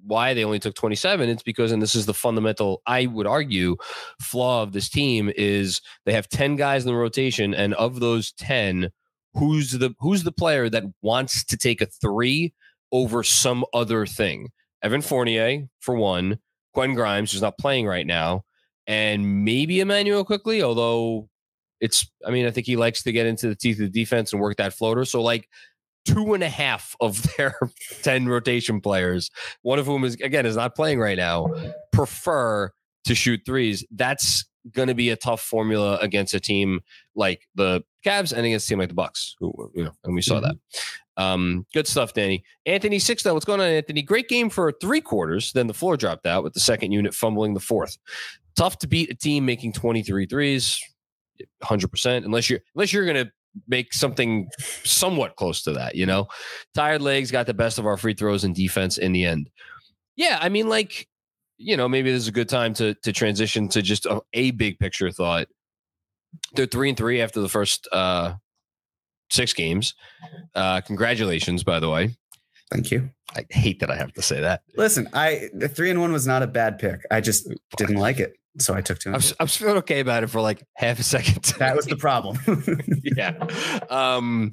why 0.06 0.34
they 0.34 0.44
only 0.44 0.58
took 0.58 0.74
27. 0.74 1.28
It's 1.28 1.42
because 1.42 1.72
and 1.72 1.82
this 1.82 1.94
is 1.94 2.06
the 2.06 2.14
fundamental 2.14 2.82
I 2.86 3.06
would 3.06 3.26
argue 3.26 3.76
flaw 4.20 4.62
of 4.62 4.72
this 4.72 4.88
team 4.88 5.30
is 5.36 5.80
they 6.04 6.12
have 6.12 6.28
10 6.28 6.56
guys 6.56 6.84
in 6.84 6.88
the 6.88 6.96
rotation 6.96 7.54
and 7.54 7.74
of 7.74 8.00
those 8.00 8.32
10 8.32 8.90
who's 9.34 9.72
the 9.72 9.94
who's 9.98 10.22
the 10.22 10.32
player 10.32 10.70
that 10.70 10.84
wants 11.02 11.44
to 11.44 11.56
take 11.56 11.82
a 11.82 11.86
3 11.86 12.54
over 12.92 13.22
some 13.22 13.64
other 13.74 14.06
thing? 14.06 14.48
Evan 14.82 15.02
Fournier 15.02 15.66
for 15.80 15.94
one, 15.94 16.38
Quentin 16.72 16.94
Grimes, 16.94 17.32
who's 17.32 17.42
not 17.42 17.58
playing 17.58 17.86
right 17.86 18.06
now, 18.06 18.44
and 18.86 19.44
maybe 19.44 19.80
Immanuel 19.80 20.24
Quickley, 20.24 20.62
although 20.62 21.28
It's, 21.80 22.10
I 22.26 22.30
mean, 22.30 22.46
I 22.46 22.50
think 22.50 22.66
he 22.66 22.76
likes 22.76 23.02
to 23.02 23.12
get 23.12 23.26
into 23.26 23.48
the 23.48 23.54
teeth 23.54 23.76
of 23.80 23.92
the 23.92 24.00
defense 24.00 24.32
and 24.32 24.40
work 24.40 24.56
that 24.56 24.72
floater. 24.72 25.04
So, 25.04 25.22
like, 25.22 25.48
two 26.06 26.34
and 26.34 26.42
a 26.42 26.48
half 26.48 26.96
of 27.00 27.22
their 27.36 27.58
10 28.02 28.28
rotation 28.28 28.80
players, 28.80 29.30
one 29.62 29.78
of 29.78 29.86
whom 29.86 30.04
is, 30.04 30.14
again, 30.14 30.46
is 30.46 30.56
not 30.56 30.74
playing 30.74 30.98
right 30.98 31.18
now, 31.18 31.48
prefer 31.92 32.70
to 33.04 33.14
shoot 33.14 33.40
threes. 33.44 33.84
That's 33.90 34.44
going 34.72 34.88
to 34.88 34.94
be 34.94 35.10
a 35.10 35.16
tough 35.16 35.40
formula 35.40 35.98
against 36.00 36.34
a 36.34 36.40
team 36.40 36.80
like 37.14 37.48
the 37.54 37.82
Cavs 38.04 38.32
and 38.32 38.44
against 38.46 38.66
a 38.66 38.68
team 38.68 38.78
like 38.78 38.88
the 38.88 38.94
Bucks, 38.94 39.36
who, 39.38 39.70
you 39.74 39.84
know, 39.84 39.92
and 40.04 40.14
we 40.14 40.22
saw 40.22 40.36
mm-hmm. 40.36 40.46
that. 40.46 40.56
Um, 41.18 41.66
good 41.72 41.86
stuff, 41.86 42.12
Danny. 42.12 42.44
Anthony 42.66 42.98
Six, 42.98 43.22
though. 43.22 43.34
What's 43.34 43.46
going 43.46 43.60
on, 43.60 43.66
Anthony? 43.66 44.02
Great 44.02 44.28
game 44.28 44.50
for 44.50 44.72
three 44.80 45.00
quarters. 45.00 45.52
Then 45.52 45.66
the 45.66 45.74
floor 45.74 45.96
dropped 45.96 46.26
out 46.26 46.44
with 46.44 46.52
the 46.52 46.60
second 46.60 46.92
unit 46.92 47.14
fumbling 47.14 47.54
the 47.54 47.60
fourth. 47.60 47.96
Tough 48.54 48.78
to 48.78 48.86
beat 48.86 49.10
a 49.10 49.14
team 49.14 49.46
making 49.46 49.72
23 49.72 50.26
threes, 50.26 50.80
100%, 51.62 52.24
unless 52.24 52.50
you're 52.50 52.60
unless 52.74 52.92
you're 52.92 53.04
going 53.04 53.26
to 53.26 53.32
make 53.68 53.92
something 53.92 54.48
somewhat 54.84 55.36
close 55.36 55.62
to 55.62 55.72
that, 55.72 55.94
you 55.94 56.06
know? 56.06 56.28
Tired 56.74 57.02
legs 57.02 57.30
got 57.30 57.46
the 57.46 57.54
best 57.54 57.78
of 57.78 57.86
our 57.86 57.96
free 57.96 58.14
throws 58.14 58.44
and 58.44 58.54
defense 58.54 58.98
in 58.98 59.12
the 59.12 59.24
end. 59.24 59.50
Yeah, 60.16 60.38
I 60.40 60.48
mean, 60.48 60.68
like, 60.68 61.08
you 61.58 61.76
know, 61.76 61.88
maybe 61.88 62.10
this 62.10 62.22
is 62.22 62.28
a 62.28 62.32
good 62.32 62.48
time 62.48 62.74
to 62.74 62.94
to 63.02 63.12
transition 63.12 63.68
to 63.68 63.82
just 63.82 64.06
a, 64.06 64.20
a 64.32 64.50
big 64.50 64.78
picture 64.78 65.10
thought. 65.10 65.48
They're 66.54 66.66
three 66.66 66.90
and 66.90 66.98
three 66.98 67.22
after 67.22 67.40
the 67.40 67.48
first 67.48 67.88
uh 67.92 68.34
six 69.30 69.52
games. 69.52 69.94
Uh 70.54 70.80
congratulations, 70.82 71.64
by 71.64 71.80
the 71.80 71.88
way. 71.88 72.14
Thank 72.70 72.90
you. 72.90 73.10
I 73.34 73.44
hate 73.50 73.80
that 73.80 73.90
I 73.90 73.96
have 73.96 74.12
to 74.14 74.22
say 74.22 74.40
that. 74.40 74.62
Listen, 74.76 75.08
I 75.12 75.48
the 75.54 75.68
three 75.68 75.90
and 75.90 76.00
one 76.00 76.12
was 76.12 76.26
not 76.26 76.42
a 76.42 76.46
bad 76.46 76.78
pick. 76.78 77.00
I 77.10 77.20
just 77.20 77.48
didn't 77.76 77.96
like 77.96 78.20
it. 78.20 78.34
So 78.58 78.74
I 78.74 78.80
took 78.80 78.98
two. 78.98 79.10
I 79.10 79.16
was, 79.16 79.34
I 79.38 79.44
was 79.44 79.56
feeling 79.56 79.76
okay 79.78 80.00
about 80.00 80.22
it 80.22 80.28
for 80.28 80.40
like 80.40 80.62
half 80.74 80.98
a 80.98 81.02
second. 81.02 81.54
That 81.58 81.76
was 81.76 81.86
the 81.86 81.96
problem. 81.96 82.38
yeah. 83.02 83.34
Um, 83.90 84.52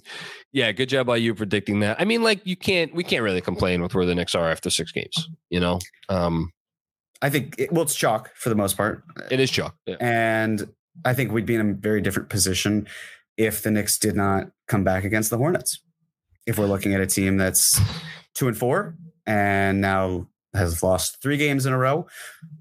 yeah. 0.52 0.72
Good 0.72 0.90
job 0.90 1.08
by 1.08 1.18
you 1.18 1.36
predicting 1.36 1.80
that. 1.82 2.00
I 2.00 2.06
mean, 2.06 2.24
like 2.24 2.46
you 2.46 2.56
can't, 2.56 2.94
we 2.94 3.04
can't 3.04 3.24
really 3.24 3.42
complain 3.42 3.82
with 3.82 3.94
where 3.96 4.06
the 4.06 4.16
Knicks 4.16 4.36
are 4.36 4.50
after 4.50 4.70
six 4.70 4.92
games, 4.92 5.30
you 5.50 5.60
know? 5.60 5.80
Um, 6.10 6.52
I 7.24 7.30
think 7.30 7.56
it, 7.58 7.72
well, 7.72 7.84
it's 7.84 7.96
chalk 7.96 8.32
for 8.36 8.50
the 8.50 8.56
most 8.56 8.76
part. 8.76 9.04
It 9.32 9.40
is 9.40 9.50
chalk, 9.50 9.76
yeah. 9.86 9.96
and 10.02 10.70
I 11.06 11.14
think 11.14 11.32
we'd 11.32 11.46
be 11.46 11.56
in 11.56 11.62
a 11.62 11.74
very 11.74 12.02
different 12.02 12.28
position 12.28 12.86
if 13.38 13.64
the 13.64 13.72
Knicks 13.72 13.98
did 13.98 14.16
not 14.16 14.52
come 14.68 14.84
back 14.84 15.06
against 15.06 15.30
the 15.30 15.38
Hornets. 15.38 15.80
If 16.46 16.60
we're 16.60 16.68
looking 16.68 16.94
at 16.94 17.00
a 17.00 17.08
team 17.08 17.38
that's 17.38 17.80
two 18.34 18.50
and 18.50 18.58
four 18.58 18.98
and 19.26 19.80
now 19.80 20.28
has 20.54 20.84
lost 20.84 21.22
three 21.22 21.38
games 21.38 21.66
in 21.66 21.74
a 21.74 21.78
row, 21.78 22.08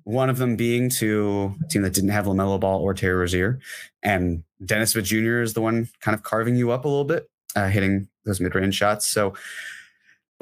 one 0.04 0.30
of 0.30 0.38
them 0.38 0.56
being 0.56 0.88
to 0.88 1.54
a 1.64 1.68
team 1.68 1.82
that 1.82 1.94
didn't 1.94 2.10
have 2.10 2.26
LaMelo 2.26 2.58
Ball 2.58 2.80
or 2.80 2.94
Terry 2.94 3.14
Rozier, 3.14 3.60
and 4.02 4.44
Dennis 4.64 4.92
Smith 4.92 5.04
Jr. 5.04 5.40
is 5.40 5.54
the 5.54 5.60
one 5.60 5.88
kind 6.00 6.14
of 6.14 6.22
carving 6.22 6.56
you 6.56 6.70
up 6.70 6.84
a 6.84 6.88
little 6.88 7.04
bit, 7.04 7.28
uh, 7.54 7.68
hitting 7.68 8.08
those 8.24 8.40
mid 8.40 8.54
range 8.54 8.74
shots. 8.74 9.06
So 9.06 9.34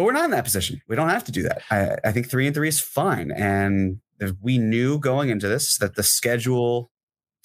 but 0.01 0.05
we're 0.05 0.13
not 0.13 0.25
in 0.25 0.31
that 0.31 0.45
position. 0.45 0.81
We 0.89 0.97
don't 0.97 1.11
have 1.11 1.25
to 1.25 1.33
do 1.33 1.43
that. 1.43 1.61
I, 1.71 1.95
I 2.09 2.11
think 2.11 2.31
three 2.31 2.47
and 2.47 2.55
three 2.55 2.69
is 2.69 2.81
fine. 2.81 3.31
And 3.33 4.01
we 4.41 4.57
knew 4.57 4.99
going 4.99 5.29
into 5.29 5.47
this 5.47 5.77
that 5.77 5.95
the 5.95 6.03
schedule 6.03 6.91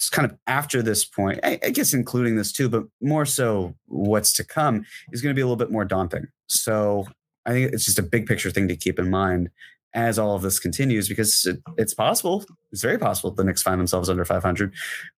is 0.00 0.08
kind 0.08 0.24
of 0.24 0.38
after 0.46 0.80
this 0.80 1.04
point, 1.04 1.38
I, 1.42 1.58
I 1.62 1.68
guess 1.68 1.92
including 1.92 2.36
this 2.36 2.52
too, 2.52 2.70
but 2.70 2.84
more 3.02 3.26
so 3.26 3.74
what's 3.88 4.32
to 4.36 4.44
come 4.44 4.86
is 5.12 5.20
going 5.20 5.34
to 5.34 5.38
be 5.38 5.42
a 5.42 5.44
little 5.44 5.56
bit 5.56 5.70
more 5.70 5.84
daunting. 5.84 6.28
So 6.46 7.06
I 7.44 7.50
think 7.50 7.74
it's 7.74 7.84
just 7.84 7.98
a 7.98 8.02
big 8.02 8.24
picture 8.24 8.50
thing 8.50 8.68
to 8.68 8.76
keep 8.76 8.98
in 8.98 9.10
mind 9.10 9.50
as 9.96 10.18
all 10.18 10.36
of 10.36 10.42
this 10.42 10.60
continues 10.60 11.08
because 11.08 11.44
it, 11.46 11.58
it's 11.76 11.94
possible, 11.94 12.44
it's 12.70 12.82
very 12.82 12.98
possible 12.98 13.32
the 13.32 13.42
Knicks 13.42 13.62
find 13.62 13.80
themselves 13.80 14.08
under 14.08 14.24
500 14.24 14.72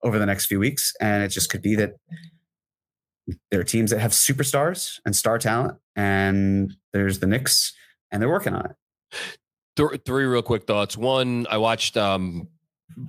over 0.04 0.18
the 0.18 0.26
next 0.26 0.46
few 0.46 0.60
weeks. 0.60 0.94
And 1.02 1.24
it 1.24 1.30
just 1.30 1.50
could 1.50 1.62
be 1.62 1.76
that 1.76 1.96
there 3.52 3.60
are 3.60 3.66
teams 3.66 3.92
that 3.92 4.00
have 4.00 4.12
superstars 4.12 5.00
and 5.06 5.13
star 5.13 5.38
talent, 5.38 5.78
and 5.98 6.74
there's 6.94 7.20
the 7.20 7.28
Knicks, 7.28 7.74
and 8.10 8.22
they're 8.22 8.30
working 8.30 8.54
on 8.54 8.66
it 8.68 8.76
th- 9.78 10.02
three 10.06 10.26
real 10.26 10.42
quick 10.42 10.66
thoughts. 10.66 10.98
One, 10.98 11.48
I 11.50 11.58
watched 11.58 11.96
um, 11.96 12.50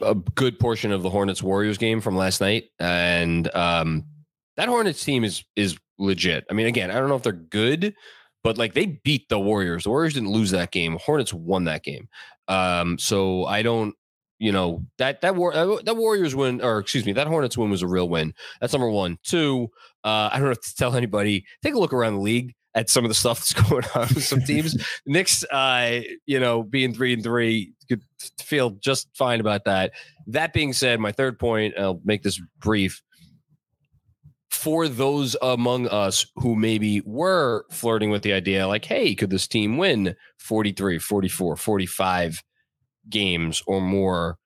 a 0.02 0.14
good 0.14 0.60
portion 0.60 0.92
of 0.92 1.02
the 1.02 1.10
Hornets 1.10 1.42
Warriors 1.42 1.78
game 1.78 2.00
from 2.00 2.16
last 2.16 2.40
night, 2.40 2.66
and 2.78 3.52
um, 3.54 4.04
that 4.56 4.68
Hornets 4.68 5.02
team 5.04 5.24
is 5.24 5.42
is 5.56 5.76
legit. 5.98 6.44
I 6.48 6.54
mean, 6.54 6.66
again, 6.66 6.90
I 6.90 6.94
don't 6.94 7.08
know 7.08 7.16
if 7.16 7.22
they're 7.22 7.32
good, 7.32 7.94
but 8.42 8.58
like 8.58 8.74
they 8.74 9.00
beat 9.04 9.28
the 9.28 9.38
Warriors. 9.38 9.84
The 9.84 9.90
Warriors 9.90 10.14
didn't 10.14 10.30
lose 10.30 10.50
that 10.50 10.70
game. 10.70 10.98
Hornets 11.00 11.32
won 11.34 11.64
that 11.64 11.82
game. 11.82 12.08
Um, 12.48 12.98
so 12.98 13.44
I 13.44 13.62
don't, 13.62 13.94
you 14.38 14.52
know, 14.52 14.84
that 14.98 15.20
that 15.22 15.34
war 15.34 15.52
that 15.52 15.96
Warriors 15.96 16.34
win, 16.34 16.60
or 16.62 16.78
excuse 16.78 17.04
me, 17.04 17.12
that 17.12 17.26
Hornets 17.26 17.58
win 17.58 17.70
was 17.70 17.82
a 17.82 17.88
real 17.88 18.08
win. 18.08 18.34
That's 18.60 18.72
number 18.72 18.90
one. 18.90 19.18
Two, 19.24 19.68
uh, 20.04 20.30
I 20.32 20.38
don't 20.38 20.48
have 20.48 20.60
to 20.60 20.74
tell 20.76 20.94
anybody. 20.94 21.44
Take 21.62 21.74
a 21.74 21.78
look 21.78 21.92
around 21.92 22.14
the 22.14 22.20
league 22.20 22.54
at 22.74 22.88
some 22.88 23.04
of 23.04 23.08
the 23.08 23.14
stuff 23.14 23.38
that's 23.54 23.68
going 23.68 23.84
on 23.94 24.08
with 24.14 24.24
some 24.24 24.40
teams. 24.42 24.76
Knicks, 25.06 25.44
uh, 25.50 26.00
you 26.26 26.38
know, 26.38 26.62
being 26.62 26.94
three 26.94 27.12
and 27.12 27.22
three, 27.22 27.72
could 27.88 28.02
feel 28.40 28.70
just 28.70 29.08
fine 29.14 29.40
about 29.40 29.64
that. 29.64 29.92
That 30.26 30.52
being 30.52 30.72
said, 30.72 31.00
my 31.00 31.12
third 31.12 31.38
point, 31.38 31.74
I'll 31.78 32.00
make 32.04 32.22
this 32.22 32.40
brief. 32.58 33.02
For 34.58 34.88
those 34.88 35.36
among 35.40 35.86
us 35.86 36.26
who 36.34 36.56
maybe 36.56 37.00
were 37.06 37.64
flirting 37.70 38.10
with 38.10 38.22
the 38.22 38.32
idea, 38.32 38.66
like, 38.66 38.84
hey, 38.84 39.14
could 39.14 39.30
this 39.30 39.46
team 39.46 39.76
win 39.78 40.16
43, 40.40 40.98
44, 40.98 41.54
45 41.54 42.42
games 43.08 43.62
or 43.68 43.80
more? 43.80 44.36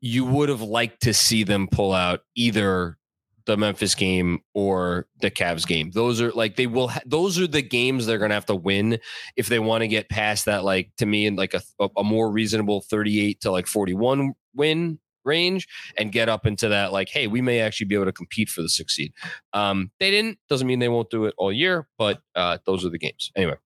You 0.00 0.24
would 0.24 0.48
have 0.48 0.62
liked 0.62 1.02
to 1.02 1.12
see 1.12 1.44
them 1.44 1.68
pull 1.68 1.92
out 1.92 2.20
either 2.34 2.96
the 3.44 3.58
Memphis 3.58 3.94
game 3.94 4.40
or 4.54 5.06
the 5.20 5.30
Cavs 5.30 5.66
game. 5.66 5.90
Those 5.90 6.22
are 6.22 6.32
like 6.32 6.56
they 6.56 6.66
will. 6.66 6.88
Ha- 6.88 7.00
those 7.04 7.38
are 7.38 7.46
the 7.46 7.60
games 7.60 8.06
they're 8.06 8.16
going 8.16 8.30
to 8.30 8.34
have 8.34 8.46
to 8.46 8.56
win 8.56 9.00
if 9.36 9.48
they 9.48 9.58
want 9.58 9.82
to 9.82 9.88
get 9.88 10.08
past 10.08 10.46
that. 10.46 10.64
Like 10.64 10.92
to 10.96 11.04
me, 11.04 11.26
in 11.26 11.36
like 11.36 11.52
a, 11.52 11.60
a 11.94 12.02
more 12.02 12.30
reasonable 12.30 12.80
thirty-eight 12.80 13.42
to 13.42 13.50
like 13.50 13.66
forty-one 13.66 14.32
win 14.54 14.98
range 15.24 15.66
and 15.96 16.12
get 16.12 16.28
up 16.28 16.46
into 16.46 16.68
that. 16.68 16.92
Like, 16.92 17.08
hey, 17.08 17.26
we 17.26 17.40
may 17.40 17.60
actually 17.60 17.86
be 17.86 17.94
able 17.94 18.06
to 18.06 18.12
compete 18.12 18.48
for 18.48 18.62
the 18.62 18.68
six 18.68 18.96
seed. 18.96 19.12
Um, 19.52 19.90
they 20.00 20.10
didn't. 20.10 20.38
Doesn't 20.48 20.66
mean 20.66 20.78
they 20.78 20.88
won't 20.88 21.10
do 21.10 21.24
it 21.24 21.34
all 21.38 21.52
year, 21.52 21.88
but 21.98 22.20
uh, 22.34 22.58
those 22.66 22.84
are 22.84 22.90
the 22.90 22.98
games 22.98 23.30
anyway. 23.36 23.56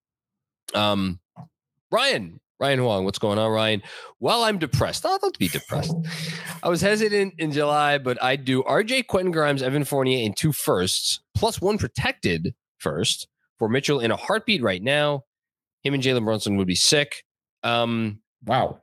Um, 0.75 1.21
Ryan, 1.91 2.41
Ryan 2.59 2.79
Huang, 2.81 3.05
what's 3.05 3.19
going 3.19 3.39
on, 3.39 3.51
Ryan? 3.51 3.83
Well, 4.19 4.43
I'm 4.43 4.59
depressed. 4.59 5.05
I 5.05 5.17
don't 5.19 5.39
be 5.39 5.49
depressed. 5.49 5.95
I 6.63 6.69
was 6.69 6.81
hesitant 6.81 7.35
in 7.39 7.53
July, 7.53 7.99
but 7.99 8.23
I 8.23 8.37
do 8.37 8.63
RJ 8.63 9.07
Quentin 9.07 9.31
Grimes, 9.31 9.63
Evan 9.63 9.85
Fournier, 9.85 10.25
and 10.25 10.37
two 10.37 10.53
firsts, 10.53 11.21
plus 11.35 11.61
one 11.61 11.79
protected 11.79 12.55
first 12.79 13.29
for 13.59 13.69
Mitchell 13.69 14.01
in 14.01 14.11
a 14.11 14.17
heartbeat 14.17 14.63
right 14.63 14.83
now. 14.83 15.23
Him 15.83 15.95
and 15.95 16.03
Jalen 16.03 16.25
Brunson 16.25 16.57
would 16.57 16.67
be 16.67 16.75
sick. 16.75 17.25
Um, 17.63 18.21
wow. 18.45 18.81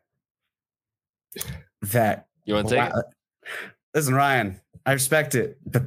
That 1.82 2.28
you 2.46 2.56
want 2.56 2.68
to 2.70 2.76
take 2.76 2.94
wow. 2.94 3.00
it? 3.00 3.06
Listen, 3.94 4.16
Ryan, 4.16 4.60
I 4.86 4.94
respect 4.94 5.36
it, 5.36 5.58
but 5.66 5.84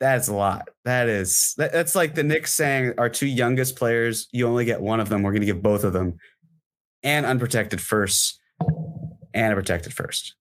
that's 0.00 0.28
a 0.28 0.34
lot. 0.34 0.68
That 0.84 1.08
is 1.08 1.54
that, 1.56 1.72
that's 1.72 1.94
like 1.94 2.14
the 2.14 2.22
Knicks 2.22 2.52
saying 2.52 2.94
our 2.98 3.08
two 3.08 3.26
youngest 3.26 3.76
players, 3.76 4.28
you 4.32 4.46
only 4.46 4.64
get 4.64 4.80
one 4.80 5.00
of 5.00 5.08
them. 5.08 5.22
We're 5.22 5.32
going 5.32 5.40
to 5.42 5.46
give 5.46 5.62
both 5.62 5.84
of 5.84 5.92
them 5.92 6.18
and 7.02 7.26
unprotected 7.26 7.80
first 7.80 8.40
and 9.34 9.52
a 9.52 9.56
protected 9.56 9.92
first. 9.92 10.34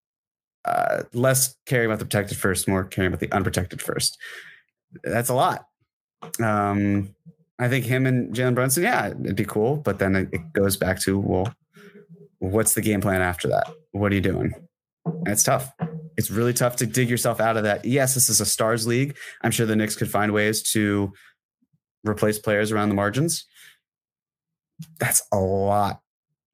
Uh, 0.65 1.03
less 1.13 1.55
caring 1.65 1.85
about 1.85 1.99
the 1.99 2.05
protected 2.05 2.37
first, 2.37 2.67
more 2.67 2.83
caring 2.83 3.07
about 3.07 3.19
the 3.19 3.31
unprotected 3.31 3.81
first. 3.81 4.17
That's 5.03 5.29
a 5.29 5.33
lot. 5.33 5.65
Um, 6.41 7.15
I 7.59 7.69
think 7.69 7.85
him 7.85 8.05
and 8.05 8.35
Jalen 8.35 8.55
Brunson, 8.55 8.83
yeah, 8.83 9.07
it'd 9.07 9.35
be 9.35 9.45
cool. 9.45 9.77
But 9.77 9.99
then 9.99 10.15
it, 10.15 10.29
it 10.31 10.53
goes 10.53 10.77
back 10.77 10.99
to, 11.01 11.17
well, 11.17 11.53
what's 12.39 12.73
the 12.73 12.81
game 12.81 13.01
plan 13.01 13.21
after 13.21 13.47
that? 13.47 13.67
What 13.91 14.11
are 14.11 14.15
you 14.15 14.21
doing? 14.21 14.53
And 15.07 15.29
it's 15.29 15.43
tough. 15.43 15.71
It's 16.17 16.31
really 16.31 16.53
tough 16.53 16.77
to 16.77 16.85
dig 16.85 17.09
yourself 17.09 17.39
out 17.39 17.57
of 17.57 17.63
that. 17.63 17.85
Yes, 17.85 18.13
this 18.13 18.29
is 18.29 18.41
a 18.41 18.45
stars 18.45 18.87
league. 18.87 19.17
I'm 19.41 19.51
sure 19.51 19.65
the 19.65 19.75
Knicks 19.75 19.95
could 19.95 20.09
find 20.09 20.33
ways 20.33 20.63
to 20.71 21.13
replace 22.03 22.39
players 22.39 22.71
around 22.71 22.89
the 22.89 22.95
margins. 22.95 23.45
That's 24.99 25.21
a 25.31 25.37
lot 25.37 26.01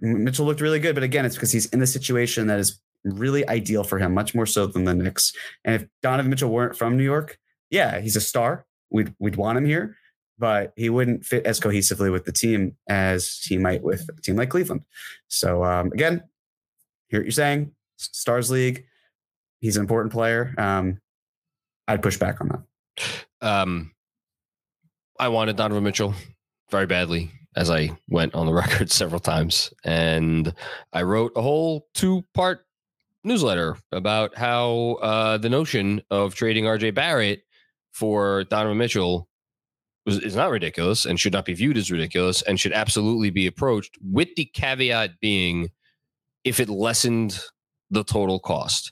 Mitchell 0.04 0.46
looked 0.46 0.62
really 0.62 0.80
good, 0.80 0.96
but 0.96 1.04
again, 1.04 1.26
it's 1.26 1.36
because 1.36 1.52
he's 1.52 1.68
in 1.68 1.80
the 1.80 1.88
situation 1.88 2.48
that 2.48 2.60
is 2.60 2.80
really 3.06 3.48
ideal 3.48 3.84
for 3.86 4.00
him, 4.00 4.14
much 4.14 4.36
more 4.36 4.46
so 4.46 4.66
than 4.68 4.84
the 4.84 4.94
Knicks. 4.94 5.32
And 5.64 5.76
if 5.76 5.88
Donovan 6.02 6.30
Mitchell 6.30 6.52
weren't 6.52 6.76
from 6.76 6.98
New 6.98 7.04
York, 7.04 7.40
yeah, 7.70 8.02
he's 8.02 8.18
a 8.18 8.22
star. 8.22 8.66
We'd 8.92 9.16
we'd 9.18 9.38
want 9.38 9.58
him 9.58 9.66
here, 9.66 9.96
but 10.38 10.74
he 10.76 10.90
wouldn't 10.90 11.26
fit 11.26 11.46
as 11.46 11.60
cohesively 11.60 12.12
with 12.12 12.26
the 12.26 12.34
team 12.34 12.76
as 12.88 13.40
he 13.44 13.58
might 13.58 13.82
with 13.82 14.08
a 14.10 14.22
team 14.22 14.36
like 14.36 14.50
Cleveland. 14.50 14.84
So 15.30 15.64
um, 15.64 15.92
again, 15.94 16.24
hear 17.08 17.22
what 17.22 17.26
you're 17.26 17.32
saying. 17.32 17.72
Stars 17.98 18.52
League, 18.52 18.86
he's 19.60 19.78
an 19.78 19.82
important 19.82 20.12
player. 20.12 20.54
Um, 20.58 21.00
I'd 21.88 22.02
push 22.02 22.18
back 22.18 22.42
on 22.42 22.50
that. 22.50 23.48
Um, 23.48 23.92
I 25.20 25.28
wanted 25.28 25.56
Donovan 25.56 25.84
Mitchell 25.84 26.14
very 26.72 26.86
badly 26.86 27.32
as 27.56 27.70
I 27.70 27.92
went 28.10 28.34
on 28.36 28.46
the 28.46 28.54
record 28.64 28.92
several 28.92 29.20
times. 29.20 29.74
And 29.84 30.54
I 30.92 31.04
wrote 31.04 31.34
a 31.36 31.42
whole 31.42 31.88
two 31.94 32.24
part 32.34 32.66
newsletter 33.24 33.78
about 33.92 34.36
how 34.38 34.98
uh, 35.02 35.38
the 35.38 35.50
notion 35.50 36.02
of 36.10 36.36
trading 36.36 36.66
RJ 36.66 36.94
Barrett 36.94 37.44
for 37.92 38.44
Donovan 38.46 38.78
Mitchell 38.78 39.30
was, 40.06 40.20
is 40.20 40.36
not 40.36 40.50
ridiculous 40.52 41.06
and 41.06 41.20
should 41.20 41.34
not 41.34 41.46
be 41.46 41.54
viewed 41.54 41.78
as 41.78 41.92
ridiculous 41.92 42.42
and 42.42 42.60
should 42.60 42.74
absolutely 42.74 43.30
be 43.30 43.48
approached 43.48 43.98
with 44.02 44.30
the 44.36 44.46
caveat 44.46 45.20
being 45.22 45.70
if 46.44 46.60
it 46.60 46.70
lessened 46.70 47.40
the 47.94 48.04
total 48.04 48.40
cost 48.40 48.92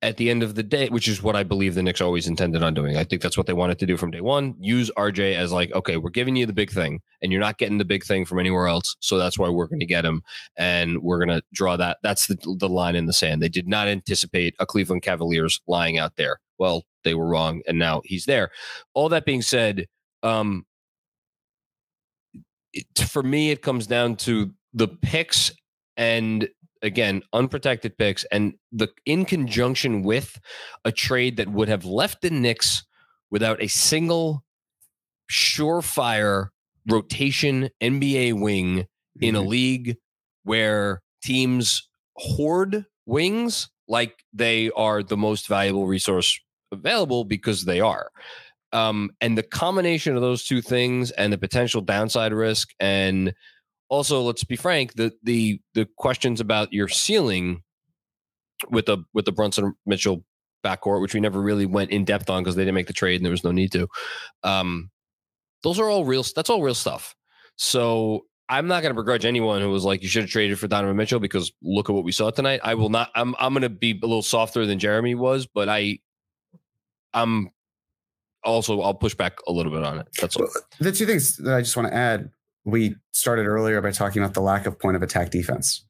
at 0.00 0.16
the 0.16 0.30
end 0.30 0.44
of 0.44 0.54
the 0.54 0.62
day, 0.62 0.88
which 0.88 1.08
is 1.08 1.22
what 1.22 1.34
I 1.34 1.42
believe 1.42 1.74
the 1.74 1.82
Knicks 1.82 2.00
always 2.00 2.28
intended 2.28 2.62
on 2.62 2.72
doing. 2.72 2.96
I 2.96 3.02
think 3.02 3.20
that's 3.20 3.36
what 3.36 3.46
they 3.48 3.52
wanted 3.52 3.80
to 3.80 3.86
do 3.86 3.96
from 3.96 4.12
day 4.12 4.20
one. 4.20 4.54
Use 4.60 4.90
RJ 4.96 5.34
as 5.34 5.50
like, 5.50 5.72
okay, 5.72 5.96
we're 5.96 6.10
giving 6.10 6.36
you 6.36 6.46
the 6.46 6.52
big 6.52 6.70
thing, 6.70 7.00
and 7.20 7.32
you're 7.32 7.40
not 7.40 7.58
getting 7.58 7.78
the 7.78 7.84
big 7.84 8.04
thing 8.04 8.24
from 8.24 8.38
anywhere 8.38 8.68
else, 8.68 8.96
so 9.00 9.18
that's 9.18 9.38
why 9.38 9.48
we're 9.48 9.66
going 9.66 9.80
to 9.80 9.86
get 9.86 10.04
him, 10.04 10.22
and 10.56 11.02
we're 11.02 11.24
going 11.24 11.36
to 11.36 11.42
draw 11.52 11.76
that. 11.76 11.98
That's 12.02 12.26
the 12.28 12.36
the 12.58 12.68
line 12.68 12.94
in 12.94 13.06
the 13.06 13.12
sand. 13.12 13.42
They 13.42 13.48
did 13.48 13.66
not 13.68 13.88
anticipate 13.88 14.54
a 14.60 14.66
Cleveland 14.66 15.02
Cavaliers 15.02 15.60
lying 15.66 15.98
out 15.98 16.14
there. 16.16 16.38
Well, 16.58 16.84
they 17.02 17.14
were 17.14 17.26
wrong, 17.26 17.62
and 17.66 17.78
now 17.78 18.02
he's 18.04 18.24
there. 18.24 18.50
All 18.94 19.08
that 19.08 19.24
being 19.24 19.42
said, 19.42 19.86
um, 20.22 20.64
it, 22.72 22.86
for 23.08 23.22
me, 23.22 23.50
it 23.50 23.62
comes 23.62 23.88
down 23.88 24.14
to 24.16 24.52
the 24.74 24.88
picks 24.88 25.50
and 25.96 26.48
again 26.82 27.22
unprotected 27.32 27.96
picks 27.98 28.24
and 28.24 28.54
the 28.72 28.88
in 29.06 29.24
conjunction 29.24 30.02
with 30.02 30.38
a 30.84 30.92
trade 30.92 31.36
that 31.36 31.48
would 31.48 31.68
have 31.68 31.84
left 31.84 32.22
the 32.22 32.30
Knicks 32.30 32.84
without 33.30 33.62
a 33.62 33.68
single 33.68 34.44
surefire 35.30 36.48
rotation 36.88 37.68
NBA 37.82 38.40
wing 38.40 38.86
in 39.20 39.34
a 39.34 39.42
league 39.42 39.96
where 40.44 41.02
teams 41.22 41.88
hoard 42.16 42.86
wings 43.06 43.68
like 43.88 44.24
they 44.32 44.70
are 44.70 45.02
the 45.02 45.16
most 45.16 45.48
valuable 45.48 45.86
resource 45.86 46.38
available 46.72 47.24
because 47.24 47.64
they 47.64 47.80
are. 47.80 48.10
Um, 48.72 49.10
and 49.20 49.36
the 49.36 49.42
combination 49.42 50.14
of 50.14 50.20
those 50.20 50.44
two 50.44 50.60
things 50.60 51.10
and 51.12 51.32
the 51.32 51.38
potential 51.38 51.80
downside 51.80 52.32
risk 52.32 52.70
and 52.78 53.34
also 53.88 54.22
let's 54.22 54.44
be 54.44 54.56
frank 54.56 54.94
the 54.94 55.12
the 55.22 55.60
the 55.74 55.88
questions 55.96 56.40
about 56.40 56.72
your 56.72 56.88
ceiling 56.88 57.62
with 58.70 58.86
the 58.86 58.98
with 59.14 59.24
the 59.24 59.32
Brunson 59.32 59.74
Mitchell 59.86 60.24
backcourt, 60.64 61.00
which 61.00 61.14
we 61.14 61.20
never 61.20 61.40
really 61.40 61.66
went 61.66 61.90
in 61.90 62.04
depth 62.04 62.28
on 62.30 62.42
because 62.42 62.56
they 62.56 62.62
didn't 62.62 62.74
make 62.74 62.86
the 62.86 62.92
trade 62.92 63.16
and 63.16 63.24
there 63.24 63.30
was 63.30 63.44
no 63.44 63.52
need 63.52 63.72
to. 63.72 63.86
Um, 64.42 64.90
those 65.62 65.78
are 65.78 65.88
all 65.88 66.04
real. 66.04 66.24
That's 66.34 66.50
all 66.50 66.62
real 66.62 66.74
stuff. 66.74 67.14
So 67.56 68.26
I'm 68.48 68.66
not 68.66 68.82
going 68.82 68.94
to 68.94 69.00
begrudge 69.00 69.24
anyone 69.24 69.60
who 69.60 69.70
was 69.70 69.84
like, 69.84 70.02
you 70.02 70.08
should 70.08 70.22
have 70.22 70.30
traded 70.30 70.58
for 70.58 70.68
Donovan 70.68 70.96
Mitchell 70.96 71.20
because 71.20 71.52
look 71.62 71.90
at 71.90 71.94
what 71.94 72.04
we 72.04 72.12
saw 72.12 72.30
tonight. 72.30 72.60
I 72.62 72.74
will 72.74 72.88
not. 72.88 73.10
I'm 73.14 73.34
I'm 73.38 73.52
going 73.52 73.62
to 73.62 73.68
be 73.68 73.98
a 74.02 74.06
little 74.06 74.22
softer 74.22 74.66
than 74.66 74.78
Jeremy 74.78 75.14
was, 75.14 75.46
but 75.46 75.68
I 75.68 75.98
I'm 77.12 77.50
also 78.44 78.80
I'll 78.80 78.94
push 78.94 79.14
back 79.14 79.38
a 79.46 79.52
little 79.52 79.72
bit 79.72 79.84
on 79.84 79.98
it. 79.98 80.08
That's 80.20 80.36
all. 80.36 80.48
The 80.78 80.92
two 80.92 81.06
things 81.06 81.36
that 81.38 81.54
I 81.54 81.60
just 81.60 81.76
want 81.76 81.88
to 81.88 81.94
add 81.94 82.30
we 82.68 82.96
started 83.12 83.46
earlier 83.46 83.80
by 83.80 83.90
talking 83.90 84.22
about 84.22 84.34
the 84.34 84.40
lack 84.40 84.66
of 84.66 84.78
point 84.78 84.96
of 84.96 85.02
attack 85.02 85.30
defense. 85.30 85.84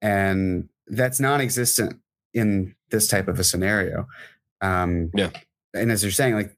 And 0.00 0.68
that's 0.86 1.20
non 1.20 1.40
existent 1.40 2.00
in 2.32 2.74
this 2.90 3.08
type 3.08 3.28
of 3.28 3.38
a 3.38 3.44
scenario. 3.44 4.06
Um, 4.60 5.10
yeah. 5.14 5.30
And 5.74 5.90
as 5.90 6.02
you're 6.02 6.12
saying, 6.12 6.34
like 6.34 6.56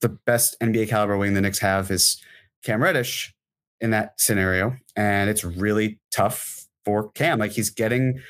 the 0.00 0.08
best 0.08 0.56
NBA 0.60 0.88
caliber 0.88 1.16
wing 1.16 1.34
the 1.34 1.40
Knicks 1.40 1.60
have 1.60 1.90
is 1.90 2.20
Cam 2.64 2.82
Reddish 2.82 3.34
in 3.80 3.90
that 3.90 4.20
scenario. 4.20 4.76
And 4.96 5.30
it's 5.30 5.44
really 5.44 6.00
tough 6.10 6.66
for 6.84 7.10
Cam. 7.12 7.38
Like 7.38 7.52
he's 7.52 7.70
getting 7.70 8.20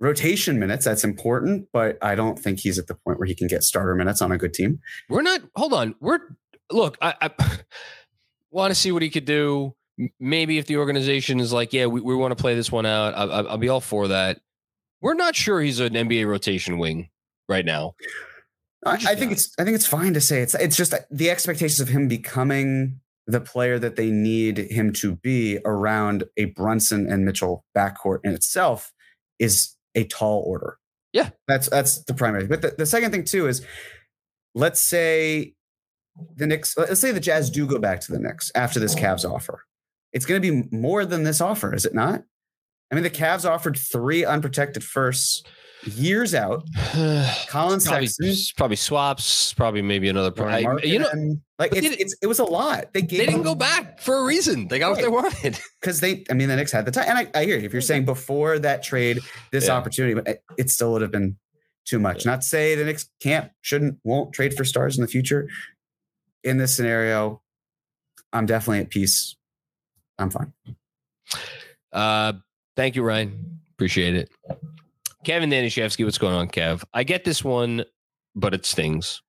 rotation 0.00 0.58
minutes. 0.58 0.84
That's 0.84 1.04
important, 1.04 1.68
but 1.72 1.96
I 2.02 2.14
don't 2.14 2.38
think 2.38 2.60
he's 2.60 2.78
at 2.78 2.86
the 2.86 2.94
point 2.94 3.18
where 3.18 3.26
he 3.26 3.34
can 3.34 3.46
get 3.46 3.62
starter 3.62 3.94
minutes 3.94 4.20
on 4.20 4.32
a 4.32 4.38
good 4.38 4.52
team. 4.52 4.80
We're 5.08 5.22
not, 5.22 5.40
hold 5.56 5.72
on. 5.72 5.94
We're, 6.00 6.18
look, 6.70 6.98
I, 7.00 7.14
I 7.20 7.30
want 8.50 8.70
to 8.70 8.74
see 8.74 8.92
what 8.92 9.02
he 9.02 9.10
could 9.10 9.24
do 9.24 9.74
maybe 10.18 10.58
if 10.58 10.66
the 10.66 10.76
organization 10.76 11.40
is 11.40 11.52
like, 11.52 11.72
yeah, 11.72 11.86
we, 11.86 12.00
we 12.00 12.14
want 12.14 12.36
to 12.36 12.40
play 12.40 12.54
this 12.54 12.72
one 12.72 12.86
out, 12.86 13.14
I, 13.14 13.42
will 13.42 13.58
be 13.58 13.68
all 13.68 13.80
for 13.80 14.08
that. 14.08 14.40
We're 15.00 15.14
not 15.14 15.36
sure 15.36 15.60
he's 15.60 15.80
an 15.80 15.92
NBA 15.92 16.26
rotation 16.26 16.78
wing 16.78 17.10
right 17.48 17.64
now. 17.64 17.94
I, 18.86 18.92
I 18.92 19.14
think 19.14 19.32
it's 19.32 19.52
I 19.58 19.64
think 19.64 19.76
it's 19.76 19.86
fine 19.86 20.12
to 20.14 20.20
say 20.20 20.42
it's 20.42 20.54
it's 20.54 20.76
just 20.76 20.94
the 21.10 21.30
expectations 21.30 21.80
of 21.80 21.88
him 21.88 22.06
becoming 22.06 23.00
the 23.26 23.40
player 23.40 23.78
that 23.78 23.96
they 23.96 24.10
need 24.10 24.58
him 24.58 24.92
to 24.92 25.16
be 25.16 25.58
around 25.64 26.24
a 26.36 26.46
Brunson 26.46 27.10
and 27.10 27.24
Mitchell 27.24 27.64
backcourt 27.74 28.18
in 28.24 28.32
itself 28.32 28.92
is 29.38 29.74
a 29.94 30.04
tall 30.04 30.42
order. 30.46 30.78
Yeah, 31.14 31.30
that's 31.48 31.68
that's 31.70 32.04
the 32.04 32.12
primary. 32.12 32.46
But 32.46 32.60
the, 32.60 32.74
the 32.76 32.86
second 32.86 33.10
thing 33.12 33.24
too 33.24 33.46
is, 33.46 33.64
let's 34.54 34.82
say 34.82 35.54
the 36.36 36.46
Knicks. 36.46 36.76
Let's 36.76 37.00
say 37.00 37.12
the 37.12 37.20
Jazz 37.20 37.50
do 37.50 37.66
go 37.66 37.78
back 37.78 38.00
to 38.02 38.12
the 38.12 38.18
Knicks 38.18 38.52
after 38.54 38.80
this 38.80 38.94
Cavs 38.94 39.24
offer 39.24 39.64
it's 40.14 40.24
going 40.24 40.40
to 40.40 40.52
be 40.52 40.68
more 40.74 41.04
than 41.04 41.24
this 41.24 41.40
offer, 41.40 41.74
is 41.74 41.84
it 41.84 41.94
not? 41.94 42.22
I 42.90 42.94
mean, 42.94 43.02
the 43.02 43.10
Cavs 43.10 43.48
offered 43.48 43.76
three 43.76 44.24
unprotected 44.24 44.84
firsts 44.84 45.42
years 45.84 46.34
out. 46.34 46.64
Collin 47.48 47.80
probably, 47.80 48.06
Sexton, 48.06 48.54
probably 48.56 48.76
swaps, 48.76 49.52
probably 49.54 49.82
maybe 49.82 50.08
another. 50.08 50.32
You 50.84 51.00
know, 51.00 51.36
like 51.58 51.74
it's, 51.74 51.86
it, 51.86 52.00
it's, 52.00 52.16
it 52.22 52.28
was 52.28 52.38
a 52.38 52.44
lot. 52.44 52.92
They 52.92 53.02
they 53.02 53.26
didn't 53.26 53.42
go 53.42 53.56
back 53.56 54.00
for 54.00 54.18
a 54.18 54.24
reason. 54.24 54.68
They 54.68 54.78
got 54.78 54.88
right. 54.88 54.96
what 54.96 55.02
they 55.02 55.08
wanted 55.08 55.58
because 55.80 56.00
they. 56.00 56.24
I 56.30 56.34
mean, 56.34 56.48
the 56.48 56.56
Knicks 56.56 56.70
had 56.70 56.86
the 56.86 56.92
time, 56.92 57.06
and 57.08 57.18
I, 57.18 57.40
I 57.40 57.44
hear 57.44 57.58
you. 57.58 57.66
If 57.66 57.72
you're 57.72 57.82
saying 57.82 58.04
before 58.04 58.60
that 58.60 58.84
trade, 58.84 59.20
this 59.50 59.66
yeah. 59.66 59.74
opportunity, 59.74 60.14
but 60.14 60.28
it, 60.28 60.42
it, 60.56 60.70
still 60.70 60.92
would 60.92 61.02
have 61.02 61.10
been 61.10 61.36
too 61.84 61.98
much. 61.98 62.24
Not 62.24 62.42
to 62.42 62.46
say 62.46 62.76
the 62.76 62.84
Knicks 62.84 63.10
can't, 63.20 63.50
shouldn't, 63.62 63.98
won't 64.04 64.32
trade 64.32 64.54
for 64.54 64.64
stars 64.64 64.96
in 64.96 65.02
the 65.02 65.08
future. 65.08 65.48
In 66.44 66.58
this 66.58 66.76
scenario, 66.76 67.42
I'm 68.32 68.46
definitely 68.46 68.80
at 68.80 68.90
peace 68.90 69.34
I'm 70.18 70.30
fine. 70.30 70.52
Uh, 71.92 72.34
thank 72.76 72.96
you, 72.96 73.02
Ryan. 73.02 73.60
Appreciate 73.72 74.14
it. 74.14 74.30
Kevin 75.24 75.50
Danishevsky, 75.50 76.04
what's 76.04 76.18
going 76.18 76.34
on, 76.34 76.48
Kev? 76.48 76.84
I 76.92 77.02
get 77.02 77.24
this 77.24 77.42
one, 77.42 77.84
but 78.34 78.54
it 78.54 78.66
stings. 78.66 79.22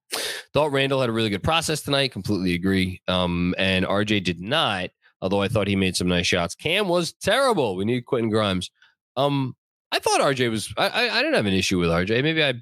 Thought 0.54 0.72
Randle 0.72 1.02
had 1.02 1.10
a 1.10 1.14
really 1.14 1.30
good 1.30 1.44
process 1.44 1.82
tonight. 1.82 2.12
Completely 2.12 2.54
agree. 2.54 3.02
Um, 3.08 3.56
and 3.58 3.86
RJ 3.86 4.24
did 4.24 4.40
not, 4.40 4.90
although 5.22 5.42
I 5.42 5.48
thought 5.48 5.68
he 5.68 5.76
made 5.76 5.96
some 5.96 6.08
nice 6.08 6.28
shots. 6.28 6.54
Cam 6.54 6.88
was 6.88 7.14
terrible. 7.14 7.76
We 7.76 7.86
need 7.86 8.06
Quentin 8.06 8.30
Grimes. 8.30 8.70
Um, 9.16 9.56
I 9.92 10.00
thought 10.00 10.22
RJ 10.22 10.52
was. 10.52 10.74
I, 10.78 10.88
I, 10.88 11.18
I 11.18 11.22
didn't 11.22 11.36
have 11.36 11.46
an 11.46 11.54
issue 11.54 11.80
with 11.80 11.90
RJ. 11.90 12.22
Maybe 12.22 12.44
I, 12.44 12.54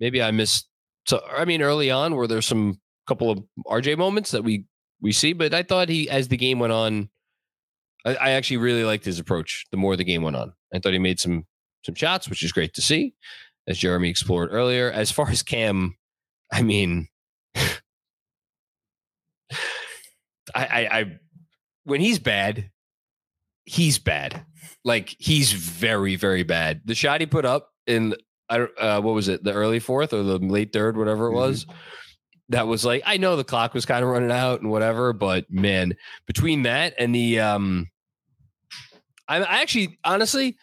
maybe 0.00 0.22
I 0.22 0.30
missed. 0.30 0.68
So 1.06 1.22
I 1.36 1.44
mean, 1.44 1.62
early 1.62 1.90
on, 1.90 2.14
were 2.14 2.26
there 2.26 2.42
some 2.42 2.80
couple 3.06 3.30
of 3.30 3.42
RJ 3.66 3.96
moments 3.96 4.30
that 4.32 4.42
we 4.42 4.64
we 5.00 5.12
see? 5.12 5.32
But 5.32 5.54
I 5.54 5.62
thought 5.62 5.88
he, 5.88 6.08
as 6.10 6.28
the 6.28 6.36
game 6.36 6.58
went 6.58 6.72
on, 6.72 7.08
I, 8.04 8.14
I 8.14 8.30
actually 8.30 8.58
really 8.58 8.84
liked 8.84 9.04
his 9.04 9.18
approach. 9.18 9.66
The 9.70 9.76
more 9.76 9.96
the 9.96 10.04
game 10.04 10.22
went 10.22 10.36
on, 10.36 10.52
I 10.74 10.78
thought 10.78 10.92
he 10.92 10.98
made 10.98 11.20
some 11.20 11.46
some 11.84 11.94
shots, 11.94 12.28
which 12.28 12.42
is 12.42 12.52
great 12.52 12.74
to 12.74 12.82
see, 12.82 13.14
as 13.66 13.78
Jeremy 13.78 14.08
explored 14.08 14.50
earlier. 14.52 14.90
As 14.90 15.10
far 15.10 15.30
as 15.30 15.42
Cam, 15.42 15.96
I 16.52 16.62
mean, 16.62 17.08
I, 17.54 17.68
I, 20.54 20.88
I 20.90 21.18
when 21.84 22.00
he's 22.00 22.18
bad, 22.18 22.70
he's 23.64 23.98
bad. 23.98 24.44
Like 24.84 25.14
he's 25.18 25.52
very, 25.52 26.16
very 26.16 26.42
bad. 26.42 26.82
The 26.84 26.94
shot 26.94 27.20
he 27.20 27.26
put 27.26 27.44
up 27.44 27.70
in 27.86 28.14
I 28.48 28.58
don't 28.58 28.78
uh, 28.78 29.00
what 29.00 29.14
was 29.14 29.28
it, 29.28 29.42
the 29.42 29.52
early 29.52 29.80
fourth 29.80 30.12
or 30.12 30.22
the 30.22 30.38
late 30.38 30.72
third, 30.72 30.96
whatever 30.96 31.26
it 31.26 31.30
mm-hmm. 31.30 31.38
was. 31.38 31.64
Mm-hmm. 31.64 31.76
That 32.50 32.66
was 32.66 32.84
like 32.84 33.02
I 33.06 33.16
know 33.16 33.36
the 33.36 33.44
clock 33.44 33.72
was 33.72 33.86
kind 33.86 34.04
of 34.04 34.10
running 34.10 34.30
out 34.30 34.60
and 34.60 34.70
whatever, 34.70 35.12
but 35.12 35.50
man, 35.50 35.94
between 36.26 36.62
that 36.64 36.94
and 36.98 37.14
the 37.14 37.40
um 37.40 37.90
I, 39.28 39.38
I 39.38 39.62
actually, 39.62 39.98
honestly, 40.04 40.56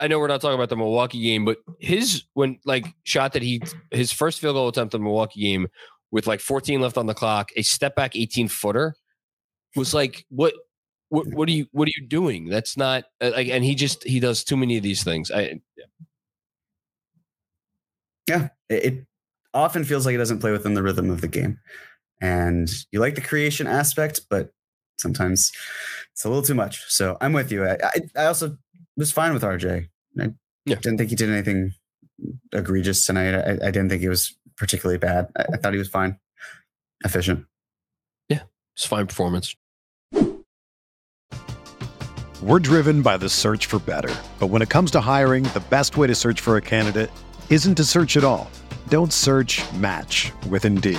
I 0.00 0.08
know 0.08 0.18
we're 0.18 0.26
not 0.26 0.40
talking 0.40 0.54
about 0.56 0.68
the 0.68 0.76
Milwaukee 0.76 1.22
game, 1.22 1.44
but 1.44 1.58
his 1.78 2.24
when 2.34 2.58
like 2.64 2.86
shot 3.04 3.34
that 3.34 3.42
he 3.42 3.62
his 3.90 4.10
first 4.10 4.40
field 4.40 4.54
goal 4.54 4.68
attempt 4.68 4.94
in 4.94 5.00
the 5.00 5.04
Milwaukee 5.04 5.40
game 5.40 5.68
with 6.10 6.26
like 6.26 6.40
14 6.40 6.80
left 6.80 6.98
on 6.98 7.06
the 7.06 7.14
clock, 7.14 7.50
a 7.56 7.62
step 7.62 7.94
back 7.94 8.16
18 8.16 8.48
footer 8.48 8.94
was 9.76 9.94
like 9.94 10.26
what 10.28 10.54
what 11.08 11.26
what 11.28 11.48
are 11.48 11.52
you 11.52 11.66
what 11.72 11.86
are 11.86 11.92
you 11.96 12.06
doing? 12.06 12.48
That's 12.48 12.76
not 12.76 13.04
uh, 13.20 13.30
like 13.32 13.48
and 13.48 13.62
he 13.62 13.74
just 13.74 14.02
he 14.04 14.18
does 14.18 14.42
too 14.42 14.56
many 14.56 14.76
of 14.76 14.82
these 14.82 15.04
things. 15.04 15.30
I 15.30 15.60
yeah. 15.76 15.84
Yeah, 18.28 18.48
it 18.68 19.04
often 19.54 19.84
feels 19.84 20.06
like 20.06 20.14
it 20.14 20.18
doesn't 20.18 20.38
play 20.40 20.52
within 20.52 20.74
the 20.74 20.82
rhythm 20.82 21.10
of 21.10 21.20
the 21.20 21.28
game. 21.28 21.58
And 22.20 22.70
you 22.92 23.00
like 23.00 23.14
the 23.14 23.20
creation 23.20 23.66
aspect, 23.66 24.22
but 24.30 24.52
sometimes 24.98 25.52
it's 26.12 26.24
a 26.24 26.28
little 26.28 26.42
too 26.42 26.54
much. 26.54 26.84
So 26.88 27.16
I'm 27.20 27.32
with 27.32 27.50
you. 27.50 27.66
I, 27.66 27.76
I, 27.82 28.00
I 28.16 28.24
also 28.26 28.56
was 28.96 29.12
fine 29.12 29.32
with 29.32 29.42
RJ. 29.42 29.88
I 30.20 30.30
yeah. 30.66 30.76
didn't 30.76 30.98
think 30.98 31.10
he 31.10 31.16
did 31.16 31.30
anything 31.30 31.72
egregious 32.52 33.04
tonight. 33.06 33.34
I, 33.34 33.52
I 33.66 33.70
didn't 33.70 33.88
think 33.88 34.02
he 34.02 34.08
was 34.08 34.36
particularly 34.56 34.98
bad. 34.98 35.28
I, 35.36 35.44
I 35.54 35.56
thought 35.56 35.72
he 35.72 35.78
was 35.78 35.88
fine, 35.88 36.18
efficient. 37.04 37.46
Yeah, 38.28 38.42
it's 38.76 38.86
fine 38.86 39.06
performance. 39.06 39.54
We're 42.42 42.58
driven 42.58 43.02
by 43.02 43.18
the 43.18 43.28
search 43.28 43.66
for 43.66 43.78
better. 43.78 44.12
But 44.40 44.48
when 44.48 44.62
it 44.62 44.68
comes 44.68 44.90
to 44.92 45.00
hiring, 45.00 45.44
the 45.44 45.62
best 45.70 45.96
way 45.96 46.08
to 46.08 46.14
search 46.14 46.40
for 46.40 46.56
a 46.56 46.60
candidate 46.60 47.10
isn't 47.50 47.76
to 47.76 47.84
search 47.84 48.16
at 48.16 48.24
all. 48.24 48.50
Don't 48.88 49.12
search 49.12 49.62
match 49.74 50.32
with 50.48 50.64
Indeed. 50.64 50.98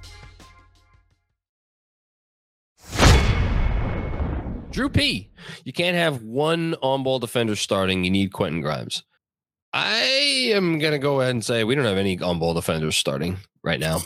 Drew 4.71 4.89
P. 4.89 5.29
You 5.63 5.73
can't 5.73 5.95
have 5.95 6.23
one 6.23 6.75
on 6.81 7.03
ball 7.03 7.19
defender 7.19 7.55
starting. 7.55 8.03
You 8.03 8.11
need 8.11 8.33
Quentin 8.33 8.61
Grimes. 8.61 9.03
I 9.73 10.51
am 10.53 10.79
going 10.79 10.91
to 10.91 10.99
go 10.99 11.21
ahead 11.21 11.31
and 11.31 11.45
say 11.45 11.63
we 11.63 11.75
don't 11.75 11.85
have 11.85 11.97
any 11.97 12.19
on 12.19 12.39
ball 12.39 12.53
defenders 12.53 12.97
starting 12.97 13.37
right 13.63 13.79
now. 13.79 13.99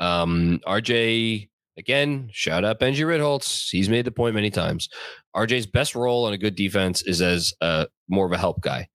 Um, 0.00 0.60
RJ, 0.66 1.48
again, 1.76 2.30
shout 2.32 2.64
out 2.64 2.80
Benji 2.80 3.04
Ritholtz. 3.04 3.70
He's 3.70 3.88
made 3.88 4.04
the 4.04 4.10
point 4.10 4.34
many 4.34 4.50
times. 4.50 4.88
RJ's 5.34 5.66
best 5.66 5.94
role 5.94 6.24
on 6.24 6.32
a 6.32 6.38
good 6.38 6.54
defense 6.54 7.02
is 7.02 7.20
as 7.20 7.52
a, 7.60 7.88
more 8.08 8.26
of 8.26 8.32
a 8.32 8.38
help 8.38 8.62
guy, 8.62 8.88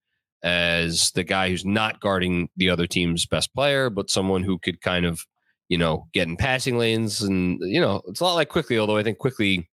as 0.43 1.11
the 1.11 1.23
guy 1.23 1.49
who's 1.49 1.65
not 1.65 1.99
guarding 1.99 2.49
the 2.57 2.69
other 2.69 2.87
team's 2.87 3.25
best 3.25 3.53
player, 3.53 3.89
but 3.89 4.09
someone 4.09 4.43
who 4.43 4.57
could 4.57 4.81
kind 4.81 5.05
of, 5.05 5.25
you 5.69 5.77
know, 5.77 6.07
get 6.13 6.27
in 6.27 6.35
passing 6.35 6.77
lanes. 6.77 7.21
And, 7.21 7.59
you 7.61 7.79
know, 7.79 8.01
it's 8.07 8.21
a 8.21 8.23
lot 8.23 8.35
like 8.35 8.49
Quickley, 8.49 8.79
although 8.79 8.97
I 8.97 9.03
think 9.03 9.19
Quickley, 9.19 9.69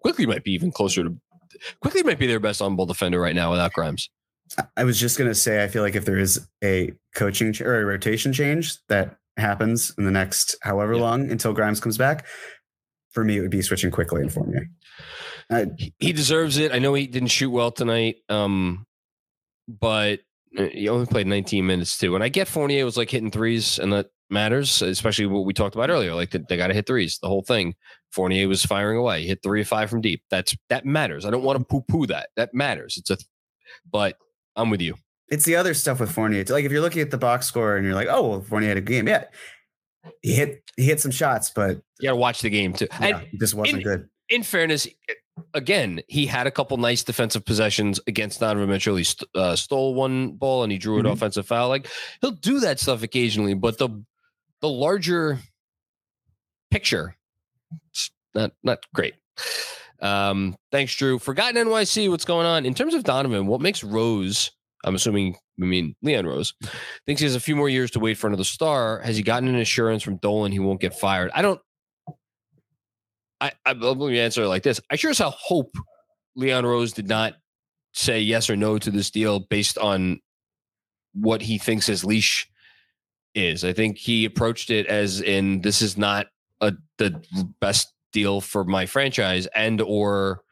Quickley 0.00 0.26
might 0.26 0.44
be 0.44 0.52
even 0.52 0.70
closer 0.70 1.04
to, 1.04 1.16
Quickley 1.80 2.02
might 2.02 2.18
be 2.18 2.26
their 2.26 2.40
best 2.40 2.62
on 2.62 2.76
ball 2.76 2.86
defender 2.86 3.20
right 3.20 3.34
now 3.34 3.50
without 3.50 3.72
Grimes. 3.72 4.08
I 4.76 4.84
was 4.84 4.98
just 4.98 5.16
going 5.16 5.30
to 5.30 5.34
say, 5.34 5.62
I 5.62 5.68
feel 5.68 5.82
like 5.82 5.94
if 5.94 6.04
there 6.04 6.18
is 6.18 6.46
a 6.62 6.92
coaching 7.14 7.52
ch- 7.52 7.60
or 7.60 7.80
a 7.80 7.84
rotation 7.84 8.32
change 8.32 8.76
that 8.88 9.16
happens 9.36 9.92
in 9.96 10.04
the 10.04 10.10
next 10.10 10.56
however 10.62 10.94
yeah. 10.94 11.02
long 11.02 11.30
until 11.30 11.52
Grimes 11.52 11.80
comes 11.80 11.96
back, 11.96 12.26
for 13.12 13.24
me, 13.24 13.38
it 13.38 13.40
would 13.40 13.50
be 13.50 13.62
switching 13.62 13.90
Quickley 13.90 14.22
and 14.22 14.32
Fournier. 14.32 14.66
I, 15.50 15.66
he 15.98 16.12
deserves 16.12 16.58
it. 16.58 16.72
I 16.72 16.78
know 16.78 16.94
he 16.94 17.06
didn't 17.06 17.28
shoot 17.28 17.50
well 17.50 17.72
tonight, 17.72 18.16
um, 18.28 18.86
but 19.68 20.20
Uh, 20.56 20.64
he 20.72 20.88
only 20.88 21.06
played 21.06 21.26
19 21.26 21.66
minutes 21.66 21.96
too. 21.96 22.14
And 22.14 22.24
I 22.24 22.28
get 22.28 22.48
Fournier 22.48 22.84
was 22.84 22.96
like 22.96 23.10
hitting 23.10 23.30
threes, 23.30 23.78
and 23.78 23.92
that 23.92 24.06
matters, 24.30 24.82
especially 24.82 25.26
what 25.26 25.44
we 25.44 25.52
talked 25.52 25.74
about 25.74 25.90
earlier. 25.90 26.14
Like 26.14 26.30
they 26.30 26.56
got 26.56 26.68
to 26.68 26.74
hit 26.74 26.86
threes, 26.86 27.18
the 27.20 27.28
whole 27.28 27.42
thing. 27.42 27.74
Fournier 28.10 28.48
was 28.48 28.64
firing 28.64 28.98
away, 28.98 29.26
hit 29.26 29.42
three 29.42 29.60
or 29.60 29.64
five 29.64 29.90
from 29.90 30.00
deep. 30.00 30.22
That's 30.30 30.56
that 30.68 30.84
matters. 30.84 31.24
I 31.24 31.30
don't 31.30 31.44
want 31.44 31.58
to 31.58 31.64
poo 31.64 31.82
poo 31.82 32.06
that. 32.06 32.30
That 32.36 32.54
matters. 32.54 32.96
It's 32.96 33.10
a, 33.10 33.18
but 33.90 34.16
I'm 34.56 34.70
with 34.70 34.80
you. 34.80 34.96
It's 35.28 35.44
the 35.44 35.56
other 35.56 35.74
stuff 35.74 36.00
with 36.00 36.10
Fournier. 36.10 36.44
Like 36.48 36.64
if 36.64 36.72
you're 36.72 36.80
looking 36.80 37.02
at 37.02 37.12
the 37.12 37.18
box 37.18 37.46
score 37.46 37.76
and 37.76 37.86
you're 37.86 37.94
like, 37.94 38.08
oh, 38.10 38.28
well, 38.28 38.40
Fournier 38.40 38.70
had 38.70 38.78
a 38.78 38.82
game. 38.82 39.06
Yeah, 39.06 39.24
he 40.22 40.34
hit 40.34 40.62
he 40.76 40.84
hit 40.84 41.00
some 41.00 41.12
shots, 41.12 41.50
but 41.54 41.80
you 42.00 42.08
got 42.08 42.10
to 42.10 42.16
watch 42.16 42.40
the 42.40 42.50
game 42.50 42.72
too. 42.72 42.88
Yeah, 43.00 43.20
and 43.20 43.40
just 43.40 43.54
wasn't 43.54 43.78
in, 43.78 43.84
good. 43.84 44.08
In 44.28 44.42
fairness, 44.42 44.88
again, 45.54 46.00
he 46.08 46.26
had 46.26 46.46
a 46.46 46.50
couple 46.50 46.76
nice 46.76 47.02
defensive 47.02 47.44
possessions 47.44 48.00
against 48.06 48.40
Donovan 48.40 48.68
Mitchell. 48.68 48.96
He 48.96 49.04
st- 49.04 49.28
uh, 49.34 49.56
stole 49.56 49.94
one 49.94 50.32
ball 50.32 50.62
and 50.62 50.72
he 50.72 50.78
drew 50.78 50.98
an 50.98 51.04
mm-hmm. 51.04 51.12
offensive 51.12 51.46
foul. 51.46 51.68
Like 51.68 51.88
he'll 52.20 52.32
do 52.32 52.60
that 52.60 52.80
stuff 52.80 53.02
occasionally, 53.02 53.54
but 53.54 53.78
the 53.78 53.88
the 54.60 54.68
larger 54.68 55.38
picture, 56.70 57.16
not 58.34 58.52
not 58.62 58.84
great. 58.94 59.14
Um, 60.00 60.56
thanks, 60.72 60.94
Drew. 60.94 61.18
Forgotten 61.18 61.66
NYC, 61.66 62.10
what's 62.10 62.24
going 62.24 62.46
on? 62.46 62.64
In 62.64 62.74
terms 62.74 62.94
of 62.94 63.04
Donovan, 63.04 63.46
what 63.46 63.60
makes 63.60 63.84
Rose, 63.84 64.50
I'm 64.84 64.94
assuming 64.94 65.36
I 65.60 65.64
mean 65.64 65.94
Leon 66.02 66.26
Rose, 66.26 66.54
thinks 67.06 67.20
he 67.20 67.26
has 67.26 67.34
a 67.34 67.40
few 67.40 67.56
more 67.56 67.68
years 67.68 67.90
to 67.92 68.00
wait 68.00 68.16
for 68.16 68.26
another 68.26 68.44
star. 68.44 69.00
Has 69.00 69.16
he 69.16 69.22
gotten 69.22 69.48
an 69.48 69.56
assurance 69.56 70.02
from 70.02 70.16
Dolan 70.16 70.52
he 70.52 70.58
won't 70.58 70.80
get 70.80 70.94
fired? 70.94 71.30
I 71.34 71.42
don't 71.42 71.60
I, 73.40 73.52
I 73.64 73.72
let 73.72 73.96
me 73.96 74.18
answer 74.18 74.46
like 74.46 74.62
this. 74.62 74.80
I 74.90 74.96
sure 74.96 75.10
as 75.10 75.18
hell 75.18 75.36
hope 75.38 75.74
Leon 76.36 76.66
Rose 76.66 76.92
did 76.92 77.08
not 77.08 77.34
say 77.92 78.20
yes 78.20 78.50
or 78.50 78.56
no 78.56 78.78
to 78.78 78.90
this 78.90 79.10
deal 79.10 79.40
based 79.40 79.78
on 79.78 80.20
what 81.14 81.42
he 81.42 81.58
thinks 81.58 81.86
his 81.86 82.04
leash 82.04 82.48
is. 83.34 83.64
I 83.64 83.72
think 83.72 83.98
he 83.98 84.24
approached 84.24 84.70
it 84.70 84.86
as 84.86 85.20
in 85.20 85.60
this 85.62 85.82
is 85.82 85.96
not 85.96 86.26
a 86.60 86.72
the 86.98 87.22
best 87.60 87.92
deal 88.12 88.40
for 88.40 88.64
my 88.64 88.86
franchise 88.86 89.46
and 89.54 89.80
or 89.80 90.42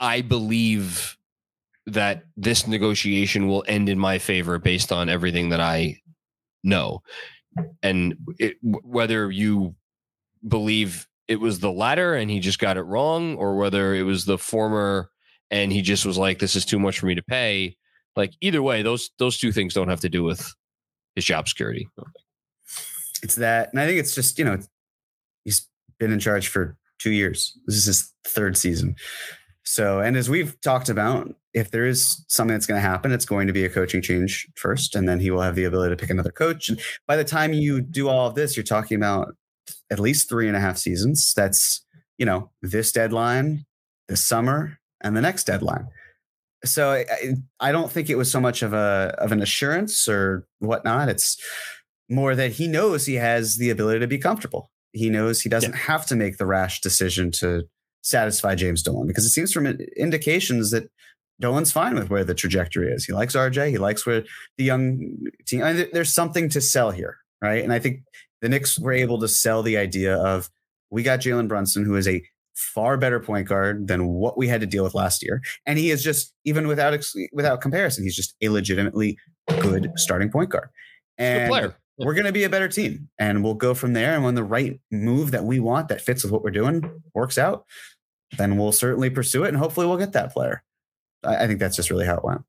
I 0.00 0.20
believe 0.20 1.16
that 1.86 2.24
this 2.36 2.66
negotiation 2.66 3.48
will 3.48 3.64
end 3.66 3.88
in 3.88 3.98
my 3.98 4.18
favor 4.18 4.58
based 4.58 4.92
on 4.92 5.08
everything 5.08 5.48
that 5.50 5.60
I 5.60 6.00
know. 6.62 7.02
And 7.82 8.16
it, 8.38 8.56
whether 8.62 9.30
you 9.30 9.74
believe 10.46 11.06
it 11.32 11.40
was 11.40 11.60
the 11.60 11.72
latter 11.72 12.14
and 12.14 12.30
he 12.30 12.40
just 12.40 12.58
got 12.58 12.76
it 12.76 12.82
wrong, 12.82 13.36
or 13.36 13.56
whether 13.56 13.94
it 13.94 14.02
was 14.02 14.26
the 14.26 14.36
former 14.36 15.10
and 15.50 15.72
he 15.72 15.80
just 15.80 16.04
was 16.04 16.18
like, 16.18 16.38
"This 16.38 16.54
is 16.54 16.66
too 16.66 16.78
much 16.78 16.98
for 16.98 17.06
me 17.06 17.14
to 17.14 17.22
pay." 17.22 17.76
Like 18.16 18.34
either 18.42 18.62
way, 18.62 18.82
those 18.82 19.10
those 19.18 19.38
two 19.38 19.50
things 19.50 19.72
don't 19.72 19.88
have 19.88 20.00
to 20.00 20.10
do 20.10 20.22
with 20.22 20.54
his 21.14 21.24
job 21.24 21.48
security. 21.48 21.88
It's 23.22 23.36
that, 23.36 23.70
and 23.72 23.80
I 23.80 23.86
think 23.86 23.98
it's 23.98 24.14
just 24.14 24.38
you 24.38 24.44
know 24.44 24.58
he's 25.44 25.66
been 25.98 26.12
in 26.12 26.18
charge 26.18 26.48
for 26.48 26.76
two 26.98 27.12
years. 27.12 27.56
This 27.66 27.76
is 27.76 27.84
his 27.86 28.12
third 28.26 28.58
season. 28.58 28.96
So, 29.64 30.00
and 30.00 30.16
as 30.16 30.28
we've 30.28 30.60
talked 30.60 30.88
about, 30.90 31.34
if 31.54 31.70
there 31.70 31.86
is 31.86 32.24
something 32.28 32.54
that's 32.54 32.66
going 32.66 32.78
to 32.78 32.86
happen, 32.86 33.12
it's 33.12 33.24
going 33.24 33.46
to 33.46 33.52
be 33.52 33.64
a 33.64 33.70
coaching 33.70 34.02
change 34.02 34.46
first, 34.56 34.94
and 34.94 35.08
then 35.08 35.20
he 35.20 35.30
will 35.30 35.40
have 35.40 35.54
the 35.54 35.64
ability 35.64 35.94
to 35.94 36.00
pick 36.00 36.10
another 36.10 36.32
coach. 36.32 36.68
And 36.68 36.78
by 37.06 37.16
the 37.16 37.24
time 37.24 37.54
you 37.54 37.80
do 37.80 38.08
all 38.08 38.26
of 38.26 38.34
this, 38.34 38.56
you're 38.56 38.64
talking 38.64 38.96
about 38.96 39.34
at 39.90 40.00
least 40.00 40.28
three 40.28 40.48
and 40.48 40.56
a 40.56 40.60
half 40.60 40.78
seasons. 40.78 41.32
That's 41.34 41.84
you 42.18 42.26
know, 42.26 42.50
this 42.62 42.92
deadline, 42.92 43.64
this 44.08 44.24
summer, 44.24 44.78
and 45.00 45.16
the 45.16 45.20
next 45.20 45.44
deadline. 45.44 45.88
So 46.64 46.92
I, 46.92 47.04
I 47.58 47.72
don't 47.72 47.90
think 47.90 48.08
it 48.08 48.16
was 48.16 48.30
so 48.30 48.40
much 48.40 48.62
of 48.62 48.72
a 48.72 49.14
of 49.18 49.32
an 49.32 49.42
assurance 49.42 50.08
or 50.08 50.46
whatnot. 50.60 51.08
It's 51.08 51.36
more 52.08 52.34
that 52.36 52.52
he 52.52 52.68
knows 52.68 53.06
he 53.06 53.14
has 53.14 53.56
the 53.56 53.70
ability 53.70 54.00
to 54.00 54.06
be 54.06 54.18
comfortable. 54.18 54.70
He 54.92 55.10
knows 55.10 55.40
he 55.40 55.48
doesn't 55.48 55.72
yeah. 55.72 55.78
have 55.78 56.06
to 56.06 56.16
make 56.16 56.36
the 56.36 56.46
rash 56.46 56.80
decision 56.80 57.30
to 57.32 57.64
satisfy 58.02 58.54
James 58.54 58.82
Dolan 58.82 59.06
because 59.06 59.24
it 59.24 59.30
seems 59.30 59.52
from 59.52 59.66
indications 59.66 60.70
that 60.70 60.90
Dolan's 61.40 61.72
fine 61.72 61.94
with 61.94 62.10
where 62.10 62.24
the 62.24 62.34
trajectory 62.34 62.92
is. 62.92 63.04
He 63.04 63.12
likes 63.12 63.34
RJ. 63.34 63.70
He 63.70 63.78
likes 63.78 64.06
where 64.06 64.22
the 64.58 64.64
young 64.64 65.26
team. 65.46 65.62
I 65.62 65.72
mean, 65.72 65.86
there's 65.92 66.14
something 66.14 66.48
to 66.50 66.60
sell 66.60 66.90
here, 66.90 67.16
right? 67.40 67.64
And 67.64 67.72
I 67.72 67.78
think 67.78 68.02
the 68.42 68.48
Knicks 68.48 68.78
were 68.78 68.92
able 68.92 69.18
to 69.20 69.28
sell 69.28 69.62
the 69.62 69.78
idea 69.78 70.16
of 70.16 70.50
we 70.90 71.02
got 71.02 71.20
Jalen 71.20 71.48
Brunson, 71.48 71.84
who 71.84 71.96
is 71.96 72.06
a 72.06 72.22
far 72.54 72.98
better 72.98 73.18
point 73.18 73.48
guard 73.48 73.88
than 73.88 74.08
what 74.08 74.36
we 74.36 74.46
had 74.46 74.60
to 74.60 74.66
deal 74.66 74.84
with 74.84 74.94
last 74.94 75.22
year, 75.22 75.40
and 75.64 75.78
he 75.78 75.90
is 75.90 76.02
just 76.02 76.34
even 76.44 76.66
without 76.66 76.98
without 77.32 77.62
comparison, 77.62 78.04
he's 78.04 78.16
just 78.16 78.34
a 78.42 78.50
legitimately 78.50 79.16
good 79.60 79.90
starting 79.96 80.30
point 80.30 80.50
guard. 80.50 80.68
And 81.16 81.48
player. 81.48 81.76
we're 81.98 82.14
going 82.14 82.26
to 82.26 82.32
be 82.32 82.44
a 82.44 82.50
better 82.50 82.68
team, 82.68 83.08
and 83.18 83.42
we'll 83.42 83.54
go 83.54 83.72
from 83.74 83.94
there. 83.94 84.14
And 84.14 84.24
when 84.24 84.34
the 84.34 84.44
right 84.44 84.78
move 84.90 85.30
that 85.30 85.44
we 85.44 85.60
want 85.60 85.88
that 85.88 86.02
fits 86.02 86.22
with 86.22 86.32
what 86.32 86.42
we're 86.42 86.50
doing 86.50 87.02
works 87.14 87.38
out, 87.38 87.64
then 88.36 88.58
we'll 88.58 88.72
certainly 88.72 89.08
pursue 89.08 89.44
it, 89.44 89.48
and 89.48 89.56
hopefully 89.56 89.86
we'll 89.86 89.98
get 89.98 90.12
that 90.12 90.32
player. 90.32 90.62
I, 91.24 91.44
I 91.44 91.46
think 91.46 91.60
that's 91.60 91.76
just 91.76 91.90
really 91.90 92.06
how 92.06 92.16
it 92.16 92.24
went. 92.24 92.42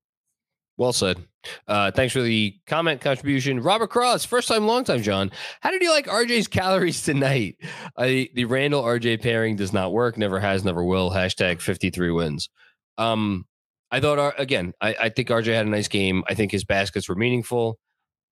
Well 0.84 0.92
said. 0.92 1.26
Uh, 1.66 1.92
thanks 1.92 2.12
for 2.12 2.22
the 2.22 2.60
comment 2.68 3.00
contribution. 3.00 3.62
Robert 3.62 3.90
Cross, 3.90 4.26
first 4.26 4.50
time, 4.50 4.68
long 4.68 4.84
time, 4.84 5.02
John. 5.02 5.32
How 5.62 5.72
did 5.72 5.82
you 5.82 5.90
like 5.90 6.08
RJ's 6.08 6.50
calories 6.50 7.02
tonight? 7.06 7.56
The 7.98 8.44
Randle 8.44 8.84
RJ 8.84 9.22
pairing 9.22 9.56
does 9.56 9.72
not 9.72 9.94
work, 9.94 10.18
never 10.18 10.42
has, 10.42 10.66
never 10.66 10.84
will. 10.84 11.10
Hashtag 11.10 11.62
53 11.62 12.12
wins. 12.12 12.50
Um, 12.98 13.46
I 13.92 14.02
thought, 14.02 14.20
uh, 14.20 14.34
again, 14.38 14.74
I, 14.82 14.94
I 15.04 15.10
think 15.10 15.30
RJ 15.30 15.54
had 15.54 15.66
a 15.66 15.70
nice 15.70 15.88
game. 15.88 16.22
I 16.28 16.34
think 16.34 16.52
his 16.52 16.66
baskets 16.66 17.08
were 17.08 17.16
meaningful. 17.16 17.80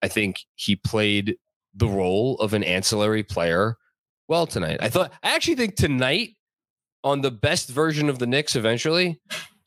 I 0.01 0.09
think 0.09 0.39
he 0.55 0.75
played 0.75 1.37
the 1.75 1.87
role 1.87 2.37
of 2.37 2.55
an 2.55 2.65
ancillary 2.65 3.25
player 3.25 3.77
well 4.27 4.47
tonight. 4.47 4.79
I 4.81 4.89
thought, 4.89 5.13
I 5.23 5.35
actually 5.35 5.57
think 5.57 5.77
tonight 5.77 6.31
on 7.05 7.21
the 7.21 7.31
best 7.31 7.69
version 7.69 8.09
of 8.09 8.19
the 8.19 8.27
Knicks 8.27 8.57
eventually, 8.57 9.21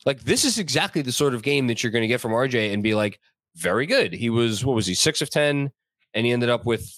like 0.04 0.22
this 0.22 0.44
is 0.44 0.58
exactly 0.58 1.02
the 1.02 1.12
sort 1.12 1.34
of 1.34 1.42
game 1.42 1.66
that 1.68 1.82
you're 1.82 1.92
going 1.92 2.02
to 2.02 2.08
get 2.08 2.20
from 2.20 2.32
RJ 2.32 2.72
and 2.72 2.82
be 2.82 2.94
like, 2.94 3.20
very 3.56 3.86
good. 3.86 4.12
He 4.12 4.30
was 4.30 4.64
what 4.64 4.74
was 4.74 4.86
he 4.86 4.94
six 4.94 5.20
of 5.22 5.30
ten, 5.30 5.70
and 6.14 6.26
he 6.26 6.32
ended 6.32 6.48
up 6.48 6.64
with 6.64 6.90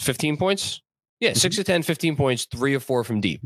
15 0.00 0.36
points. 0.36 0.82
Yeah, 1.20 1.34
six 1.34 1.54
mm-hmm. 1.54 1.60
of 1.60 1.66
10, 1.66 1.82
15 1.84 2.16
points, 2.16 2.46
three 2.50 2.74
of 2.74 2.82
four 2.82 3.04
from 3.04 3.20
deep. 3.20 3.42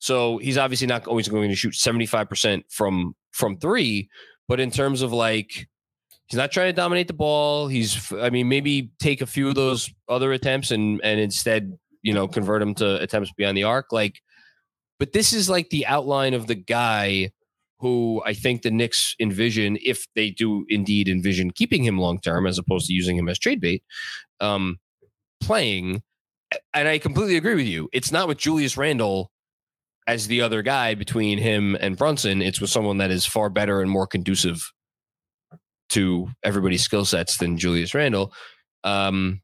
So 0.00 0.38
he's 0.38 0.58
obviously 0.58 0.88
not 0.88 1.06
always 1.06 1.28
going 1.28 1.48
to 1.48 1.54
shoot 1.54 1.74
75% 1.74 2.64
from 2.68 3.14
from 3.30 3.56
three, 3.56 4.10
but 4.48 4.58
in 4.58 4.70
terms 4.70 5.02
of 5.02 5.12
like 5.12 5.68
he's 6.26 6.36
not 6.36 6.50
trying 6.50 6.68
to 6.68 6.72
dominate 6.72 7.06
the 7.06 7.12
ball. 7.12 7.68
He's 7.68 8.12
I 8.12 8.30
mean, 8.30 8.48
maybe 8.48 8.90
take 8.98 9.20
a 9.20 9.26
few 9.26 9.48
of 9.48 9.54
those 9.54 9.92
other 10.08 10.32
attempts 10.32 10.72
and 10.72 11.00
and 11.04 11.20
instead, 11.20 11.78
you 12.02 12.12
know, 12.12 12.26
convert 12.26 12.60
them 12.60 12.74
to 12.76 13.00
attempts 13.00 13.32
beyond 13.32 13.56
the 13.56 13.64
arc. 13.64 13.92
Like, 13.92 14.20
but 14.98 15.12
this 15.12 15.32
is 15.32 15.48
like 15.48 15.70
the 15.70 15.86
outline 15.86 16.34
of 16.34 16.48
the 16.48 16.56
guy 16.56 17.30
who 17.82 18.22
I 18.24 18.32
think 18.32 18.62
the 18.62 18.70
Knicks 18.70 19.14
envision, 19.20 19.76
if 19.84 20.06
they 20.14 20.30
do 20.30 20.64
indeed 20.68 21.08
envision 21.08 21.50
keeping 21.50 21.84
him 21.84 21.98
long 21.98 22.20
term 22.20 22.46
as 22.46 22.56
opposed 22.56 22.86
to 22.86 22.94
using 22.94 23.18
him 23.18 23.28
as 23.28 23.38
trade 23.38 23.60
bait, 23.60 23.82
um, 24.40 24.78
playing. 25.42 26.02
And 26.72 26.88
I 26.88 26.98
completely 26.98 27.36
agree 27.36 27.56
with 27.56 27.66
you. 27.66 27.88
It's 27.92 28.12
not 28.12 28.28
with 28.28 28.38
Julius 28.38 28.76
Randle 28.76 29.30
as 30.06 30.28
the 30.28 30.42
other 30.42 30.62
guy 30.62 30.94
between 30.94 31.38
him 31.38 31.76
and 31.80 31.96
Brunson. 31.96 32.40
It's 32.40 32.60
with 32.60 32.70
someone 32.70 32.98
that 32.98 33.10
is 33.10 33.26
far 33.26 33.50
better 33.50 33.80
and 33.80 33.90
more 33.90 34.06
conducive 34.06 34.72
to 35.90 36.28
everybody's 36.42 36.82
skill 36.82 37.04
sets 37.04 37.36
than 37.36 37.58
Julius 37.58 37.94
Randle. 37.94 38.32
Um, 38.84 39.42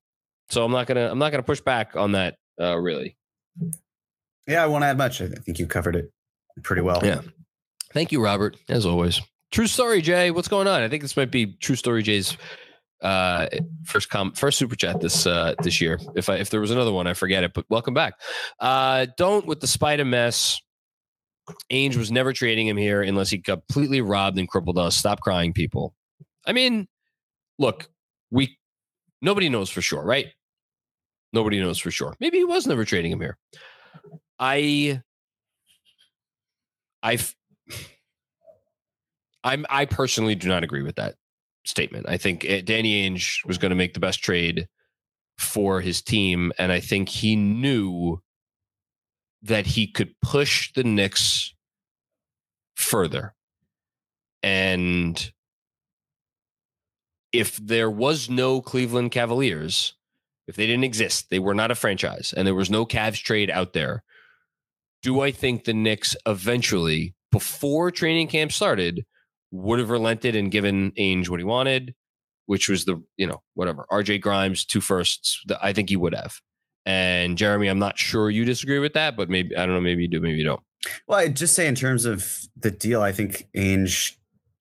so 0.49 0.65
I'm 0.65 0.73
not 0.73 0.87
gonna 0.87 1.11
I'm 1.11 1.19
not 1.19 1.31
gonna 1.31 1.43
push 1.43 1.61
back 1.61 1.97
on 1.97 2.13
that 2.13 2.37
uh, 2.61 2.77
really. 2.79 3.17
Yeah, 4.47 4.63
I 4.63 4.67
won't 4.67 4.85
add 4.85 4.97
much. 4.97 5.21
I 5.21 5.29
think 5.29 5.59
you 5.59 5.67
covered 5.67 5.97
it 5.97 6.11
pretty 6.63 6.83
well. 6.83 7.01
Yeah. 7.05 7.21
Thank 7.93 8.13
you, 8.13 8.23
Robert, 8.23 8.57
as 8.69 8.85
always. 8.87 9.21
True 9.51 9.67
story, 9.67 10.03
Jay. 10.03 10.31
What's 10.31 10.49
going 10.49 10.67
on? 10.67 10.83
I 10.83 10.89
think 10.89 11.03
this 11.03 11.17
might 11.17 11.31
be 11.31 11.57
True 11.61 11.77
Story 11.77 12.03
Jay's 12.03 12.37
uh 13.01 13.47
first 13.85 14.11
com 14.11 14.33
first 14.33 14.59
super 14.59 14.75
chat 14.75 15.01
this 15.01 15.25
uh 15.25 15.55
this 15.63 15.81
year. 15.81 16.01
If 16.17 16.29
I 16.29 16.35
if 16.37 16.51
there 16.51 16.61
was 16.61 16.73
another 16.73 16.93
one, 16.93 17.07
I 17.07 17.15
forget 17.15 17.45
it, 17.45 17.53
but 17.55 17.65
welcome 17.71 17.95
back. 17.95 18.15
Uh 18.59 19.07
don't 19.17 19.47
with 19.47 19.61
the 19.61 19.69
spider 19.69 20.05
mess. 20.05 20.61
Ainge 21.73 21.97
was 21.97 22.11
never 22.11 22.33
trading 22.33 22.67
him 22.67 22.77
here 22.77 23.01
unless 23.01 23.31
he 23.31 23.39
completely 23.39 24.01
robbed 24.01 24.39
and 24.39 24.49
crippled 24.49 24.79
us. 24.79 24.97
Stop 24.97 25.21
crying, 25.21 25.53
people. 25.53 25.95
I 26.45 26.53
mean, 26.53 26.89
look, 27.59 27.89
we 28.31 28.59
nobody 29.23 29.49
knows 29.49 29.71
for 29.71 29.81
sure, 29.81 30.05
right? 30.05 30.27
Nobody 31.33 31.61
knows 31.61 31.79
for 31.79 31.91
sure. 31.91 32.17
Maybe 32.21 32.39
he 32.39 32.45
was 32.45 32.67
never 32.67 32.85
trading 32.85 33.13
him 33.13 33.21
here. 33.21 33.39
I 34.39 35.03
I 37.03 37.19
I'm 39.45 39.65
I 39.71 39.85
personally 39.85 40.35
do 40.35 40.49
not 40.49 40.65
agree 40.65 40.83
with 40.83 40.97
that 40.97 41.15
statement. 41.65 42.07
I 42.09 42.17
think 42.17 42.45
eh, 42.45 42.61
Danny 42.63 43.09
Ainge 43.09 43.45
was 43.47 43.59
going 43.59 43.71
to 43.71 43.77
make 43.77 43.95
the 43.95 44.01
best 44.01 44.23
trade 44.23 44.69
for 45.39 45.81
his 45.81 46.03
team, 46.03 46.53
and 46.59 46.73
I 46.73 46.81
think 46.81 47.09
he 47.09 47.37
knew 47.37 48.21
that 49.43 49.67
he 49.67 49.87
could 49.87 50.15
push 50.21 50.73
the 50.73 50.85
Knicks 50.85 51.55
further. 52.75 53.35
And 54.43 55.33
if 57.33 57.57
there 57.57 57.91
was 57.91 58.29
no 58.29 58.61
Cleveland 58.61 59.11
Cavaliers, 59.13 59.95
if 60.47 60.57
they 60.57 60.67
didn't 60.67 60.85
exist, 60.85 61.31
they 61.31 61.39
were 61.39 61.55
not 61.55 61.71
a 61.71 61.75
franchise, 61.75 62.33
and 62.37 62.47
there 62.47 62.55
was 62.55 62.71
no 62.71 62.87
Cavs 62.87 63.23
trade 63.23 63.51
out 63.51 63.75
there. 63.75 64.03
Do 65.03 65.21
I 65.21 65.31
think 65.31 65.65
the 65.65 65.75
Knicks 65.75 66.17
eventually, 66.27 67.15
before 67.31 67.91
training 67.91 68.29
camp 68.29 68.53
started, 68.53 69.05
would 69.51 69.79
have 69.79 69.91
relented 69.91 70.37
and 70.37 70.51
given 70.51 70.93
Ainge 70.93 71.29
what 71.29 71.41
he 71.41 71.45
wanted, 71.45 71.95
which 72.47 72.69
was 72.69 72.85
the, 72.85 73.03
you 73.17 73.27
know, 73.27 73.43
whatever, 73.55 73.87
RJ 73.91 74.21
Grimes, 74.21 74.65
two 74.65 74.81
firsts. 74.81 75.43
I 75.61 75.73
think 75.73 75.89
he 75.89 75.97
would 75.97 76.15
have. 76.15 76.41
And 76.87 77.37
Jeremy, 77.37 77.69
I'm 77.69 77.79
not 77.79 77.99
sure 77.99 78.31
you 78.31 78.45
disagree 78.45 78.79
with 78.79 78.95
that, 78.95 79.17
but 79.17 79.29
maybe, 79.29 79.57
I 79.57 79.67
don't 79.67 79.75
know, 79.75 79.81
maybe 79.81 80.03
you 80.03 80.09
do, 80.09 80.21
maybe 80.21 80.39
you 80.39 80.45
don't. 80.45 80.63
Well, 81.07 81.19
I 81.19 81.29
just 81.29 81.55
say 81.55 81.67
in 81.67 81.75
terms 81.75 82.05
of 82.05 82.47
the 82.57 82.71
deal, 82.71 83.03
I 83.03 83.13
think 83.13 83.47
Ainge 83.57 84.15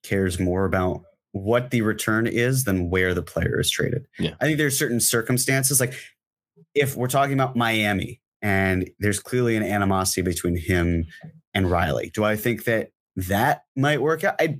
cares 0.03 0.39
more 0.39 0.65
about 0.65 1.03
what 1.31 1.71
the 1.71 1.81
return 1.81 2.27
is 2.27 2.63
than 2.63 2.89
where 2.89 3.13
the 3.13 3.21
player 3.21 3.59
is 3.59 3.69
traded. 3.69 4.07
Yeah. 4.17 4.33
I 4.41 4.45
think 4.45 4.57
there's 4.57 4.77
certain 4.77 4.99
circumstances, 4.99 5.79
like 5.79 5.93
if 6.73 6.95
we're 6.95 7.07
talking 7.07 7.33
about 7.33 7.55
Miami 7.55 8.19
and 8.41 8.89
there's 8.99 9.19
clearly 9.19 9.55
an 9.55 9.63
animosity 9.63 10.21
between 10.21 10.57
him 10.57 11.05
and 11.57 11.71
Riley, 11.71 12.11
do 12.13 12.23
I 12.23 12.35
think 12.35 12.65
that 12.65 12.91
that 13.15 13.63
might 13.75 13.99
work 14.01 14.23
out. 14.23 14.35
I 14.39 14.59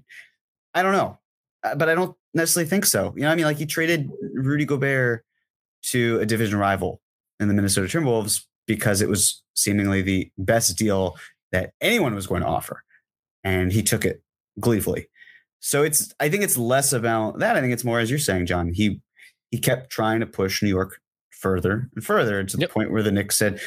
I 0.74 0.82
don't 0.82 0.93
know, 0.93 1.20
uh, 1.64 1.76
but 1.76 1.89
I 1.89 1.95
don't 1.95 2.16
necessarily 2.34 2.68
think 2.68 2.86
so. 2.86 3.14
You 3.16 3.24
know, 3.24 3.30
I 3.30 3.36
mean, 3.36 3.45
like 3.45 3.58
he 3.58 3.68
traded 3.68 4.10
Rudy 4.34 4.66
Gobert 4.66 5.24
to 5.84 6.20
a 6.20 6.26
division 6.26 6.58
rival 6.58 7.02
in 7.39 7.48
the 7.48 7.54
Minnesota 7.54 7.88
Timberwolves 7.88 8.43
because 8.66 9.02
it 9.02 9.10
was 9.10 9.43
seemingly 9.56 10.02
the 10.02 10.32
best 10.38 10.76
deal 10.76 11.16
that 11.52 11.74
anyone 11.82 12.16
was 12.16 12.26
going 12.26 12.41
to 12.41 12.48
offer, 12.48 12.84
and 13.43 13.72
he 13.72 13.84
took 13.84 14.04
it 14.04 14.24
gleefully. 14.60 15.08
So 15.60 15.84
it's 15.84 16.14
I 16.20 16.30
think 16.30 16.43
it's 16.43 16.58
less 16.58 16.93
about 16.93 17.38
that. 17.39 17.56
I 17.56 17.62
think 17.62 17.74
it's 17.74 17.84
more 17.84 18.00
as 18.00 18.10
you're 18.10 18.20
saying, 18.20 18.48
John. 18.48 18.74
He 18.74 19.02
he 19.52 19.60
kept 19.60 19.91
trying 19.91 20.20
to 20.20 20.26
push 20.26 20.64
New 20.64 20.70
York 20.70 21.00
further 21.30 21.89
and 21.93 22.04
further 22.04 22.43
to 22.43 22.58
the 22.58 22.62
yep. 22.62 22.72
point 22.72 22.91
where 22.91 23.04
the 23.04 23.12
Knicks 23.12 23.38
said, 23.38 23.62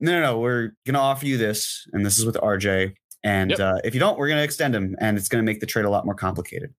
"No, 0.00 0.12
no, 0.12 0.20
no, 0.20 0.38
we're 0.38 0.72
going 0.86 0.94
to 0.94 1.00
offer 1.00 1.26
you 1.26 1.36
this, 1.36 1.86
and 1.92 2.04
this 2.04 2.18
is 2.18 2.26
with 2.26 2.36
RJ, 2.36 2.94
and 3.22 3.50
yep. 3.50 3.60
uh, 3.60 3.78
if 3.84 3.94
you 3.94 4.00
don't, 4.00 4.18
we're 4.18 4.28
going 4.28 4.38
to 4.38 4.44
extend 4.44 4.74
him, 4.74 4.96
and 5.00 5.16
it's 5.16 5.28
going 5.28 5.44
to 5.44 5.46
make 5.50 5.60
the 5.60 5.66
trade 5.66 5.84
a 5.84 5.90
lot 5.90 6.04
more 6.04 6.14
complicated. 6.14 6.74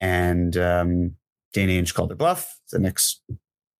And 0.00 0.56
um, 0.56 1.14
Danny 1.52 1.80
Ainge 1.80 1.94
called 1.94 2.12
it 2.12 2.18
bluff. 2.18 2.58
The 2.70 2.78
Knicks 2.78 3.20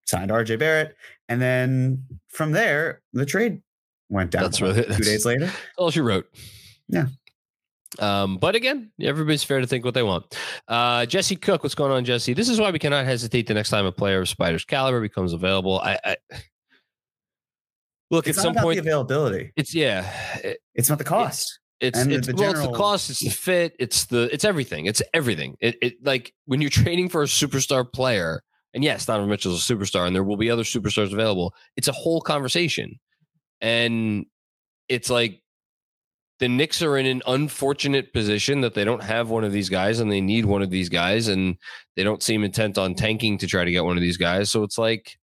signed 0.06 0.30
RJ 0.30 0.58
Barrett, 0.58 0.96
and 1.28 1.40
then 1.40 2.04
from 2.28 2.52
there, 2.52 3.02
the 3.12 3.26
trade 3.26 3.62
went 4.08 4.30
down. 4.30 4.42
That's 4.42 4.60
really 4.60 4.84
two 4.84 5.02
days 5.02 5.24
later. 5.24 5.50
all 5.78 5.90
she 5.90 6.00
wrote. 6.00 6.26
Yeah. 6.88 7.06
Um, 7.98 8.38
but 8.38 8.54
again, 8.54 8.90
everybody's 9.00 9.44
fair 9.44 9.60
to 9.60 9.66
think 9.66 9.84
what 9.84 9.94
they 9.94 10.02
want. 10.02 10.36
Uh, 10.66 11.06
Jesse 11.06 11.36
Cook, 11.36 11.62
what's 11.62 11.74
going 11.74 11.92
on, 11.92 12.04
Jesse? 12.04 12.34
This 12.34 12.48
is 12.48 12.60
why 12.60 12.70
we 12.70 12.78
cannot 12.78 13.04
hesitate 13.04 13.46
the 13.46 13.54
next 13.54 13.70
time 13.70 13.86
a 13.86 13.92
player 13.92 14.20
of 14.20 14.28
Spida's 14.28 14.64
caliber 14.64 15.00
becomes 15.00 15.32
available. 15.32 15.80
I, 15.80 15.98
I 16.04 16.16
look 18.14 18.26
it's 18.26 18.38
at 18.38 18.42
some 18.42 18.54
point 18.54 18.78
availability. 18.78 19.52
It's 19.56 19.74
yeah, 19.74 20.10
it, 20.42 20.58
it's 20.74 20.88
not 20.88 20.98
the 20.98 21.04
cost. 21.04 21.58
It's 21.80 21.98
and 21.98 22.12
it's 22.12 22.26
the 22.26 22.34
well, 22.34 22.52
general... 22.52 22.64
it's 22.64 22.72
the 22.72 22.78
cost, 22.78 23.10
it's 23.10 23.20
the 23.20 23.30
fit, 23.30 23.76
it's 23.78 24.06
the 24.06 24.32
it's 24.32 24.44
everything. 24.44 24.86
It's 24.86 25.02
everything. 25.12 25.56
It, 25.60 25.76
it 25.82 25.94
like 26.02 26.32
when 26.46 26.60
you're 26.60 26.70
trading 26.70 27.08
for 27.08 27.22
a 27.22 27.26
superstar 27.26 27.90
player, 27.90 28.42
and 28.72 28.82
yes, 28.82 29.04
Donovan 29.06 29.28
Mitchell's 29.28 29.68
a 29.68 29.74
superstar, 29.74 30.06
and 30.06 30.14
there 30.14 30.24
will 30.24 30.36
be 30.36 30.50
other 30.50 30.62
superstars 30.62 31.12
available. 31.12 31.52
It's 31.76 31.88
a 31.88 31.92
whole 31.92 32.20
conversation, 32.20 32.98
and 33.60 34.24
it's 34.88 35.10
like 35.10 35.42
the 36.40 36.48
Knicks 36.48 36.82
are 36.82 36.96
in 36.96 37.06
an 37.06 37.22
unfortunate 37.26 38.12
position 38.12 38.60
that 38.62 38.74
they 38.74 38.84
don't 38.84 39.02
have 39.02 39.30
one 39.30 39.44
of 39.44 39.52
these 39.52 39.68
guys 39.68 40.00
and 40.00 40.10
they 40.10 40.20
need 40.20 40.44
one 40.44 40.62
of 40.62 40.70
these 40.70 40.88
guys 40.88 41.28
and 41.28 41.56
they 41.96 42.02
don't 42.02 42.22
seem 42.22 42.42
intent 42.42 42.76
on 42.76 42.94
tanking 42.94 43.38
to 43.38 43.46
try 43.46 43.64
to 43.64 43.70
get 43.70 43.84
one 43.84 43.96
of 43.96 44.02
these 44.02 44.16
guys. 44.16 44.50
So 44.50 44.64
it's 44.64 44.76
like 44.76 45.16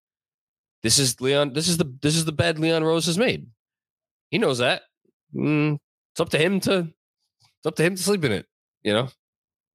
this 0.84 0.99
is 0.99 1.19
Leon. 1.21 1.53
This 1.53 1.67
is 1.67 1.77
the 1.77 1.91
this 2.01 2.15
is 2.15 2.25
the 2.25 2.32
bed 2.32 2.59
Leon 2.59 2.84
Rose 2.84 3.05
has 3.05 3.17
made. 3.17 3.47
He 4.29 4.38
knows 4.38 4.59
that. 4.59 4.84
Mm, 5.36 5.77
it's 6.13 6.19
up 6.19 6.29
to 6.29 6.38
him 6.38 6.59
to 6.61 6.88
it's 7.41 7.65
up 7.65 7.75
to 7.75 7.84
him 7.84 7.95
to 7.95 8.01
sleep 8.01 8.23
in 8.25 8.32
it. 8.32 8.45
You 8.84 8.93
know, 8.93 9.09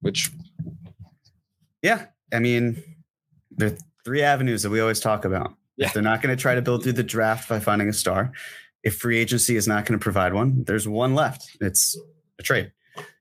which 0.01 0.31
yeah, 1.81 2.07
I 2.33 2.39
mean, 2.39 2.83
there 3.51 3.69
are 3.69 3.77
three 4.03 4.21
avenues 4.21 4.63
that 4.63 4.69
we 4.69 4.79
always 4.79 4.99
talk 4.99 5.25
about. 5.25 5.53
Yeah. 5.77 5.87
If 5.87 5.93
they're 5.93 6.03
not 6.03 6.21
going 6.21 6.35
to 6.35 6.41
try 6.41 6.55
to 6.55 6.61
build 6.61 6.83
through 6.83 6.93
the 6.93 7.03
draft 7.03 7.47
by 7.47 7.59
finding 7.59 7.87
a 7.87 7.93
star, 7.93 8.31
if 8.83 8.97
free 8.97 9.17
agency 9.19 9.55
is 9.55 9.67
not 9.67 9.85
going 9.85 9.97
to 9.97 10.03
provide 10.03 10.33
one, 10.33 10.63
there's 10.63 10.87
one 10.87 11.13
left. 11.13 11.55
It's 11.61 11.97
a 12.39 12.43
trade. 12.43 12.71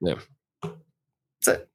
Yeah. 0.00 0.14
That's 0.62 1.60
it. 1.60 1.68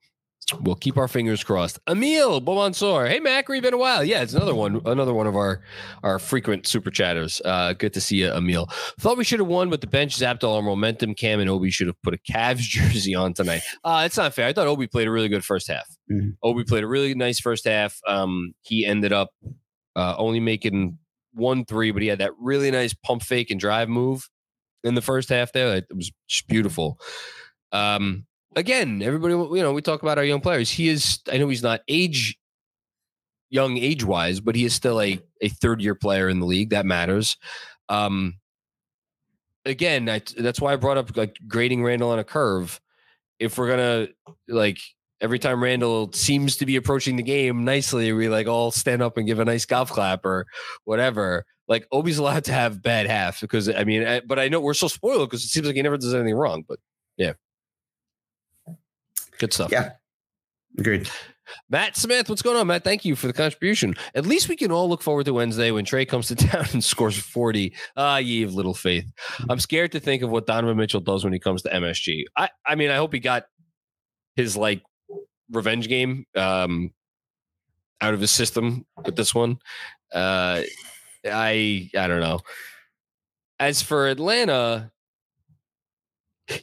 We'll 0.60 0.76
keep 0.76 0.98
our 0.98 1.08
fingers 1.08 1.44
crossed. 1.44 1.80
Emil 1.88 2.42
Beaumonsor. 2.42 3.08
Hey 3.08 3.20
Macri, 3.20 3.62
been 3.62 3.74
a 3.74 3.78
while. 3.78 4.04
Yeah, 4.04 4.22
it's 4.22 4.34
another 4.34 4.54
one, 4.54 4.82
another 4.86 5.14
one 5.14 5.28
of 5.28 5.36
our 5.36 5.62
our 6.04 6.20
frequent 6.20 6.68
super 6.68 6.92
chatters. 6.92 7.42
Uh, 7.46 7.74
good 7.74 7.94
to 7.94 8.02
see 8.02 8.18
you, 8.18 8.32
Emil. 8.34 8.68
Thought 9.00 9.18
we 9.18 9.24
should 9.24 9.40
have 9.40 9.48
won, 9.48 9.70
but 9.70 9.82
the 9.82 9.88
bench 9.88 10.18
zapped 10.18 10.44
all 10.44 10.56
our 10.56 10.62
momentum. 10.62 11.14
Cam 11.16 11.40
and 11.40 11.50
Obi 11.50 11.72
should 11.72 11.88
have 11.88 12.02
put 12.02 12.14
a 12.14 12.18
Cavs 12.18 12.58
jersey 12.60 13.16
on 13.16 13.34
tonight. 13.34 13.62
Uh, 13.84 14.04
it's 14.06 14.18
not 14.18 14.34
fair. 14.34 14.48
I 14.48 14.54
thought 14.54 14.68
Obi 14.68 14.88
played 14.88 15.08
a 15.08 15.12
really 15.12 15.30
good 15.30 15.46
first 15.46 15.68
half. 15.68 15.88
Mhm. 16.12 16.36
Obi 16.44 16.64
played 16.64 16.84
a 16.84 16.88
really 16.88 17.14
nice 17.16 17.40
first 17.40 17.66
half. 17.66 18.00
Um, 18.08 18.54
he 18.62 18.86
ended 18.86 19.14
up 19.14 19.30
uh, 19.96 20.16
only 20.18 20.40
making 20.40 20.98
one 21.34 21.66
three, 21.66 21.92
but 21.92 22.02
he 22.02 22.08
had 22.10 22.20
that 22.20 22.32
really 22.40 22.72
nice 22.72 22.94
pump 22.94 23.24
fake 23.24 23.52
and 23.52 23.60
drive 23.60 23.88
move 23.90 24.30
in 24.84 24.96
the 24.96 25.02
first 25.02 25.30
half. 25.30 25.52
There, 25.54 25.76
it 25.78 25.86
was 25.96 26.12
just 26.28 26.48
beautiful. 26.48 27.00
Um, 27.72 28.26
again, 28.56 29.02
everybody, 29.02 29.34
you 29.34 29.64
know, 29.64 29.74
we 29.74 29.82
talk 29.82 30.02
about 30.02 30.18
our 30.18 30.24
young 30.24 30.42
players. 30.42 30.70
He 30.70 30.90
is, 30.90 31.20
I 31.32 31.38
know 31.38 31.50
he's 31.50 31.64
not 31.64 31.82
age 31.88 32.38
young 33.52 33.78
age 33.78 34.04
wise, 34.04 34.40
but 34.40 34.56
he 34.56 34.66
is 34.66 34.74
still 34.74 35.00
a 35.00 35.20
a 35.42 35.50
third 35.50 35.82
year 35.82 35.94
player 35.94 36.30
in 36.30 36.40
the 36.40 36.46
league. 36.46 36.72
That 36.72 36.86
matters. 36.86 37.38
Um, 37.90 38.40
again, 39.66 40.10
I, 40.10 40.22
that's 40.38 40.60
why 40.60 40.74
I 40.74 40.78
brought 40.78 40.98
up 40.98 41.16
like 41.16 41.38
grading 41.48 41.84
Randle 41.84 42.10
on 42.10 42.20
a 42.20 42.24
curve. 42.24 42.80
If 43.40 43.58
we're 43.58 43.70
gonna 43.70 44.08
like 44.48 44.80
every 45.20 45.38
time 45.38 45.62
Randle 45.62 46.12
seems 46.14 46.58
to 46.58 46.66
be 46.66 46.78
approaching 46.78 47.18
the 47.18 47.24
game 47.24 47.64
nicely, 47.64 48.12
we 48.14 48.30
like 48.30 48.48
all 48.48 48.72
stand 48.72 49.02
up 49.02 49.18
and 49.18 49.28
give 49.28 49.40
a 49.40 49.46
nice 49.46 49.66
golf 49.66 49.92
clap 49.92 50.26
or 50.26 50.48
whatever. 50.86 51.46
Like 51.68 51.88
Obi's 51.92 52.18
allowed 52.18 52.46
to 52.46 52.54
have 52.54 52.82
bad 52.82 53.08
half 53.08 53.42
because 53.42 53.70
I 53.70 53.84
mean, 53.84 54.06
I, 54.06 54.22
but 54.22 54.40
I 54.40 54.48
know 54.48 54.60
we're 54.60 54.74
so 54.74 54.88
spoiled 54.88 55.30
because 55.30 55.44
it 55.44 55.50
seems 55.50 55.68
like 55.68 55.76
he 55.76 55.82
never 55.82 55.98
does 55.98 56.14
anything 56.14 56.36
wrong. 56.36 56.64
But 56.68 56.80
yeah, 57.18 57.34
good 59.42 59.52
stuff. 59.52 59.72
Yeah. 59.72 59.92
Agreed. 60.78 61.10
Matt 61.70 61.98
Smith, 61.98 62.30
what's 62.30 62.42
going 62.42 62.56
on, 62.56 62.68
Matt? 62.68 62.84
Thank 62.84 63.04
you 63.04 63.16
for 63.16 63.28
the 63.28 63.34
contribution. 63.34 63.96
At 64.16 64.26
least 64.26 64.48
we 64.48 64.56
can 64.56 64.72
all 64.72 64.88
look 64.88 65.02
forward 65.02 65.26
to 65.26 65.34
Wednesday 65.34 65.72
when 65.72 65.84
Trey 65.84 66.06
comes 66.06 66.28
to 66.28 66.36
town 66.48 66.66
and 66.72 66.82
scores 66.84 67.18
40. 67.18 67.74
Ah, 67.98 68.18
ye 68.18 68.44
of 68.44 68.54
little 68.54 68.74
faith. 68.74 69.12
I'm 69.50 69.60
scared 69.60 69.92
to 69.92 70.00
think 70.00 70.24
of 70.24 70.30
what 70.30 70.46
Donovan 70.46 70.78
Mitchell 70.78 71.02
does 71.02 71.26
when 71.26 71.34
he 71.34 71.40
comes 71.40 71.64
to 71.64 71.70
MSG. 71.70 72.24
I, 72.38 72.50
I 72.66 72.76
mean, 72.76 72.90
I 72.90 72.96
hope 72.96 73.12
he 73.12 73.20
got 73.20 73.44
his 74.36 74.56
like 74.56 74.82
revenge 75.52 75.90
game 75.90 76.26
um 76.38 76.92
out 78.00 78.14
of 78.14 78.22
his 78.22 78.32
system 78.32 78.86
with 79.04 79.18
this 79.18 79.36
one. 79.36 79.58
Uh 80.14 80.62
I 81.26 81.90
I 81.98 82.08
don't 82.08 82.22
know. 82.22 82.40
As 83.60 83.82
for 83.82 84.08
Atlanta, 84.08 84.92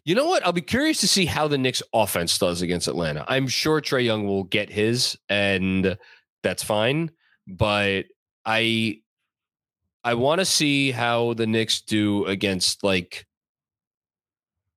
you 0.04 0.14
know 0.14 0.26
what? 0.26 0.44
I'll 0.44 0.52
be 0.52 0.60
curious 0.60 1.00
to 1.00 1.08
see 1.08 1.26
how 1.26 1.48
the 1.48 1.58
Knicks 1.58 1.82
offense 1.92 2.38
does 2.38 2.62
against 2.62 2.88
Atlanta. 2.88 3.24
I'm 3.28 3.48
sure 3.48 3.80
Trey 3.80 4.02
Young 4.02 4.26
will 4.26 4.44
get 4.44 4.70
his, 4.70 5.18
and 5.28 5.96
that's 6.42 6.62
fine. 6.62 7.10
But 7.46 8.06
I 8.44 9.00
I 10.04 10.14
want 10.14 10.40
to 10.40 10.44
see 10.44 10.90
how 10.90 11.34
the 11.34 11.46
Knicks 11.46 11.80
do 11.80 12.24
against 12.26 12.84
like 12.84 13.26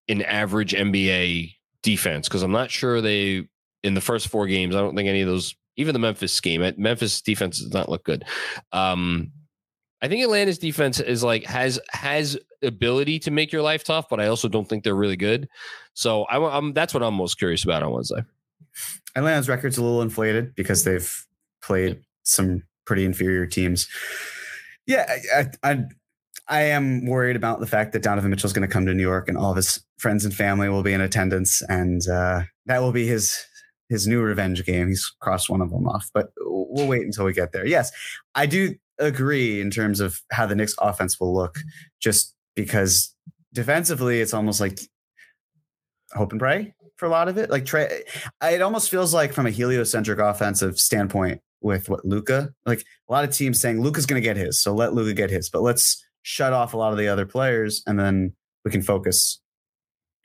an 0.10 0.22
average 0.22 0.74
NBA 0.74 1.56
defense 1.84 2.28
because 2.28 2.44
I'm 2.44 2.52
not 2.52 2.72
sure 2.72 3.02
they 3.02 3.48
in 3.84 3.94
the 3.94 4.02
first 4.02 4.28
four 4.28 4.48
games. 4.48 4.76
I 4.76 4.80
don't 4.80 4.96
think 4.96 5.10
any 5.10 5.22
of 5.22 5.28
those, 5.28 5.56
even 5.78 5.94
the 5.94 6.00
Memphis 6.00 6.40
game, 6.42 6.62
Memphis 6.78 7.22
defense 7.22 7.60
does 7.60 7.74
not 7.74 7.90
look 7.90 8.04
good. 8.04 8.26
Um, 8.72 9.32
I 10.02 10.08
think 10.08 10.24
Atlanta's 10.24 10.58
defense 10.58 11.00
is 11.00 11.24
like 11.24 11.46
has 11.46 11.80
has 11.92 12.38
ability 12.64 13.20
to 13.20 13.32
make 13.32 13.52
your 13.52 13.62
life 13.62 13.84
tough, 13.84 14.10
but 14.10 14.20
I 14.20 14.28
also 14.28 14.48
don't 14.48 14.68
think 14.68 14.84
they're 14.84 14.96
really 14.96 15.18
good. 15.18 15.48
So 15.94 16.24
I, 16.24 16.58
am 16.58 16.74
that's 16.74 16.94
what 16.94 17.04
I'm 17.04 17.14
most 17.14 17.38
curious 17.38 17.64
about 17.64 17.84
on 17.84 17.92
Wednesday. 17.92 18.24
Atlanta's 19.16 19.50
record's 19.50 19.78
a 19.78 19.84
little 19.84 20.02
inflated 20.02 20.56
because 20.56 20.84
they've 20.84 21.26
played 21.62 22.02
some 22.24 22.64
pretty 22.86 23.06
inferior 23.06 23.46
teams. 23.46 23.88
Yeah, 24.88 25.06
I, 25.36 25.40
I, 25.40 25.72
I, 25.72 25.84
I 26.48 26.62
am 26.64 27.06
worried 27.06 27.36
about 27.36 27.60
the 27.60 27.68
fact 27.68 27.94
that 27.94 28.02
Donovan 28.02 28.32
Mitchell's 28.32 28.54
going 28.54 28.68
to 28.68 28.72
come 28.72 28.86
to 28.86 28.94
New 28.94 29.04
York 29.04 29.30
and 29.30 29.38
all 29.38 29.52
of 29.52 29.58
his 29.58 29.84
friends 29.98 30.26
and 30.26 30.34
family 30.34 30.70
will 30.70 30.84
be 30.84 30.94
in 30.94 31.02
attendance, 31.02 31.62
and 31.70 32.02
uh, 32.10 32.42
that 32.66 32.82
will 32.82 32.92
be 32.92 33.06
his 33.06 33.38
his 33.90 34.08
new 34.08 34.22
revenge 34.22 34.66
game. 34.66 34.88
He's 34.88 35.14
crossed 35.20 35.50
one 35.50 35.62
of 35.62 35.70
them 35.70 35.88
off, 35.88 36.10
but 36.14 36.32
we'll 36.40 36.88
wait 36.88 37.06
until 37.06 37.26
we 37.26 37.34
get 37.34 37.52
there. 37.52 37.66
Yes, 37.66 37.92
I 38.36 38.46
do 38.46 38.76
agree 39.00 39.62
in 39.62 39.72
terms 39.72 40.00
of 40.00 40.20
how 40.32 40.46
the 40.46 40.56
Knicks 40.56 40.76
offense 40.80 41.20
will 41.20 41.34
look, 41.34 41.60
just 42.02 42.36
because 42.56 43.14
defensively 43.54 44.22
it's 44.22 44.34
almost 44.34 44.60
like 44.60 44.80
hope 46.14 46.32
and 46.32 46.40
pray 46.40 46.74
for 46.98 47.06
a 47.06 47.10
lot 47.10 47.28
of 47.28 47.38
it. 47.38 47.50
Like 47.50 47.66
Trey, 47.66 48.04
it 48.44 48.62
almost 48.62 48.92
feels 48.92 49.14
like 49.14 49.34
from 49.34 49.48
a 49.48 49.52
heliocentric 49.52 50.20
offensive 50.20 50.80
standpoint 50.80 51.42
with 51.62 51.90
what 51.90 52.06
Luka, 52.06 52.54
like 52.66 52.84
a 53.10 53.12
lot 53.12 53.24
of 53.24 53.36
teams 53.36 53.60
saying 53.60 53.82
Luka's 53.82 54.06
going 54.06 54.22
to 54.22 54.28
get 54.28 54.38
his, 54.38 54.62
so 54.62 54.74
let 54.74 54.94
Luka 54.94 55.14
get 55.14 55.30
his, 55.30 55.50
but 55.50 55.62
let's 55.62 56.04
shut 56.24 56.54
off 56.54 56.74
a 56.74 56.78
lot 56.78 56.92
of 56.92 56.98
the 56.98 57.08
other 57.08 57.26
players 57.26 57.84
and 57.88 58.00
then 58.00 58.34
we 58.66 58.72
can 58.72 58.82
focus, 58.82 59.42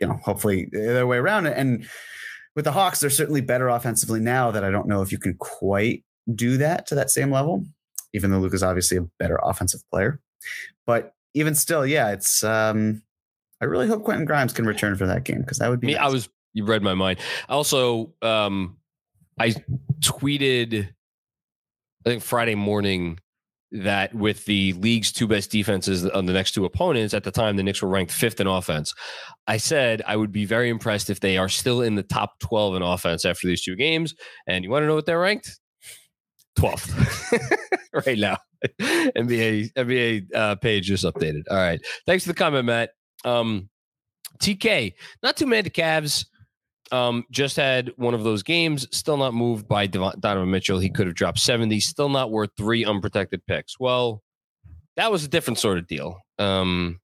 you 0.01 0.07
know, 0.07 0.19
hopefully 0.23 0.69
the 0.73 0.91
other 0.91 1.07
way 1.07 1.19
around. 1.19 1.47
And 1.47 1.87
with 2.55 2.65
the 2.65 2.73
Hawks, 2.73 3.01
they're 3.01 3.11
certainly 3.11 3.43
better 3.43 3.69
offensively 3.69 4.21
now 4.21 4.51
that 4.51 4.65
I 4.65 4.71
don't 4.71 4.89
know 4.89 5.03
if 5.03 5.13
you 5.13 5.19
can 5.19 5.35
quite 5.35 6.05
do 6.35 6.57
that 6.57 6.87
to 6.89 6.95
that 6.97 7.11
same 7.11 7.31
level, 7.31 7.65
even 8.17 8.33
though 8.33 8.39
Luka's 8.39 8.63
obviously 8.63 8.97
a 8.97 9.03
better 9.19 9.39
offensive 9.43 9.83
player. 9.93 10.21
But 10.87 11.15
even 11.35 11.55
still, 11.55 11.87
yeah, 11.87 12.11
it's 12.11 12.43
um 12.43 13.03
I 13.61 13.67
really 13.67 13.87
hope 13.87 14.05
Quentin 14.05 14.25
Grimes 14.27 14.53
can 14.53 14.67
return 14.67 14.97
for 14.97 15.07
that 15.07 15.25
game 15.25 15.41
because 15.41 15.59
that 15.59 15.71
would 15.71 15.81
be 15.81 15.89
Me, 15.89 15.95
nice. 15.95 16.03
I 16.03 16.09
was 16.09 16.29
you 16.53 16.65
read 16.65 16.83
my 16.83 16.95
mind. 16.95 17.19
Also, 17.49 18.13
um, 18.23 18.79
I 19.39 19.55
tweeted 20.01 20.89
I 22.07 22.09
think 22.09 22.23
Friday 22.23 22.55
morning 22.55 23.19
that 23.73 24.15
with 24.15 24.45
the 24.45 24.73
league's 24.75 25.13
two 25.13 25.27
best 25.27 25.51
defenses 25.51 26.07
on 26.07 26.27
the 26.27 26.33
next 26.33 26.53
two 26.53 26.65
opponents 26.65 27.13
at 27.13 27.25
the 27.25 27.31
time 27.31 27.57
the 27.57 27.63
Knicks 27.63 27.83
were 27.83 27.89
ranked 27.89 28.13
fifth 28.13 28.41
in 28.41 28.47
offense. 28.47 28.95
I 29.47 29.57
said 29.57 30.03
I 30.07 30.17
would 30.17 30.33
be 30.33 30.45
very 30.45 30.71
impressed 30.71 31.11
if 31.11 31.21
they 31.21 31.37
are 31.37 31.49
still 31.49 31.83
in 31.83 31.97
the 31.97 32.03
top 32.03 32.39
12 32.41 32.77
in 32.77 32.83
offense 32.83 33.25
after 33.25 33.49
these 33.49 33.63
two 33.63 33.77
games. 33.77 34.15
And 34.47 34.65
you 34.65 34.71
want 34.71 34.85
to 34.85 34.87
know 34.87 34.95
what 34.95 35.05
they're 35.05 35.21
ranked? 35.21 35.59
12th 36.57 37.51
right 38.07 38.19
now. 38.19 38.39
NBA 38.81 39.73
NBA 39.75 40.35
uh, 40.35 40.57
page 40.57 40.87
just 40.87 41.05
updated. 41.05 41.43
All 41.51 41.57
right. 41.57 41.81
Thanks 42.07 42.25
for 42.25 42.31
the 42.31 42.35
comment, 42.35 42.67
Matt. 42.67 42.91
Um, 43.25 43.69
TK, 44.39 44.95
not 45.23 45.37
too 45.37 45.47
mad. 45.47 45.65
The 45.65 45.71
Cavs 45.71 46.27
um, 46.93 47.25
just 47.31 47.57
had 47.57 47.93
one 47.97 48.15
of 48.15 48.25
those 48.25 48.43
games. 48.43 48.87
Still 48.97 49.17
not 49.17 49.35
moved 49.35 49.69
by 49.69 49.87
Donovan 49.87 50.51
Mitchell. 50.51 50.79
He 50.79 50.91
could 50.91 51.07
have 51.07 51.17
dropped 51.17 51.39
70. 51.39 51.81
Still 51.81 52.09
not 52.09 52.31
worth 52.31 52.51
three 52.57 52.85
unprotected 52.85 53.45
picks. 53.47 53.79
Well, 53.79 54.23
that 54.97 55.11
was 55.11 55.25
a 55.25 55.29
different 55.29 55.59
sort 55.59 55.79
of 55.79 55.87
deal. 55.87 56.19
Um, 56.39 57.01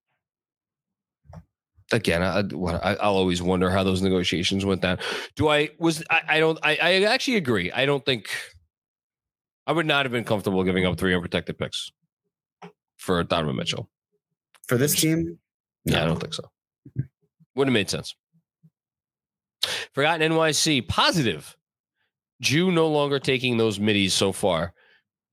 again, 1.92 2.22
I, 2.22 2.40
I, 2.40 2.94
I'll 2.94 3.16
always 3.16 3.42
wonder 3.42 3.70
how 3.70 3.84
those 3.84 4.02
negotiations 4.02 4.64
went 4.64 4.82
down. 4.82 4.98
Do 5.36 5.48
I 5.48 5.70
was 5.78 6.02
I, 6.10 6.20
I 6.28 6.40
don't 6.40 6.58
I, 6.62 6.76
I 6.76 7.02
actually 7.04 7.36
agree. 7.36 7.70
I 7.72 7.86
don't 7.86 8.04
think 8.04 8.30
I 9.66 9.72
would 9.72 9.86
not 9.86 10.04
have 10.04 10.12
been 10.12 10.24
comfortable 10.24 10.64
giving 10.64 10.84
up 10.86 10.98
three 10.98 11.14
unprotected 11.14 11.58
picks 11.58 11.92
for 12.96 13.22
Donovan 13.22 13.56
Mitchell. 13.56 13.88
for 14.68 14.76
this 14.76 15.00
team. 15.00 15.38
Yeah, 15.84 16.02
I 16.02 16.06
don't 16.06 16.20
think 16.20 16.34
so. 16.34 16.44
Wouldn't 17.54 17.74
have 17.74 17.80
made 17.80 17.90
sense. 17.90 18.14
Forgotten 19.92 20.32
NYC 20.32 20.86
positive. 20.88 21.56
Jew 22.40 22.70
no 22.72 22.88
longer 22.88 23.18
taking 23.18 23.56
those 23.56 23.78
middies 23.78 24.14
so 24.14 24.32
far. 24.32 24.72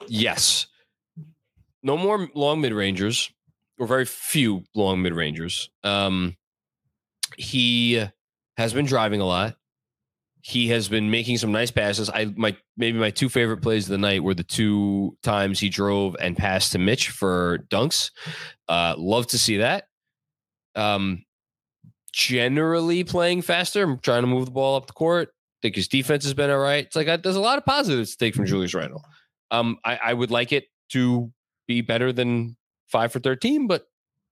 Yes. 0.07 0.67
No 1.81 1.97
more 1.97 2.29
long 2.35 2.61
mid 2.61 2.73
rangers, 2.73 3.31
or 3.79 3.87
very 3.87 4.05
few 4.05 4.63
long 4.75 5.01
mid 5.01 5.13
rangers. 5.13 5.69
Um, 5.83 6.35
he 7.37 8.05
has 8.57 8.73
been 8.73 8.85
driving 8.85 9.21
a 9.21 9.25
lot. 9.25 9.55
He 10.41 10.69
has 10.69 10.87
been 10.87 11.11
making 11.11 11.37
some 11.37 11.51
nice 11.51 11.69
passes. 11.71 12.09
I 12.09 12.31
my 12.35 12.55
maybe 12.77 12.97
my 12.97 13.11
two 13.11 13.27
favorite 13.29 13.61
plays 13.61 13.85
of 13.85 13.91
the 13.91 13.97
night 13.97 14.23
were 14.23 14.33
the 14.33 14.43
two 14.43 15.17
times 15.21 15.59
he 15.59 15.67
drove 15.69 16.15
and 16.19 16.37
passed 16.37 16.71
to 16.71 16.77
Mitch 16.79 17.09
for 17.09 17.65
dunks. 17.69 18.11
Uh, 18.69 18.95
love 18.97 19.27
to 19.27 19.37
see 19.37 19.57
that. 19.57 19.85
Um, 20.75 21.25
generally 22.13 23.03
playing 23.03 23.41
faster. 23.41 23.83
I'm 23.83 23.99
trying 23.99 24.23
to 24.23 24.27
move 24.27 24.45
the 24.45 24.51
ball 24.51 24.75
up 24.77 24.87
the 24.87 24.93
court. 24.93 25.29
I 25.29 25.59
think 25.61 25.75
his 25.75 25.87
defense 25.87 26.23
has 26.23 26.33
been 26.33 26.49
all 26.49 26.57
right. 26.59 26.85
It's 26.85 26.95
like 26.95 27.07
I, 27.07 27.17
there's 27.17 27.35
a 27.35 27.41
lot 27.41 27.57
of 27.57 27.65
positives 27.65 28.11
to 28.11 28.17
take 28.17 28.33
from 28.33 28.45
Julius 28.45 28.73
Randle. 28.73 29.03
Um, 29.51 29.77
I, 29.83 29.99
I 30.01 30.13
would 30.13 30.31
like 30.31 30.53
it 30.53 30.65
to 30.91 31.31
be 31.67 31.81
better 31.81 32.13
than 32.13 32.55
five 32.87 33.11
for 33.11 33.19
13, 33.19 33.67
but 33.67 33.85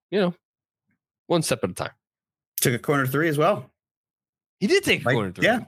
you 0.09 0.19
know, 0.21 0.33
one 1.27 1.41
step 1.41 1.63
at 1.63 1.69
a 1.69 1.73
time. 1.73 1.91
Took 2.61 2.73
a 2.73 2.79
corner 2.79 3.05
three 3.05 3.27
as 3.27 3.37
well. 3.37 3.69
He 4.59 4.67
did 4.67 4.83
take 4.83 5.01
a 5.03 5.05
Like, 5.05 5.15
corner 5.15 5.31
three. 5.31 5.45
Yeah. 5.45 5.59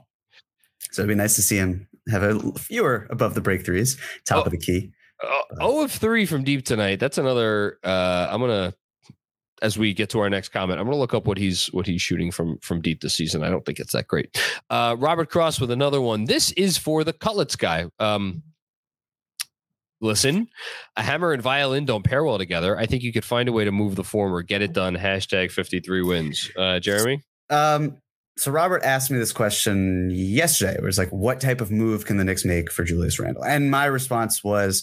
So 0.92 1.02
it'd 1.02 1.08
be 1.08 1.14
nice 1.14 1.36
to 1.36 1.42
see 1.42 1.56
him 1.56 1.86
have 2.10 2.22
a 2.22 2.52
fewer 2.58 3.06
above 3.10 3.34
the 3.34 3.40
break 3.40 3.64
threes, 3.64 3.96
top 4.26 4.38
Oh. 4.38 4.42
of 4.46 4.50
the 4.52 4.58
key. 4.58 4.90
Oh, 5.22 5.42
oh 5.60 5.84
of 5.84 5.92
three 5.92 6.24
from 6.26 6.44
deep 6.44 6.64
tonight. 6.64 6.98
That's 6.98 7.18
another. 7.18 7.78
Uh, 7.84 8.28
I'm 8.30 8.40
gonna, 8.40 8.72
as 9.60 9.76
we 9.78 9.92
get 9.92 10.08
to 10.10 10.20
our 10.20 10.30
next 10.30 10.48
comment, 10.48 10.80
I'm 10.80 10.86
gonna 10.86 10.96
look 10.96 11.12
up 11.12 11.26
what 11.26 11.36
he's 11.36 11.66
what 11.68 11.86
he's 11.86 12.00
shooting 12.00 12.30
from 12.30 12.58
from 12.62 12.80
deep 12.80 13.02
this 13.02 13.14
season. 13.14 13.42
I 13.42 13.50
don't 13.50 13.64
think 13.66 13.78
it's 13.80 13.92
that 13.92 14.08
great. 14.08 14.40
Uh, 14.70 14.96
Robert 14.98 15.28
Cross 15.30 15.60
with 15.60 15.70
another 15.70 16.00
one. 16.00 16.24
This 16.24 16.52
is 16.52 16.78
for 16.78 17.04
the 17.04 17.12
Cutlets 17.12 17.54
guy. 17.56 17.86
Um, 17.98 18.42
listen, 20.00 20.48
a 20.96 21.02
hammer 21.02 21.32
and 21.32 21.42
violin 21.42 21.84
don't 21.84 22.02
pair 22.04 22.24
well 22.24 22.38
together. 22.38 22.78
I 22.78 22.86
think 22.86 23.02
you 23.02 23.12
could 23.12 23.24
find 23.24 23.48
a 23.48 23.52
way 23.52 23.64
to 23.64 23.72
move 23.72 23.96
the 23.96 24.04
former. 24.04 24.42
Get 24.42 24.62
it 24.62 24.72
done. 24.72 24.96
Hashtag 24.96 25.50
53 25.50 26.02
wins. 26.02 26.50
Uh, 26.56 26.80
Jeremy. 26.80 27.22
Um, 27.50 27.98
so 28.36 28.50
Robert 28.50 28.82
asked 28.82 29.10
me 29.10 29.18
this 29.18 29.32
question 29.32 30.10
yesterday. 30.10 30.74
It 30.74 30.82
was 30.82 30.98
like, 30.98 31.10
what 31.10 31.40
type 31.40 31.60
of 31.60 31.70
move 31.70 32.06
can 32.06 32.16
the 32.16 32.24
Knicks 32.24 32.44
make 32.44 32.70
for 32.70 32.84
Julius 32.84 33.18
Randle? 33.18 33.44
And 33.44 33.70
my 33.70 33.84
response 33.84 34.42
was, 34.42 34.82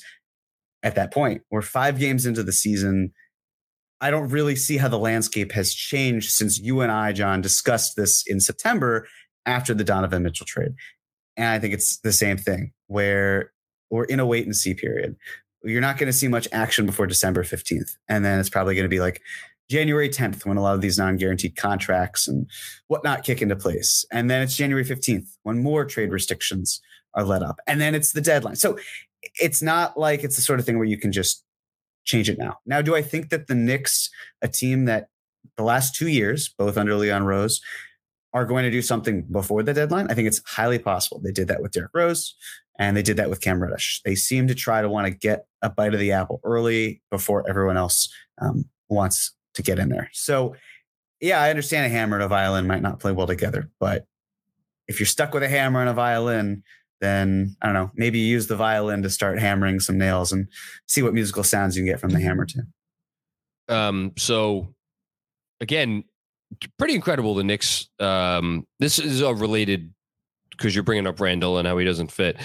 at 0.83 0.95
that 0.95 1.11
point, 1.11 1.41
we're 1.49 1.61
five 1.61 1.97
games 1.99 2.25
into 2.25 2.43
the 2.43 2.51
season. 2.51 3.13
I 3.99 4.11
don't 4.11 4.29
really 4.29 4.55
see 4.55 4.77
how 4.77 4.89
the 4.89 4.99
landscape 4.99 5.51
has 5.53 5.73
changed 5.73 6.31
since 6.31 6.59
you 6.59 6.81
and 6.81 6.91
I, 6.91 7.13
John, 7.13 7.41
discussed 7.41 7.95
this 7.95 8.23
in 8.27 8.39
September 8.39 9.07
after 9.45 9.73
the 9.73 9.83
Donovan 9.83 10.23
Mitchell 10.23 10.45
trade. 10.45 10.73
And 11.35 11.47
I 11.47 11.59
think 11.59 11.73
it's 11.73 11.97
the 11.99 12.11
same 12.11 12.37
thing 12.37 12.73
where 12.87 13.51
we're 13.89 14.03
in 14.03 14.19
a 14.19 14.25
wait 14.25 14.45
and 14.45 14.55
see 14.55 14.73
period. 14.73 15.15
You're 15.63 15.81
not 15.81 15.97
going 15.97 16.07
to 16.07 16.13
see 16.13 16.27
much 16.27 16.47
action 16.51 16.85
before 16.85 17.07
December 17.07 17.43
15th. 17.43 17.95
And 18.07 18.23
then 18.23 18.39
it's 18.39 18.49
probably 18.49 18.75
going 18.75 18.85
to 18.85 18.89
be 18.89 18.99
like 18.99 19.21
January 19.69 20.09
10th 20.09 20.45
when 20.45 20.57
a 20.57 20.61
lot 20.61 20.75
of 20.75 20.81
these 20.81 20.97
non 20.97 21.17
guaranteed 21.17 21.55
contracts 21.55 22.27
and 22.27 22.49
whatnot 22.87 23.23
kick 23.23 23.41
into 23.41 23.55
place. 23.55 24.05
And 24.11 24.29
then 24.29 24.41
it's 24.41 24.55
January 24.55 24.85
15th 24.85 25.27
when 25.43 25.61
more 25.61 25.85
trade 25.85 26.11
restrictions 26.11 26.81
are 27.13 27.23
let 27.23 27.43
up. 27.43 27.59
And 27.67 27.81
then 27.81 27.95
it's 27.95 28.13
the 28.13 28.21
deadline. 28.21 28.55
So 28.55 28.77
it's 29.41 29.61
not 29.61 29.97
like 29.97 30.23
it's 30.23 30.35
the 30.35 30.41
sort 30.41 30.59
of 30.59 30.65
thing 30.65 30.77
where 30.77 30.87
you 30.87 30.97
can 30.97 31.11
just 31.11 31.43
change 32.05 32.29
it 32.29 32.37
now. 32.37 32.57
Now, 32.65 32.81
do 32.81 32.95
I 32.95 33.01
think 33.01 33.29
that 33.29 33.47
the 33.47 33.55
Knicks, 33.55 34.09
a 34.41 34.47
team 34.47 34.85
that 34.85 35.09
the 35.57 35.63
last 35.63 35.95
two 35.95 36.07
years, 36.07 36.49
both 36.57 36.77
under 36.77 36.95
Leon 36.95 37.23
Rose, 37.23 37.61
are 38.33 38.45
going 38.45 38.63
to 38.63 38.71
do 38.71 38.81
something 38.81 39.23
before 39.23 39.63
the 39.63 39.73
deadline? 39.73 40.07
I 40.09 40.13
think 40.13 40.27
it's 40.27 40.41
highly 40.45 40.79
possible. 40.79 41.19
They 41.23 41.31
did 41.31 41.47
that 41.47 41.61
with 41.61 41.71
Derrick 41.71 41.91
Rose 41.93 42.35
and 42.79 42.95
they 42.95 43.01
did 43.01 43.17
that 43.17 43.29
with 43.29 43.41
Cam 43.41 43.61
Reddish. 43.61 44.01
They 44.05 44.15
seem 44.15 44.47
to 44.47 44.55
try 44.55 44.81
to 44.81 44.89
want 44.89 45.07
to 45.07 45.11
get 45.11 45.45
a 45.61 45.69
bite 45.69 45.93
of 45.93 45.99
the 45.99 46.11
apple 46.11 46.39
early 46.43 47.01
before 47.09 47.49
everyone 47.49 47.77
else 47.77 48.09
um, 48.39 48.65
wants 48.89 49.33
to 49.57 49.63
get 49.63 49.79
in 49.79 49.89
there. 49.89 50.09
So, 50.13 50.55
yeah, 51.19 51.41
I 51.41 51.49
understand 51.49 51.85
a 51.85 51.89
hammer 51.89 52.15
and 52.17 52.23
a 52.23 52.27
violin 52.27 52.67
might 52.67 52.81
not 52.81 52.99
play 52.99 53.11
well 53.11 53.27
together, 53.27 53.69
but 53.79 54.05
if 54.87 54.99
you're 54.99 55.07
stuck 55.07 55.33
with 55.33 55.43
a 55.43 55.49
hammer 55.49 55.81
and 55.81 55.89
a 55.89 55.93
violin, 55.93 56.63
then 57.01 57.55
I 57.61 57.67
don't 57.67 57.75
know, 57.75 57.91
maybe 57.95 58.19
use 58.19 58.47
the 58.47 58.55
violin 58.55 59.03
to 59.03 59.09
start 59.09 59.39
hammering 59.39 59.79
some 59.79 59.97
nails 59.97 60.31
and 60.31 60.47
see 60.87 61.01
what 61.01 61.13
musical 61.13 61.43
sounds 61.43 61.75
you 61.75 61.83
can 61.83 61.91
get 61.91 61.99
from 61.99 62.11
the 62.11 62.19
hammer 62.19 62.45
too. 62.45 62.61
Um, 63.67 64.13
so 64.17 64.73
again, 65.59 66.03
pretty 66.77 66.95
incredible. 66.95 67.35
The 67.35 67.43
Knicks. 67.43 67.89
Um, 67.99 68.65
this 68.79 68.99
is 68.99 69.21
a 69.21 69.33
related 69.33 69.93
because 70.51 70.73
you're 70.73 70.83
bringing 70.83 71.05
up 71.05 71.19
Randle 71.19 71.57
and 71.57 71.67
how 71.67 71.77
he 71.77 71.85
doesn't 71.85 72.11
fit. 72.11 72.37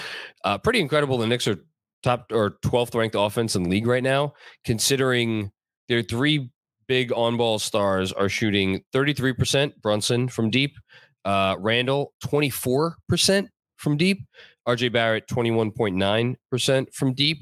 Uh, 0.45 0.59
pretty 0.59 0.81
incredible. 0.81 1.19
The 1.19 1.27
Knicks 1.27 1.47
are 1.49 1.59
top 2.03 2.31
or 2.33 2.59
12th 2.65 2.95
ranked 2.95 3.17
offense 3.19 3.57
in 3.57 3.63
the 3.63 3.71
league 3.71 3.87
right 3.87 4.03
now, 4.03 4.35
considering 4.65 5.51
their 5.89 6.03
three 6.03 6.51
big 6.87 7.13
on 7.13 7.37
ball 7.37 7.59
stars 7.59 8.13
are 8.13 8.29
shooting 8.29 8.83
33% 8.95 9.73
Brunson 9.83 10.29
from 10.29 10.51
deep, 10.51 10.77
uh, 11.25 11.57
Randle 11.59 12.13
24% 12.25 13.49
from 13.77 13.97
deep, 13.97 14.21
RJ 14.67 14.93
Barrett 14.93 15.27
21.9% 15.29 16.95
from 16.95 17.15
deep. 17.15 17.39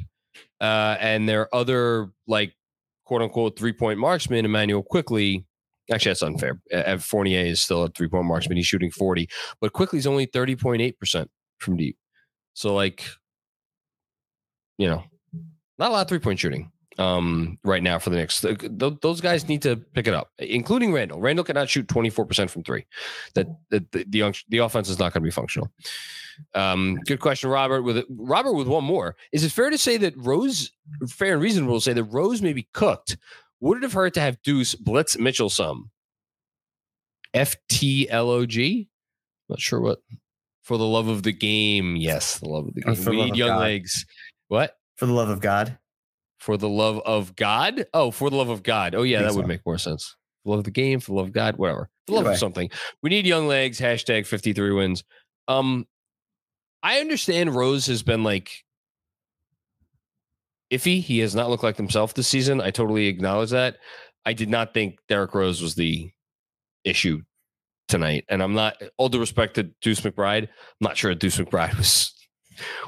Uh, 0.61 0.97
and 1.01 1.29
their 1.29 1.53
other 1.55 2.11
like 2.27 2.55
quote 3.05 3.23
unquote 3.23 3.59
three 3.59 3.73
point 3.73 3.99
marksman, 3.99 4.45
Immanuel 4.45 4.83
Quickley. 4.83 5.45
Actually, 5.91 6.11
that's 6.11 6.23
unfair. 6.23 6.61
Fournier 7.01 7.41
is 7.41 7.61
still 7.61 7.83
a 7.83 7.89
three 7.89 8.09
point 8.09 8.27
marksman. 8.27 8.57
He's 8.57 8.67
shooting 8.67 8.91
40, 8.91 9.29
but 9.61 9.73
Quickley's 9.73 10.07
only 10.07 10.27
30.8% 10.27 11.27
from 11.59 11.77
deep. 11.77 11.97
So, 12.55 12.75
like, 12.75 13.05
you 14.79 14.87
know, 14.87 15.03
not 15.79 15.91
a 15.91 15.93
lot 15.93 16.03
of 16.03 16.09
three 16.09 16.21
point 16.21 16.39
shooting 16.39 16.71
um, 17.01 17.59
right 17.65 17.83
now 17.83 17.99
for 17.99 18.11
the 18.11 18.17
Knicks. 18.17 18.41
Th- 18.43 18.59
th- 18.59 18.95
those 19.01 19.21
guys 19.21 19.49
need 19.49 19.63
to 19.63 19.77
pick 19.77 20.07
it 20.07 20.15
up, 20.15 20.31
including 20.39 20.93
Randle. 20.93 21.21
Randle 21.21 21.45
cannot 21.45 21.69
shoot 21.69 21.87
24% 21.87 22.51
from 22.51 22.63
three. 22.63 22.85
That, 23.35 23.47
that 23.71 23.91
the, 23.93 24.05
the, 24.09 24.35
the 24.51 24.59
offense 24.59 24.89
is 24.89 24.99
not 24.99 25.13
going 25.13 25.23
to 25.23 25.27
be 25.27 25.31
functional. 25.31 25.71
Um, 26.55 26.99
good 27.07 27.21
question, 27.21 27.51
Robert. 27.51 27.83
With 27.83 28.05
Robert, 28.11 28.53
with 28.53 28.69
one 28.69 28.85
more, 28.85 29.17
is 29.33 29.45
it 29.45 29.53
fair 29.53 29.71
to 29.71 29.79
say 29.79 29.97
that 29.97 30.15
Rose, 30.17 30.71
fair 31.09 31.33
and 31.33 31.43
reasonable 31.43 31.75
to 31.77 31.81
say 31.81 31.93
that 31.95 32.05
Rose 32.05 32.43
may 32.43 32.53
be 32.53 32.69
cooked? 32.75 33.17
Would 33.61 33.79
it 33.79 33.83
have 33.83 33.93
hurt 33.93 34.15
to 34.15 34.21
have 34.21 34.41
Deuce 34.43 34.75
blitz 34.75 35.19
Mitchell 35.19 35.51
some? 35.51 35.91
FTLOG? 37.35 38.89
Not 39.49 39.61
sure 39.61 39.81
what. 39.81 40.01
For 40.63 40.77
the 40.77 40.87
love 40.87 41.09
of 41.09 41.23
the 41.23 41.33
game, 41.33 41.97
yes, 41.97 42.39
the 42.39 42.49
love 42.49 42.69
of 42.69 42.75
the 42.75 42.83
Oh, 42.87 42.95
game. 42.95 43.05
We 43.07 43.25
need 43.25 43.37
young 43.37 43.49
God. 43.51 43.61
legs. 43.61 44.07
What? 44.49 44.77
For 44.97 45.07
the 45.07 45.13
love 45.13 45.29
of 45.29 45.41
God. 45.41 45.79
For 46.41 46.57
the 46.57 46.69
love 46.69 47.01
of 47.05 47.37
God? 47.37 47.87
Oh, 47.93 48.11
for 48.11 48.31
the 48.31 48.37
love 48.37 48.49
of 48.49 48.63
God. 48.63 48.95
Oh, 48.95 49.03
yeah, 49.03 49.23
that 49.23 49.35
would 49.35 49.47
make 49.47 49.65
more 49.67 49.79
sense. 49.79 50.17
For 50.43 50.47
the 50.47 50.51
love 50.51 50.59
of 50.61 50.65
the 50.65 50.71
game, 50.71 50.99
for 50.99 51.13
the 51.13 51.17
love 51.17 51.27
of 51.27 51.33
God, 51.33 51.57
whatever. 51.57 51.91
For 52.07 52.13
the 52.13 52.15
love 52.15 52.23
Either 52.23 52.31
way. 52.31 52.35
of 52.35 52.39
something. 52.41 52.71
We 53.03 53.11
need 53.11 53.27
young 53.27 53.47
legs. 53.47 53.79
Hashtag 53.79 54.27
53 54.27 54.73
wins. 54.73 55.05
Um, 55.49 55.87
I 56.83 57.01
understand 57.01 57.55
Rose 57.55 57.87
has 57.87 58.03
been 58.03 58.25
like 58.25 58.65
iffy. 60.73 61.03
He 61.03 61.19
has 61.19 61.35
not 61.35 61.51
looked 61.51 61.63
like 61.63 61.77
himself 61.77 62.15
this 62.15 62.29
season. 62.29 62.61
I 62.61 62.71
totally 62.71 63.07
acknowledge 63.07 63.51
that. 63.51 63.77
I 64.25 64.33
did 64.33 64.49
not 64.49 64.73
think 64.73 64.99
Derrick 65.09 65.35
Rose 65.35 65.61
was 65.61 65.75
the 65.75 66.11
issue 66.85 67.23
tonight. 67.89 68.25
And 68.29 68.43
I'm 68.43 68.55
not 68.55 68.81
all 68.97 69.09
due 69.11 69.21
respect 69.21 69.55
to 69.57 69.65
Deuce 69.83 70.01
McBride. 70.01 70.45
I'm 70.45 70.49
not 70.81 70.97
sure 70.97 71.15
Deuce 71.15 71.37
McBride 71.37 71.77
was 71.79 72.15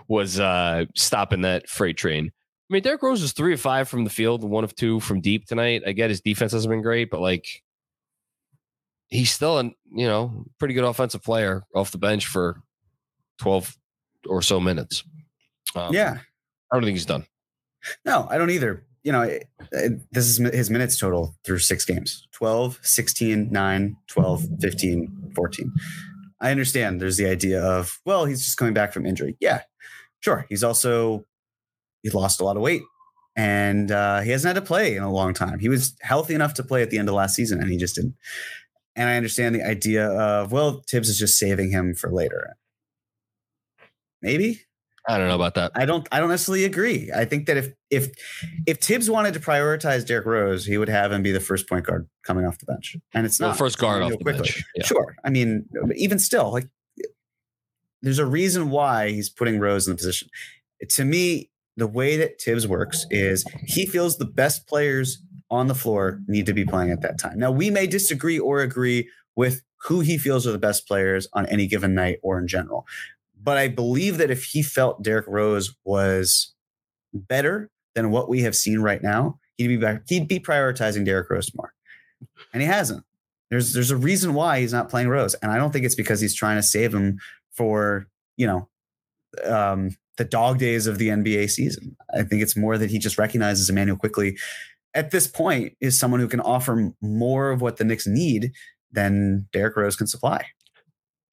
was 0.09 0.41
uh 0.41 0.85
stopping 0.95 1.43
that 1.43 1.69
freight 1.69 1.97
train. 1.97 2.33
I 2.73 2.77
mean, 2.77 2.83
Derrick 2.83 3.03
Rose 3.03 3.23
is 3.23 3.33
three 3.33 3.53
of 3.53 3.61
five 3.61 3.87
from 3.87 4.05
the 4.05 4.09
field, 4.11 4.43
one 4.43 4.65
of 4.65 4.75
two 4.75 4.99
from 5.01 5.21
deep 5.21 5.45
tonight. 5.45 5.83
I 5.87 5.93
get 5.93 6.09
his 6.09 6.23
defense 6.23 6.53
hasn't 6.53 6.71
been 6.71 6.81
great, 6.81 7.11
but 7.11 7.21
like 7.21 7.63
he's 9.09 9.31
still 9.31 9.59
a 9.61 9.65
you 9.65 10.07
know 10.07 10.47
pretty 10.59 10.73
good 10.73 10.85
offensive 10.85 11.23
player 11.23 11.65
off 11.75 11.91
the 11.91 11.99
bench 11.99 12.27
for 12.27 12.63
12 13.41 13.77
or 14.27 14.41
so 14.41 14.59
minutes. 14.59 15.05
Um, 15.77 15.93
yeah. 15.93 16.21
I 16.71 16.75
don't 16.77 16.83
think 16.83 16.95
he's 16.95 17.05
done. 17.05 17.27
No, 18.07 18.27
I 18.31 18.39
don't 18.39 18.49
either. 18.49 18.87
You 19.03 19.13
know, 19.13 19.21
it, 19.21 19.49
it- 19.73 20.11
this 20.11 20.27
is 20.27 20.39
his 20.39 20.71
minutes 20.71 20.99
total 20.99 21.35
through 21.45 21.59
six 21.59 21.85
games 21.85 22.27
12, 22.33 22.79
16, 22.81 23.53
9, 23.53 23.97
12, 24.07 24.47
15, 24.63 25.33
14. 25.37 25.73
I 26.41 26.51
understand 26.51 27.03
there's 27.03 27.19
the 27.19 27.27
idea 27.29 27.63
of, 27.63 28.01
well, 28.07 28.25
he's 28.25 28.43
just 28.47 28.57
coming 28.57 28.73
back 28.73 28.95
from 28.95 29.05
injury. 29.05 29.37
Yeah, 29.41 29.61
sure. 30.21 30.47
He's 30.49 30.65
also, 30.65 31.27
he's 32.03 32.15
lost 32.15 32.41
a 32.41 32.45
lot 32.45 32.57
of 32.57 32.63
weight 32.63 32.83
and 33.37 33.91
uh, 33.91 34.21
he 34.21 34.31
hasn't 34.31 34.55
had 34.55 34.61
to 34.61 34.67
play 34.67 34.97
in 34.97 35.03
a 35.03 35.13
long 35.13 35.35
time. 35.35 35.59
He 35.59 35.69
was 35.69 35.95
healthy 36.03 36.35
enough 36.35 36.55
to 36.55 36.63
play 36.63 36.83
at 36.83 36.91
the 36.91 36.99
end 36.99 37.09
of 37.09 37.15
last 37.15 37.35
season 37.35 37.61
and 37.61 37.71
he 37.71 37.77
just 37.77 37.95
didn't. 37.95 38.15
And 38.95 39.09
I 39.09 39.17
understand 39.17 39.55
the 39.55 39.67
idea 39.67 40.09
of, 40.09 40.53
well, 40.53 40.83
Thibs 40.89 41.09
is 41.09 41.19
just 41.19 41.39
saving 41.39 41.71
him 41.71 41.95
for 41.95 42.13
later. 42.13 42.57
Maybe 44.21 44.61
I 45.09 45.19
don't 45.19 45.29
know 45.29 45.35
about 45.35 45.55
that. 45.55 45.73
I 45.75 45.85
don't 45.85 46.07
I 46.13 46.21
don't 46.21 46.29
necessarily 46.29 46.65
agree. 46.65 47.11
I 47.15 47.25
think 47.25 47.47
that 47.47 47.57
if 47.57 47.73
if 47.91 48.13
if 48.67 48.79
Thibs 48.79 49.11
wanted 49.11 49.35
to 49.35 49.41
prioritize 49.41 50.07
Derrick 50.07 50.27
Rose, 50.27 50.65
he 50.65 50.79
would 50.79 50.89
have 50.89 51.11
him 51.11 51.23
be 51.23 51.33
the 51.33 51.41
first 51.41 51.69
point 51.69 51.87
guard 51.87 52.09
coming 52.25 52.47
off 52.47 52.59
the 52.59 52.67
bench. 52.67 52.97
And 53.13 53.27
it's 53.27 53.41
Well, 53.41 53.49
not 53.49 53.59
first 53.59 53.79
guard 53.79 54.03
off 54.03 54.13
the 54.13 54.25
bench. 54.25 54.63
Yeah. 54.77 54.85
Sure. 54.85 55.17
I 55.25 55.31
mean, 55.31 55.69
even 55.97 56.21
still, 56.21 56.53
like 56.53 56.69
there's 58.01 58.21
a 58.21 58.27
reason 58.27 58.71
why 58.71 59.11
he's 59.11 59.29
putting 59.29 59.59
Rose 59.59 59.89
in 59.89 59.93
the 59.93 59.97
position. 59.97 60.29
To 60.91 61.05
me, 61.05 61.51
the 61.77 61.87
way 61.87 62.17
that 62.17 62.41
Thibs 62.41 62.67
works 62.67 63.07
is 63.11 63.45
he 63.65 63.87
feels 63.87 64.19
the 64.19 64.25
best 64.25 64.67
players 64.67 65.23
on 65.51 65.69
the 65.69 65.75
floor 65.75 66.21
need 66.27 66.47
to 66.47 66.55
be 66.55 66.65
playing 66.65 66.91
at 66.91 67.03
that 67.03 67.19
time. 67.19 67.39
Now, 67.39 67.51
we 67.51 67.71
may 67.71 67.87
disagree 67.87 68.39
or 68.39 68.61
agree 68.61 69.09
with 69.37 69.63
who 69.85 70.01
he 70.01 70.19
feels 70.19 70.47
are 70.47 70.53
the 70.53 70.59
best 70.59 70.87
players 70.87 71.29
on 71.33 71.47
any 71.47 71.67
given 71.67 71.95
night 71.95 72.19
or 72.23 72.39
in 72.39 72.47
general. 72.47 72.87
But 73.41 73.59
I 73.59 73.69
believe 73.69 74.19
that 74.19 74.31
if 74.31 74.45
he 74.45 74.63
felt 74.63 75.03
Derrick 75.03 75.27
Rose 75.27 75.75
was 75.85 76.55
better 77.13 77.71
than 77.95 78.11
what 78.11 78.29
we 78.29 78.43
have 78.43 78.55
seen 78.55 78.81
right 78.81 79.03
now, 79.03 79.39
he'd 79.57 79.69
be 79.69 79.77
back, 79.77 80.03
he'd 80.09 80.29
be 80.29 80.39
prioritizing 80.39 81.05
Derrick 81.05 81.29
Rose 81.29 81.51
more. 81.55 81.75
And 82.53 82.63
he 82.63 82.69
hasn't. 82.69 83.05
There's 83.51 83.75
there's 83.75 83.91
a 83.91 83.97
reason 83.99 84.33
why 84.33 84.61
he's 84.61 84.73
not 84.73 84.89
playing 84.89 85.09
Rose, 85.09 85.35
and 85.35 85.53
I 85.53 85.59
don't 85.59 85.73
think 85.73 85.85
it's 85.85 85.95
because 85.95 86.23
he's 86.23 86.35
trying 86.35 86.57
to 86.57 86.63
save 86.63 86.95
him 86.95 87.19
for 87.51 88.07
you 88.39 88.47
know 88.47 88.69
um, 89.45 89.91
the 90.19 90.25
dog 90.25 90.59
days 90.59 90.87
of 90.87 90.99
the 90.99 91.09
NBA 91.09 91.51
season. 91.51 91.97
I 92.15 92.23
think 92.23 92.43
it's 92.43 92.57
more 92.57 92.79
that 92.79 92.91
he 92.91 92.99
just 92.99 93.19
recognizes 93.19 93.71
Immanuel 93.71 93.97
Quickley 93.97 94.37
at 94.95 95.11
this 95.11 95.27
point 95.27 95.75
is 95.81 95.99
someone 95.99 96.21
who 96.21 96.29
can 96.29 96.41
offer 96.41 96.93
more 97.01 97.51
of 97.51 97.61
what 97.61 97.77
the 97.77 97.85
Knicks 97.85 98.07
need 98.07 98.53
than 98.91 99.49
Derrick 99.53 99.77
Rose 99.77 99.97
can 99.97 100.07
supply. 100.07 100.47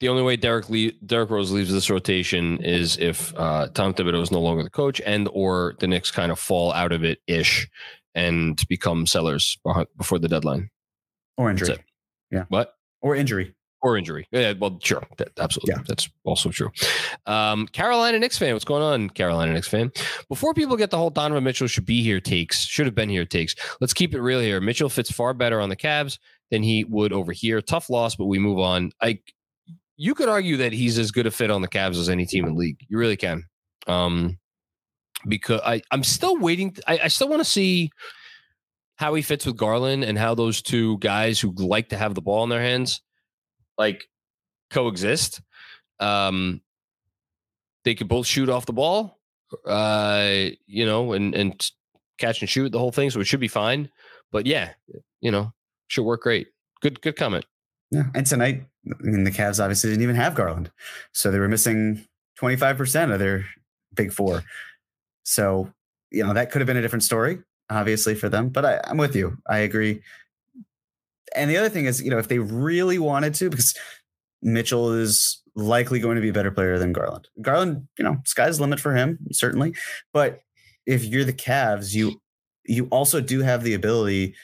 The 0.00 0.08
only 0.08 0.22
way 0.22 0.36
Derrick 0.36 0.70
Le- 0.70 0.92
Derrick 1.04 1.28
Rose 1.28 1.50
leaves 1.50 1.70
this 1.70 1.90
rotation 1.90 2.58
is 2.62 2.96
if 2.96 3.34
uh, 3.36 3.68
Tom 3.74 3.92
Thibodeau 3.92 4.22
is 4.22 4.30
no 4.30 4.40
longer 4.40 4.62
the 4.62 4.70
coach, 4.70 5.00
and 5.04 5.28
or 5.32 5.74
the 5.78 5.86
Knicks 5.86 6.10
kind 6.10 6.32
of 6.32 6.38
fall 6.38 6.72
out 6.72 6.92
of 6.92 7.04
it 7.04 7.18
ish 7.26 7.68
and 8.14 8.66
become 8.68 9.06
sellers 9.06 9.58
before 9.98 10.18
the 10.18 10.28
deadline 10.28 10.70
or 11.36 11.50
injury. 11.50 11.76
Yeah. 12.30 12.44
What? 12.48 12.74
Or 13.02 13.14
injury 13.14 13.54
or 13.82 13.96
injury. 13.96 14.26
Yeah, 14.30 14.54
well, 14.58 14.78
sure, 14.82 15.02
that, 15.16 15.30
absolutely, 15.38 15.74
yeah. 15.74 15.82
that's 15.86 16.08
also 16.24 16.50
true. 16.50 16.70
Um, 17.26 17.66
Carolina 17.68 18.18
Knicks 18.18 18.38
fan, 18.38 18.52
what's 18.52 18.64
going 18.64 18.82
on, 18.82 19.10
Carolina 19.10 19.52
Knicks 19.52 19.68
fan? 19.68 19.90
Before 20.28 20.54
people 20.54 20.76
get 20.76 20.90
the 20.90 20.98
whole 20.98 21.10
Donovan 21.10 21.44
Mitchell 21.44 21.66
should 21.66 21.86
be 21.86 22.02
here 22.02 22.20
takes, 22.20 22.64
should 22.64 22.86
have 22.86 22.94
been 22.94 23.08
here 23.08 23.24
takes. 23.24 23.54
Let's 23.80 23.94
keep 23.94 24.14
it 24.14 24.20
real 24.20 24.40
here. 24.40 24.60
Mitchell 24.60 24.88
fits 24.88 25.10
far 25.10 25.34
better 25.34 25.60
on 25.60 25.68
the 25.68 25.76
Cavs 25.76 26.18
than 26.50 26.62
he 26.62 26.84
would 26.84 27.12
over 27.12 27.32
here. 27.32 27.60
Tough 27.60 27.88
loss, 27.90 28.16
but 28.16 28.26
we 28.26 28.38
move 28.38 28.58
on. 28.58 28.92
I, 29.00 29.20
you 29.96 30.14
could 30.14 30.28
argue 30.28 30.56
that 30.58 30.72
he's 30.72 30.98
as 30.98 31.10
good 31.10 31.26
a 31.26 31.30
fit 31.30 31.50
on 31.50 31.62
the 31.62 31.68
Cavs 31.68 31.98
as 31.98 32.08
any 32.08 32.26
team 32.26 32.44
in 32.44 32.54
the 32.54 32.58
league. 32.58 32.84
You 32.88 32.98
really 32.98 33.16
can. 33.16 33.44
Um, 33.86 34.38
because 35.26 35.60
I, 35.64 35.82
I'm 35.90 36.02
still 36.02 36.36
waiting. 36.38 36.76
I, 36.86 37.00
I 37.04 37.08
still 37.08 37.28
want 37.28 37.40
to 37.40 37.48
see 37.48 37.90
how 38.96 39.14
he 39.14 39.22
fits 39.22 39.46
with 39.46 39.56
Garland 39.56 40.04
and 40.04 40.18
how 40.18 40.34
those 40.34 40.60
two 40.60 40.98
guys 40.98 41.40
who 41.40 41.52
like 41.52 41.88
to 41.88 41.96
have 41.96 42.14
the 42.14 42.20
ball 42.20 42.44
in 42.44 42.50
their 42.50 42.60
hands 42.60 43.00
like 43.80 44.06
coexist. 44.70 45.40
Um, 45.98 46.60
they 47.84 47.94
could 47.94 48.08
both 48.08 48.26
shoot 48.26 48.48
off 48.50 48.66
the 48.66 48.74
ball, 48.74 49.18
uh, 49.66 50.28
you 50.66 50.86
know, 50.86 51.14
and 51.14 51.34
and 51.34 51.70
catch 52.18 52.40
and 52.42 52.48
shoot 52.48 52.70
the 52.70 52.78
whole 52.78 52.92
thing, 52.92 53.10
so 53.10 53.20
it 53.20 53.26
should 53.26 53.40
be 53.40 53.48
fine. 53.48 53.90
But 54.30 54.46
yeah, 54.46 54.74
you 55.20 55.30
know, 55.30 55.52
should 55.88 56.04
work 56.04 56.22
great. 56.22 56.48
Good 56.82 57.00
good 57.00 57.16
comment. 57.16 57.46
Yeah, 57.90 58.04
and 58.14 58.26
tonight, 58.26 58.66
I 58.86 59.02
mean, 59.02 59.24
the 59.24 59.32
Cavs 59.32 59.60
obviously 59.60 59.90
didn't 59.90 60.04
even 60.04 60.16
have 60.16 60.34
Garland, 60.34 60.70
so 61.12 61.30
they 61.30 61.38
were 61.38 61.48
missing 61.48 62.06
twenty 62.38 62.56
five 62.56 62.76
percent 62.76 63.10
of 63.10 63.18
their 63.18 63.46
big 63.94 64.12
four. 64.12 64.44
So 65.24 65.72
you 66.10 66.24
know 66.24 66.34
that 66.34 66.50
could 66.50 66.60
have 66.60 66.66
been 66.66 66.76
a 66.76 66.82
different 66.82 67.02
story, 67.02 67.38
obviously 67.70 68.14
for 68.14 68.28
them. 68.28 68.50
But 68.50 68.64
I, 68.66 68.80
I'm 68.84 68.98
with 68.98 69.16
you. 69.16 69.38
I 69.48 69.58
agree 69.60 70.02
and 71.34 71.50
the 71.50 71.56
other 71.56 71.68
thing 71.68 71.86
is, 71.86 72.02
you 72.02 72.10
know, 72.10 72.18
if 72.18 72.28
they 72.28 72.38
really 72.38 72.98
wanted 72.98 73.34
to, 73.34 73.50
because 73.50 73.74
Mitchell 74.42 74.92
is 74.92 75.42
likely 75.54 76.00
going 76.00 76.16
to 76.16 76.22
be 76.22 76.28
a 76.28 76.32
better 76.32 76.50
player 76.50 76.78
than 76.78 76.92
Garland. 76.92 77.28
Garland, 77.40 77.88
you 77.98 78.04
know, 78.04 78.18
sky's 78.24 78.56
the 78.56 78.62
limit 78.62 78.80
for 78.80 78.94
him, 78.94 79.18
certainly. 79.32 79.74
But 80.12 80.40
if 80.86 81.04
you're 81.04 81.24
the 81.24 81.32
Cavs, 81.32 81.94
you 81.94 82.20
you 82.64 82.86
also 82.86 83.20
do 83.20 83.40
have 83.40 83.64
the 83.64 83.74
ability 83.74 84.34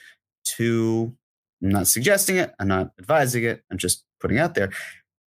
to 0.56 1.14
I'm 1.62 1.70
not 1.70 1.86
suggesting 1.86 2.36
it, 2.36 2.54
I'm 2.58 2.68
not 2.68 2.90
advising 2.98 3.44
it, 3.44 3.62
I'm 3.70 3.78
just 3.78 4.04
putting 4.20 4.38
out 4.38 4.54
there. 4.54 4.70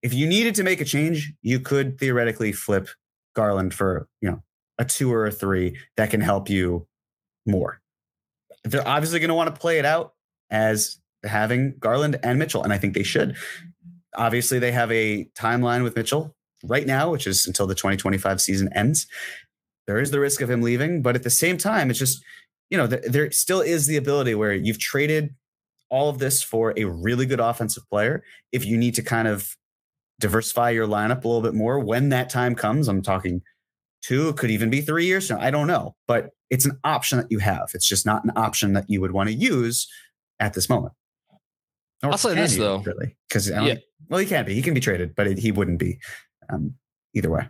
If 0.02 0.14
you 0.14 0.28
needed 0.28 0.56
to 0.56 0.64
make 0.64 0.80
a 0.80 0.86
change, 0.86 1.34
you 1.42 1.60
could 1.60 2.00
theoretically 2.00 2.52
flip 2.52 2.88
Garland 3.36 3.74
for, 3.74 4.08
you 4.22 4.32
know, 4.32 4.44
a 4.78 4.86
two 4.86 5.12
or 5.12 5.26
a 5.26 5.32
three 5.32 5.78
that 5.98 6.10
can 6.10 6.22
help 6.22 6.50
you 6.50 6.88
more. 7.46 7.82
They're 8.64 8.88
obviously 8.88 9.20
going 9.20 9.30
to 9.30 9.36
want 9.36 9.54
to 9.54 9.60
play 9.60 9.80
it 9.80 9.86
out 9.86 10.14
as 10.50 10.99
having 11.24 11.76
Garland 11.80 12.20
and 12.24 12.40
Mitchell, 12.40 12.64
and 12.64 12.74
I 12.74 12.78
think 12.78 12.94
they 12.94 13.04
should. 13.04 13.36
Obviously, 14.16 14.60
they 14.60 14.72
have 14.72 14.92
a 14.92 15.26
timeline 15.38 15.84
with 15.84 15.96
Mitchell 15.96 16.36
right 16.64 16.86
now, 16.86 17.12
which 17.12 17.28
is 17.28 17.46
until 17.46 17.68
the 17.68 17.76
2025 17.76 18.42
season 18.42 18.70
ends. 18.74 19.08
There 19.88 20.00
is 20.00 20.12
the 20.12 20.20
risk 20.20 20.42
of 20.42 20.50
him 20.50 20.62
leaving, 20.62 21.02
but 21.02 21.16
at 21.16 21.24
the 21.24 21.30
same 21.30 21.58
time, 21.58 21.90
it's 21.90 22.00
just, 22.00 22.24
you 22.70 22.78
know, 22.78 22.88
there 22.88 23.32
still 23.32 23.62
is 23.62 23.88
the 23.88 23.98
ability 23.98 24.36
where 24.36 24.54
you've 24.54 24.80
traded 24.80 25.34
all 25.90 26.10
of 26.10 26.20
this 26.20 26.44
for 26.44 26.74
a 26.78 26.86
really 26.86 27.26
good 27.26 27.40
offensive 27.40 27.88
player. 27.90 28.24
If 28.52 28.66
you 28.66 28.78
need 28.78 28.96
to 28.96 29.02
kind 29.02 29.28
of 29.28 29.56
diversify 30.20 30.72
your 30.72 30.88
lineup 30.88 31.24
a 31.24 31.28
little 31.28 31.42
bit 31.42 31.54
more 31.54 31.80
when 31.80 32.10
that 32.10 32.30
time 32.30 32.54
comes, 32.56 32.88
I'm 32.88 33.02
talking 33.02 33.42
two, 34.02 34.30
it 34.30 34.38
could 34.38 34.52
even 34.52 34.70
be 34.70 34.82
three 34.82 35.06
years. 35.06 35.32
I 35.32 35.52
don't 35.52 35.68
know, 35.68 35.96
but 36.08 36.32
it's 36.50 36.66
an 36.66 36.80
option 36.84 37.18
that 37.18 37.32
you 37.32 37.40
have. 37.40 37.70
It's 37.74 37.88
just 37.88 38.06
not 38.06 38.24
an 38.24 38.32
option 38.36 38.74
that 38.74 38.86
you 38.90 39.02
would 39.02 39.12
want 39.12 39.30
to 39.30 39.36
use 39.36 39.88
at 40.40 40.54
this 40.54 40.70
moment. 40.70 40.94
Or 42.04 42.12
I'll 42.12 42.18
say 42.18 42.34
this 42.34 42.56
though, 42.56 42.80
really, 42.80 43.18
because 43.28 43.50
yeah. 43.50 43.76
well, 44.10 44.20
he 44.20 44.26
can't 44.26 44.48
be. 44.48 44.54
He 44.54 44.62
can 44.62 44.74
be 44.74 44.80
traded, 44.80 45.16
but 45.16 45.28
it, 45.28 45.38
he 45.38 45.52
wouldn't 45.52 45.80
be 45.80 46.00
um, 46.50 46.76
either 47.14 47.30
way. 47.30 47.50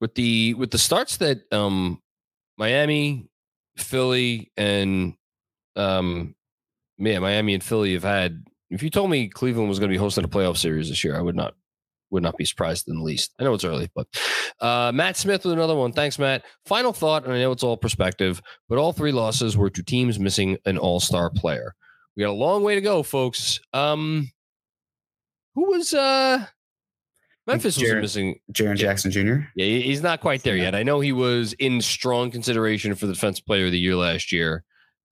With 0.00 0.14
the 0.14 0.54
with 0.54 0.70
the 0.70 0.78
starts 0.78 1.16
that 1.18 1.52
um, 1.52 2.00
Miami, 2.58 3.28
Philly, 3.76 4.52
and 4.56 5.14
um, 5.74 6.34
yeah, 6.98 7.18
Miami 7.18 7.54
and 7.54 7.62
Philly 7.62 7.94
have 7.94 8.04
had. 8.04 8.44
If 8.70 8.82
you 8.82 8.88
told 8.88 9.10
me 9.10 9.28
Cleveland 9.28 9.68
was 9.68 9.78
going 9.78 9.90
to 9.90 9.92
be 9.92 9.98
hosting 9.98 10.24
a 10.24 10.28
playoff 10.28 10.56
series 10.56 10.88
this 10.88 11.04
year, 11.04 11.16
I 11.16 11.20
would 11.20 11.36
not 11.36 11.54
would 12.10 12.22
not 12.22 12.36
be 12.36 12.44
surprised 12.44 12.88
in 12.88 12.96
the 12.96 13.02
least. 13.02 13.32
I 13.40 13.44
know 13.44 13.54
it's 13.54 13.64
early, 13.64 13.90
but 13.94 14.06
uh, 14.60 14.92
Matt 14.94 15.16
Smith 15.16 15.44
with 15.44 15.54
another 15.54 15.74
one. 15.74 15.92
Thanks, 15.92 16.18
Matt. 16.18 16.44
Final 16.66 16.92
thought, 16.92 17.24
and 17.24 17.32
I 17.32 17.40
know 17.40 17.52
it's 17.52 17.64
all 17.64 17.76
perspective, 17.76 18.40
but 18.68 18.78
all 18.78 18.92
three 18.92 19.12
losses 19.12 19.56
were 19.56 19.70
to 19.70 19.82
teams 19.82 20.20
missing 20.20 20.58
an 20.66 20.78
all 20.78 21.00
star 21.00 21.30
player. 21.30 21.74
We 22.16 22.22
got 22.22 22.30
a 22.30 22.32
long 22.32 22.62
way 22.62 22.74
to 22.74 22.80
go, 22.80 23.02
folks. 23.02 23.60
Um, 23.72 24.30
who 25.54 25.70
was 25.70 25.92
uh 25.94 26.46
Memphis 27.46 27.78
was 27.78 27.92
missing 27.94 28.38
Jaren 28.52 28.76
Jackson 28.76 29.10
Jr. 29.10 29.46
Yeah, 29.56 29.66
he's 29.66 30.02
not 30.02 30.20
quite 30.20 30.42
there 30.42 30.56
yet. 30.56 30.74
I 30.74 30.84
know 30.84 31.00
he 31.00 31.12
was 31.12 31.54
in 31.54 31.80
strong 31.80 32.30
consideration 32.30 32.94
for 32.94 33.06
the 33.06 33.14
defensive 33.14 33.44
player 33.44 33.66
of 33.66 33.72
the 33.72 33.78
year 33.78 33.96
last 33.96 34.30
year. 34.30 34.62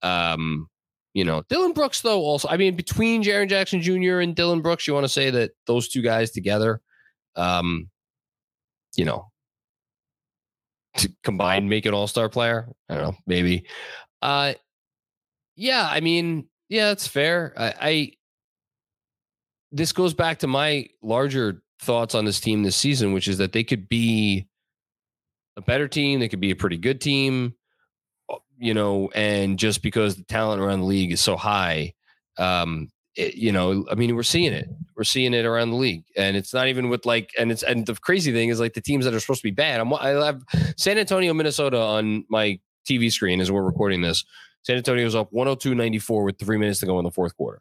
Um, 0.02 0.68
you 1.12 1.24
know, 1.24 1.42
Dillon 1.48 1.72
Brooks 1.72 2.02
though 2.02 2.20
also. 2.20 2.48
I 2.48 2.56
mean, 2.56 2.76
between 2.76 3.24
Jaren 3.24 3.48
Jackson 3.48 3.82
Jr. 3.82 4.20
and 4.20 4.36
Dillon 4.36 4.62
Brooks, 4.62 4.86
you 4.86 4.94
want 4.94 5.04
to 5.04 5.08
say 5.08 5.30
that 5.30 5.50
those 5.66 5.88
two 5.88 6.02
guys 6.02 6.30
together, 6.30 6.80
um, 7.34 7.90
you 8.94 9.04
know, 9.04 9.30
to 10.98 11.12
combine 11.24 11.68
make 11.68 11.84
an 11.84 11.94
all 11.94 12.06
star 12.06 12.28
player. 12.28 12.68
I 12.88 12.94
don't 12.94 13.02
know, 13.02 13.16
maybe. 13.26 13.66
Uh, 14.22 14.54
yeah, 15.56 15.88
I 15.90 15.98
mean, 15.98 16.46
yeah, 16.70 16.88
that's 16.88 17.06
fair. 17.06 17.52
I, 17.56 17.74
I 17.80 18.12
this 19.72 19.92
goes 19.92 20.14
back 20.14 20.38
to 20.38 20.46
my 20.46 20.88
larger 21.02 21.62
thoughts 21.80 22.14
on 22.14 22.24
this 22.24 22.40
team 22.40 22.62
this 22.62 22.76
season, 22.76 23.12
which 23.12 23.28
is 23.28 23.38
that 23.38 23.52
they 23.52 23.64
could 23.64 23.88
be 23.88 24.46
a 25.56 25.60
better 25.60 25.88
team, 25.88 26.20
they 26.20 26.28
could 26.28 26.40
be 26.40 26.52
a 26.52 26.56
pretty 26.56 26.78
good 26.78 27.00
team, 27.00 27.54
uh, 28.30 28.36
you 28.56 28.72
know, 28.72 29.10
and 29.14 29.58
just 29.58 29.82
because 29.82 30.16
the 30.16 30.24
talent 30.24 30.62
around 30.62 30.80
the 30.80 30.86
league 30.86 31.12
is 31.12 31.20
so 31.20 31.36
high, 31.36 31.92
um, 32.38 32.88
it, 33.16 33.34
you 33.34 33.50
know, 33.50 33.84
I 33.90 33.96
mean, 33.96 34.14
we're 34.14 34.22
seeing 34.22 34.52
it. 34.52 34.68
We're 34.96 35.04
seeing 35.04 35.34
it 35.34 35.44
around 35.44 35.70
the 35.70 35.76
league, 35.76 36.04
and 36.16 36.36
it's 36.36 36.54
not 36.54 36.68
even 36.68 36.88
with 36.88 37.04
like, 37.04 37.30
and 37.36 37.50
it's 37.50 37.64
and 37.64 37.84
the 37.84 37.94
crazy 37.94 38.32
thing 38.32 38.48
is 38.48 38.60
like 38.60 38.74
the 38.74 38.80
teams 38.80 39.04
that 39.04 39.14
are 39.14 39.20
supposed 39.20 39.40
to 39.40 39.48
be 39.48 39.50
bad. 39.50 39.80
I'm 39.80 39.92
I 39.94 40.10
have 40.10 40.42
San 40.76 40.98
Antonio, 40.98 41.34
Minnesota 41.34 41.78
on 41.80 42.24
my 42.28 42.60
TV 42.88 43.10
screen 43.10 43.40
as 43.40 43.50
we're 43.50 43.62
recording 43.62 44.02
this. 44.02 44.24
San 44.62 44.76
Antonio's 44.76 45.14
up 45.14 45.30
102-94 45.32 46.24
with 46.24 46.38
three 46.38 46.58
minutes 46.58 46.80
to 46.80 46.86
go 46.86 46.98
in 46.98 47.04
the 47.04 47.10
fourth 47.10 47.36
quarter. 47.36 47.60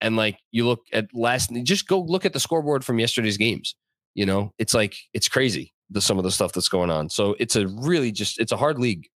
And 0.00 0.16
like 0.16 0.38
you 0.52 0.66
look 0.66 0.80
at 0.92 1.06
last, 1.14 1.50
just 1.62 1.88
go 1.88 2.00
look 2.00 2.24
at 2.26 2.32
the 2.32 2.40
scoreboard 2.40 2.84
from 2.84 2.98
yesterday's 2.98 3.36
games. 3.36 3.74
You 4.14 4.26
know, 4.26 4.52
it's 4.58 4.74
like 4.74 4.96
it's 5.12 5.28
crazy 5.28 5.72
the 5.90 6.00
some 6.00 6.18
of 6.18 6.24
the 6.24 6.30
stuff 6.30 6.52
that's 6.52 6.68
going 6.68 6.90
on. 6.90 7.08
So 7.08 7.36
it's 7.38 7.56
a 7.56 7.66
really 7.66 8.12
just 8.12 8.40
it's 8.40 8.52
a 8.52 8.56
hard 8.56 8.78
league. 8.78 9.08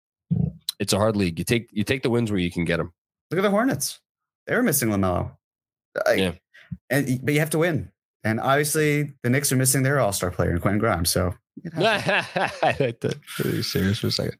It's 0.80 0.94
a 0.94 0.98
hard 0.98 1.16
league. 1.16 1.40
You 1.40 1.46
take 1.46 1.70
you 1.72 1.84
take 1.84 2.04
the 2.04 2.10
wins 2.10 2.32
where 2.32 2.40
you 2.40 2.52
can 2.52 2.66
get 2.66 2.78
them. 2.78 2.94
Look 3.32 3.40
at 3.40 3.42
the 3.44 3.50
Hornets. 3.50 4.00
They 4.48 4.56
were 4.56 4.64
missing 4.64 4.90
LaMelo. 4.90 5.32
yeah, 6.16 6.34
and 6.90 7.20
but 7.24 7.34
you 7.34 7.40
have 7.40 7.50
to 7.52 7.60
win. 7.60 7.92
And 8.24 8.40
obviously, 8.40 9.14
the 9.24 9.30
Knicks 9.30 9.52
are 9.52 9.56
missing 9.56 9.84
their 9.84 10.00
All 10.00 10.12
Star 10.12 10.32
player 10.32 10.52
in 10.52 10.60
Quentin 10.60 10.80
Grimes. 10.80 11.10
So 11.10 11.36
serious 13.64 14.00
for 14.00 14.08
a 14.08 14.12
second. 14.12 14.38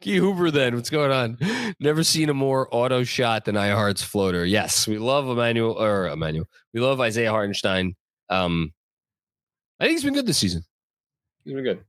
Key 0.00 0.16
Hoover, 0.16 0.50
then 0.50 0.74
what's 0.74 0.90
going 0.90 1.10
on? 1.10 1.38
Never 1.80 2.04
seen 2.04 2.28
a 2.28 2.34
more 2.34 2.68
auto 2.70 3.04
shot 3.04 3.44
than 3.44 3.56
I-Hart's 3.56 4.02
floater. 4.02 4.44
Yes, 4.44 4.86
we 4.86 4.98
love 4.98 5.28
Emmanuel 5.28 5.72
or 5.72 6.08
Emmanuel. 6.08 6.46
We 6.72 6.80
love 6.80 7.00
Isaiah 7.00 7.30
Hartenstein. 7.30 7.96
Um, 8.28 8.72
I 9.78 9.84
think 9.84 9.96
he's 9.96 10.04
been 10.04 10.14
good 10.14 10.26
this 10.26 10.38
season. 10.38 10.62
He's 11.44 11.54
been 11.54 11.64
good. 11.64 11.84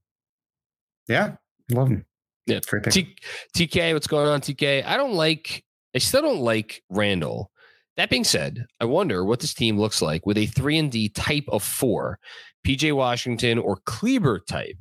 Yeah, 1.07 1.35
I 1.69 1.73
love 1.73 1.89
him. 1.89 2.05
Yeah, 2.47 2.59
T- 2.59 3.15
TK, 3.55 3.93
what's 3.93 4.07
going 4.07 4.27
on? 4.27 4.41
TK, 4.41 4.85
I 4.85 4.97
don't 4.97 5.13
like. 5.13 5.63
I 5.95 5.99
still 5.99 6.21
don't 6.21 6.39
like 6.39 6.83
Randle. 6.89 7.50
That 7.97 8.09
being 8.09 8.23
said, 8.23 8.65
I 8.79 8.85
wonder 8.85 9.25
what 9.25 9.41
this 9.41 9.53
team 9.53 9.77
looks 9.77 10.01
like 10.01 10.25
with 10.25 10.37
a 10.37 10.45
three 10.45 10.77
and 10.77 10.91
D 10.91 11.09
type 11.09 11.45
of 11.49 11.63
four 11.63 12.19
PJ 12.65 12.95
Washington 12.95 13.57
or 13.57 13.77
Kleber 13.85 14.39
type. 14.39 14.77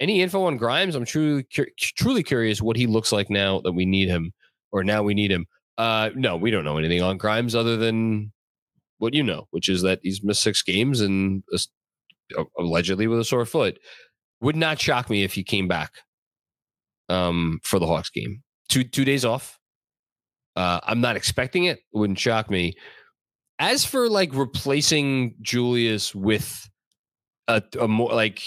Any 0.00 0.22
info 0.22 0.44
on 0.44 0.56
Grimes? 0.56 0.94
I'm 0.94 1.04
truly 1.04 1.46
truly 1.96 2.22
curious 2.22 2.62
what 2.62 2.76
he 2.76 2.86
looks 2.86 3.12
like 3.12 3.30
now 3.30 3.60
that 3.60 3.72
we 3.72 3.84
need 3.84 4.08
him, 4.08 4.32
or 4.72 4.84
now 4.84 5.02
we 5.02 5.14
need 5.14 5.30
him. 5.30 5.46
Uh, 5.76 6.10
no, 6.14 6.36
we 6.36 6.50
don't 6.50 6.64
know 6.64 6.78
anything 6.78 7.02
on 7.02 7.18
Grimes 7.18 7.54
other 7.54 7.76
than 7.76 8.32
what 8.98 9.14
you 9.14 9.22
know, 9.22 9.46
which 9.50 9.68
is 9.68 9.82
that 9.82 10.00
he's 10.02 10.22
missed 10.22 10.42
six 10.42 10.62
games 10.62 11.00
and 11.00 11.42
allegedly 12.58 13.06
with 13.06 13.20
a 13.20 13.24
sore 13.24 13.46
foot. 13.46 13.78
Would 14.40 14.56
not 14.56 14.80
shock 14.80 15.10
me 15.10 15.24
if 15.24 15.32
he 15.34 15.42
came 15.42 15.66
back 15.66 15.92
um, 17.08 17.60
for 17.64 17.78
the 17.78 17.86
Hawks 17.86 18.10
game. 18.10 18.42
Two 18.68 18.84
two 18.84 19.04
days 19.04 19.24
off. 19.24 19.57
Uh, 20.58 20.80
I'm 20.82 21.00
not 21.00 21.14
expecting 21.14 21.64
it. 21.64 21.78
Wouldn't 21.92 22.18
shock 22.18 22.50
me. 22.50 22.74
As 23.60 23.84
for 23.84 24.08
like 24.08 24.34
replacing 24.34 25.36
Julius 25.40 26.14
with 26.14 26.68
a, 27.46 27.62
a 27.80 27.86
more 27.86 28.10
like 28.10 28.42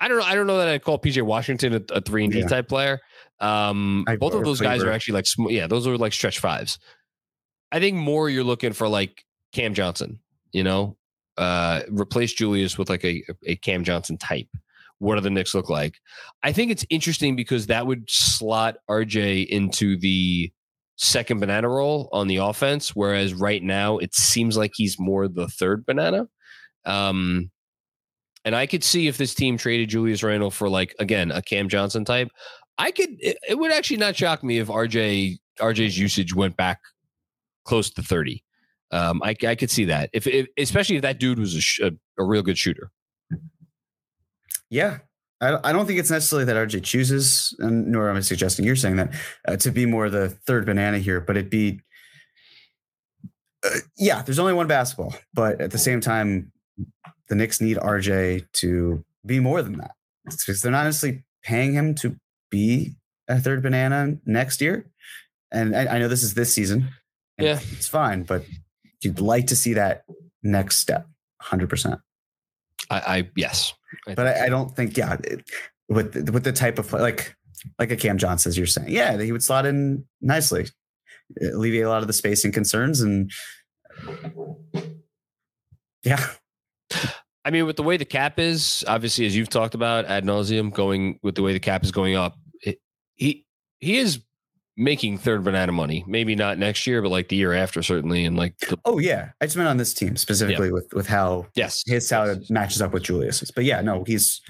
I 0.00 0.08
don't 0.08 0.18
know. 0.18 0.24
I 0.24 0.34
don't 0.34 0.46
know 0.46 0.58
that 0.58 0.68
I'd 0.68 0.82
call 0.82 0.98
PJ 0.98 1.22
Washington 1.22 1.74
a, 1.74 1.94
a 1.94 2.00
three 2.00 2.24
and 2.24 2.32
D 2.32 2.40
yeah. 2.40 2.46
type 2.46 2.68
player. 2.68 3.00
Um, 3.40 4.06
both 4.18 4.34
of 4.34 4.44
those 4.44 4.60
guys 4.60 4.82
are 4.82 4.90
actually 4.90 5.14
like, 5.14 5.26
sm- 5.26 5.50
yeah, 5.50 5.66
those 5.66 5.86
are 5.86 5.98
like 5.98 6.12
stretch 6.14 6.38
fives. 6.38 6.78
I 7.70 7.78
think 7.78 7.96
more 7.96 8.30
you're 8.30 8.44
looking 8.44 8.72
for 8.72 8.88
like 8.88 9.22
Cam 9.52 9.74
Johnson, 9.74 10.20
you 10.52 10.64
know, 10.64 10.96
uh, 11.36 11.82
replace 11.88 12.32
Julius 12.32 12.78
with 12.78 12.88
like 12.88 13.04
a, 13.04 13.22
a 13.46 13.56
Cam 13.56 13.84
Johnson 13.84 14.16
type. 14.16 14.48
What 14.98 15.16
do 15.16 15.20
the 15.20 15.30
Knicks 15.30 15.54
look 15.54 15.68
like? 15.68 15.96
I 16.42 16.52
think 16.52 16.70
it's 16.70 16.86
interesting 16.88 17.36
because 17.36 17.66
that 17.66 17.86
would 17.86 18.08
slot 18.08 18.76
RJ 18.88 19.46
into 19.48 19.98
the 19.98 20.52
second 20.96 21.40
banana 21.40 21.68
role 21.68 22.08
on 22.12 22.28
the 22.28 22.36
offense, 22.36 22.94
whereas 22.94 23.34
right 23.34 23.62
now 23.62 23.98
it 23.98 24.14
seems 24.14 24.56
like 24.56 24.72
he's 24.74 24.98
more 24.98 25.28
the 25.28 25.48
third 25.48 25.84
banana. 25.86 26.28
Um, 26.84 27.50
and 28.44 28.54
I 28.54 28.66
could 28.66 28.84
see 28.84 29.08
if 29.08 29.16
this 29.16 29.34
team 29.34 29.56
traded 29.56 29.88
Julius 29.88 30.22
Randle 30.22 30.50
for 30.50 30.68
like 30.68 30.94
again 30.98 31.30
a 31.30 31.40
Cam 31.40 31.68
Johnson 31.68 32.04
type. 32.04 32.28
I 32.76 32.90
could. 32.90 33.10
It, 33.20 33.38
it 33.48 33.58
would 33.58 33.72
actually 33.72 33.96
not 33.98 34.16
shock 34.16 34.42
me 34.44 34.58
if 34.58 34.68
RJ 34.68 35.38
RJ's 35.60 35.98
usage 35.98 36.34
went 36.34 36.56
back 36.56 36.80
close 37.64 37.90
to 37.90 38.02
thirty. 38.02 38.44
Um, 38.90 39.22
I, 39.24 39.34
I 39.46 39.54
could 39.54 39.70
see 39.70 39.86
that 39.86 40.10
if, 40.12 40.26
if 40.26 40.46
especially 40.56 40.96
if 40.96 41.02
that 41.02 41.18
dude 41.18 41.38
was 41.38 41.54
a, 41.56 41.60
sh- 41.60 41.80
a, 41.80 41.92
a 42.18 42.24
real 42.24 42.42
good 42.42 42.58
shooter. 42.58 42.90
Yeah, 44.70 44.98
I, 45.40 45.58
I 45.64 45.72
don't 45.72 45.86
think 45.86 45.98
it's 45.98 46.10
necessarily 46.10 46.44
that 46.46 46.56
RJ 46.56 46.82
chooses, 46.84 47.54
and 47.58 47.88
nor 47.88 48.08
am 48.08 48.16
I 48.16 48.20
suggesting 48.20 48.64
you're 48.64 48.76
saying 48.76 48.96
that 48.96 49.12
uh, 49.46 49.56
to 49.56 49.70
be 49.70 49.86
more 49.86 50.08
the 50.08 50.28
third 50.28 50.66
banana 50.66 50.98
here, 50.98 51.20
but 51.20 51.36
it'd 51.36 51.50
be. 51.50 51.80
Uh, 53.64 53.78
yeah, 53.96 54.22
there's 54.22 54.38
only 54.38 54.52
one 54.52 54.66
basketball, 54.66 55.14
but 55.32 55.60
at 55.60 55.70
the 55.70 55.78
same 55.78 56.00
time, 56.00 56.52
the 57.28 57.34
Knicks 57.34 57.60
need 57.60 57.78
RJ 57.78 58.46
to 58.54 59.04
be 59.24 59.40
more 59.40 59.62
than 59.62 59.78
that 59.78 59.92
because 60.24 60.60
they're 60.60 60.72
not 60.72 60.84
necessarily 60.84 61.24
paying 61.42 61.72
him 61.72 61.94
to 61.96 62.16
be 62.50 62.94
a 63.28 63.40
third 63.40 63.62
banana 63.62 64.16
next 64.26 64.60
year. 64.60 64.86
And 65.50 65.74
I, 65.74 65.96
I 65.96 65.98
know 65.98 66.08
this 66.08 66.22
is 66.22 66.34
this 66.34 66.52
season. 66.52 66.88
Yeah, 67.38 67.58
it's 67.72 67.88
fine, 67.88 68.22
but 68.22 68.44
you'd 69.02 69.20
like 69.20 69.48
to 69.48 69.56
see 69.56 69.74
that 69.74 70.04
next 70.42 70.78
step, 70.78 71.06
hundred 71.40 71.68
percent. 71.68 72.00
I, 72.90 72.98
I 72.98 73.30
yes, 73.36 73.74
I 74.06 74.14
but 74.14 74.26
I, 74.26 74.46
I, 74.46 74.48
don't 74.48 74.74
think 74.74 74.96
yeah, 74.96 75.16
with 75.88 76.14
with 76.30 76.44
the 76.44 76.52
type 76.52 76.78
of 76.78 76.92
like 76.92 77.34
like 77.78 77.90
a 77.90 77.96
Cam 77.96 78.18
Johnson, 78.18 78.50
as 78.50 78.58
you're 78.58 78.66
saying, 78.66 78.88
yeah, 78.90 79.20
he 79.20 79.32
would 79.32 79.42
slot 79.42 79.66
in 79.66 80.04
nicely, 80.20 80.66
alleviate 81.40 81.84
a 81.84 81.88
lot 81.88 82.02
of 82.02 82.06
the 82.06 82.12
spacing 82.12 82.52
concerns, 82.52 83.00
and 83.00 83.30
yeah, 86.04 86.24
I 87.44 87.50
mean, 87.50 87.66
with 87.66 87.76
the 87.76 87.82
way 87.82 87.96
the 87.96 88.04
cap 88.04 88.38
is, 88.38 88.84
obviously, 88.88 89.26
as 89.26 89.36
you've 89.36 89.50
talked 89.50 89.74
about 89.74 90.06
ad 90.06 90.24
nauseum, 90.24 90.72
going 90.72 91.18
with 91.22 91.34
the 91.34 91.42
way 91.42 91.52
the 91.52 91.60
cap 91.60 91.84
is 91.84 91.92
going 91.92 92.16
up, 92.16 92.36
it, 92.62 92.78
he 93.14 93.44
he 93.80 93.98
is 93.98 94.20
making 94.76 95.18
third 95.18 95.44
banana 95.44 95.72
money. 95.72 96.04
Maybe 96.06 96.34
not 96.34 96.58
next 96.58 96.86
year, 96.86 97.00
but 97.02 97.10
like 97.10 97.28
the 97.28 97.36
year 97.36 97.52
after, 97.52 97.82
certainly. 97.82 98.24
And 98.24 98.36
like, 98.36 98.58
the, 98.58 98.78
oh 98.84 98.98
yeah, 98.98 99.30
I 99.40 99.46
just 99.46 99.56
meant 99.56 99.68
on 99.68 99.76
this 99.76 99.94
team 99.94 100.16
specifically 100.16 100.68
yeah. 100.68 100.72
with 100.72 100.92
with 100.92 101.06
how 101.06 101.46
yes 101.54 101.82
his 101.86 102.06
salary 102.08 102.44
matches 102.50 102.82
up 102.82 102.92
with 102.92 103.04
Julius's. 103.04 103.50
But 103.50 103.64
yeah, 103.64 103.80
no, 103.80 104.04
he's 104.04 104.40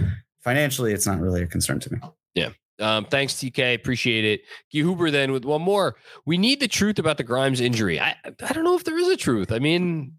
financially, 0.43 0.93
it's 0.93 1.07
not 1.07 1.20
really 1.20 1.43
a 1.43 1.47
concern 1.47 1.81
to 1.81 1.93
me. 1.93 1.99
Yeah. 2.35 2.51
Um, 2.81 3.05
thanks, 3.05 3.35
TK. 3.35 3.75
Appreciate 3.75 4.25
it. 4.25 4.41
Guy 4.72 4.81
Huber 4.81 5.11
then 5.11 5.31
with 5.31 5.45
one 5.45 5.62
more. 5.62 5.97
We 6.27 6.39
need 6.39 6.61
the 6.61 6.68
truth 6.68 6.99
about 6.99 7.18
the 7.18 7.25
Grimes 7.25 7.61
injury. 7.61 8.01
I 8.01 8.16
I 8.25 8.53
don't 8.53 8.64
know 8.64 8.77
if 8.77 8.85
there 8.85 8.99
is 8.99 9.09
a 9.09 9.16
truth. 9.16 9.53
I 9.53 9.61
mean, 9.61 10.14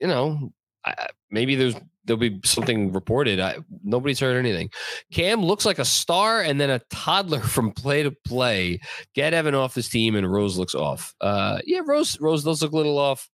you 0.00 0.06
know, 0.06 0.52
I, 0.84 1.08
maybe 1.30 1.56
there's 1.56 1.74
there'll 2.04 2.18
be 2.20 2.40
something 2.44 2.92
reported. 2.92 3.40
I, 3.40 3.58
nobody's 3.82 4.20
heard 4.20 4.36
anything. 4.36 4.70
Cam 5.12 5.44
looks 5.44 5.64
like 5.64 5.78
a 5.78 5.84
star 5.84 6.40
and 6.40 6.60
then 6.60 6.70
a 6.70 6.80
toddler 6.90 7.40
from 7.40 7.72
play 7.72 8.02
to 8.02 8.10
play. 8.26 8.80
Get 9.14 9.34
Evan 9.34 9.54
off 9.54 9.74
his 9.74 9.88
team 9.88 10.14
and 10.16 10.30
Rose 10.30 10.58
looks 10.58 10.74
off. 10.74 11.14
Uh, 11.20 11.58
yeah, 11.64 11.80
Rose 11.84 12.20
Rose 12.20 12.44
does 12.44 12.62
look 12.62 12.72
a 12.72 12.76
little 12.76 12.98
off. 12.98 13.28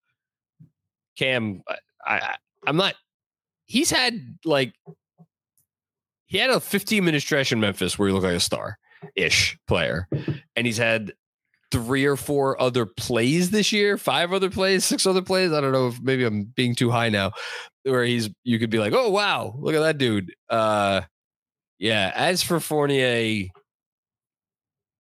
Cam, 1.18 1.62
I, 1.68 1.76
I 2.06 2.36
I'm 2.66 2.78
not. 2.78 2.96
He's 3.66 3.90
had 3.90 4.38
like 4.46 4.74
he 6.26 6.38
had 6.38 6.50
a 6.50 6.60
15 6.60 7.04
minute 7.04 7.22
stretch 7.22 7.52
in 7.52 7.60
Memphis 7.60 7.98
where 7.98 8.08
he 8.08 8.14
looked 8.14 8.26
like 8.26 8.36
a 8.36 8.40
star 8.40 8.78
ish 9.16 9.58
player, 9.68 10.08
and 10.56 10.66
he's 10.66 10.78
had 10.78 11.14
three 11.72 12.06
or 12.06 12.16
four 12.16 12.60
other 12.62 12.86
plays 12.86 13.52
this 13.52 13.72
year, 13.72 13.98
five 13.98 14.32
other 14.32 14.50
plays, 14.50 14.86
six 14.86 15.06
other 15.06 15.22
plays. 15.22 15.52
I 15.52 15.62
don't 15.62 15.72
know 15.72 15.88
if 15.88 16.02
maybe 16.02 16.24
I'm 16.24 16.44
being 16.44 16.76
too 16.76 16.90
high 16.90 17.10
now, 17.10 17.32
where 17.84 18.04
he's 18.04 18.30
you 18.44 18.60
could 18.60 18.70
be 18.70 18.80
like, 18.80 18.94
oh 18.94 19.10
wow, 19.10 19.56
look 19.60 19.76
at 19.76 19.82
that 19.82 19.98
dude. 19.98 20.34
Uh 20.50 21.02
yeah. 21.80 22.12
As 22.16 22.42
for 22.42 22.60
Fournier, 22.60 23.48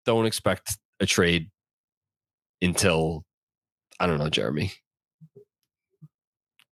don't 0.06 0.26
expect 0.26 0.78
a 1.00 1.06
trade 1.06 1.50
until 2.60 3.24
I 4.00 4.06
don't 4.06 4.18
know, 4.18 4.30
Jeremy. 4.30 4.72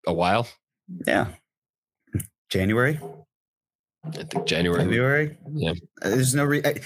A 0.06 0.12
while? 0.12 0.48
Yeah. 1.06 1.28
January. 2.48 2.98
I 4.04 4.10
think 4.10 4.46
January. 4.46 4.82
February. 4.82 5.38
Yeah. 5.52 5.74
There's 6.00 6.34
no 6.34 6.44
re- 6.44 6.62
I, 6.64 6.80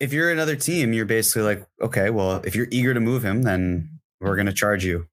if 0.00 0.12
you're 0.12 0.30
another 0.30 0.56
team, 0.56 0.92
you're 0.92 1.04
basically 1.04 1.42
like, 1.42 1.66
okay, 1.82 2.10
well, 2.10 2.36
if 2.44 2.54
you're 2.54 2.68
eager 2.70 2.94
to 2.94 3.00
move 3.00 3.24
him, 3.24 3.42
then 3.42 4.00
we're 4.20 4.36
going 4.36 4.46
to 4.46 4.52
charge 4.52 4.84
you. 4.84 5.06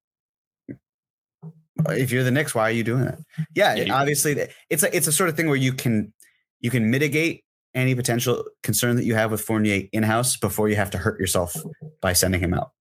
If 1.90 2.12
you're 2.12 2.24
the 2.24 2.32
Knicks, 2.32 2.56
why 2.56 2.70
are 2.70 2.74
you 2.74 2.84
doing 2.84 3.04
it? 3.04 3.18
Yeah, 3.54 3.76
yeah 3.76 3.94
obviously, 3.94 4.48
it's 4.70 4.84
a 4.84 4.96
it's 4.96 5.08
a 5.08 5.12
sort 5.12 5.30
of 5.30 5.36
thing 5.36 5.48
where 5.48 5.58
you 5.58 5.74
can 5.74 6.14
you 6.62 6.72
can 6.72 6.90
mitigate 6.90 7.44
any 7.76 7.94
potential 7.94 8.46
concern 8.64 8.96
that 8.96 9.04
you 9.04 9.14
have 9.14 9.32
with 9.32 9.42
Fournier 9.42 9.84
in 9.92 10.04
house 10.04 10.38
before 10.38 10.70
you 10.70 10.78
have 10.78 10.90
to 10.92 10.98
hurt 10.98 11.20
yourself 11.20 11.56
by 12.02 12.14
sending 12.14 12.40
him 12.40 12.54
out. 12.54 12.72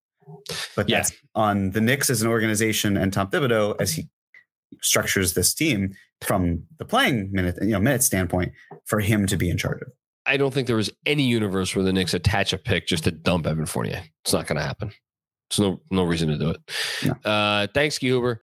But 0.77 0.89
yeah. 0.89 0.99
that's 0.99 1.13
on 1.35 1.73
the 1.73 1.81
Knicks 1.81 2.09
as 2.09 2.23
an 2.23 2.29
organization 2.29 2.97
and 2.97 3.13
Tom 3.13 3.29
Thibodeau 3.29 3.77
as 3.81 3.93
he 3.93 4.09
structures 4.81 5.35
this 5.35 5.53
team 5.53 5.95
from 6.21 6.63
the 6.79 6.85
playing 6.85 7.31
minute 7.33 7.57
you 7.61 7.69
know 7.69 7.81
minute 7.81 8.03
standpoint 8.03 8.53
for 8.87 9.01
him 9.01 9.27
to 9.27 9.37
be 9.37 9.51
in 9.51 9.59
charge 9.59 9.83
of. 9.83 9.89
I 10.27 10.37
don't 10.37 10.53
think 10.53 10.67
there 10.67 10.77
was 10.77 10.91
any 11.07 11.25
universe 11.25 11.75
where 11.75 11.85
the 11.85 11.93
Knicks 11.93 12.15
attach 12.15 12.53
a 12.53 12.59
pick 12.59 12.87
just 12.87 13.05
to 13.05 13.11
dump 13.11 13.47
Evan 13.47 13.67
Fournier. 13.67 14.03
It's 14.25 14.33
not 14.33 14.47
going 14.47 14.57
to 14.57 14.65
happen. 14.65 14.91
There's 15.51 15.61
no 15.61 15.81
no 15.91 16.05
reason 16.05 16.29
to 16.31 16.39
do 16.39 16.51
it. 16.51 16.61
No. 17.05 17.31
Uh, 17.31 17.67
thanks, 17.75 17.99
Huber. 17.99 18.43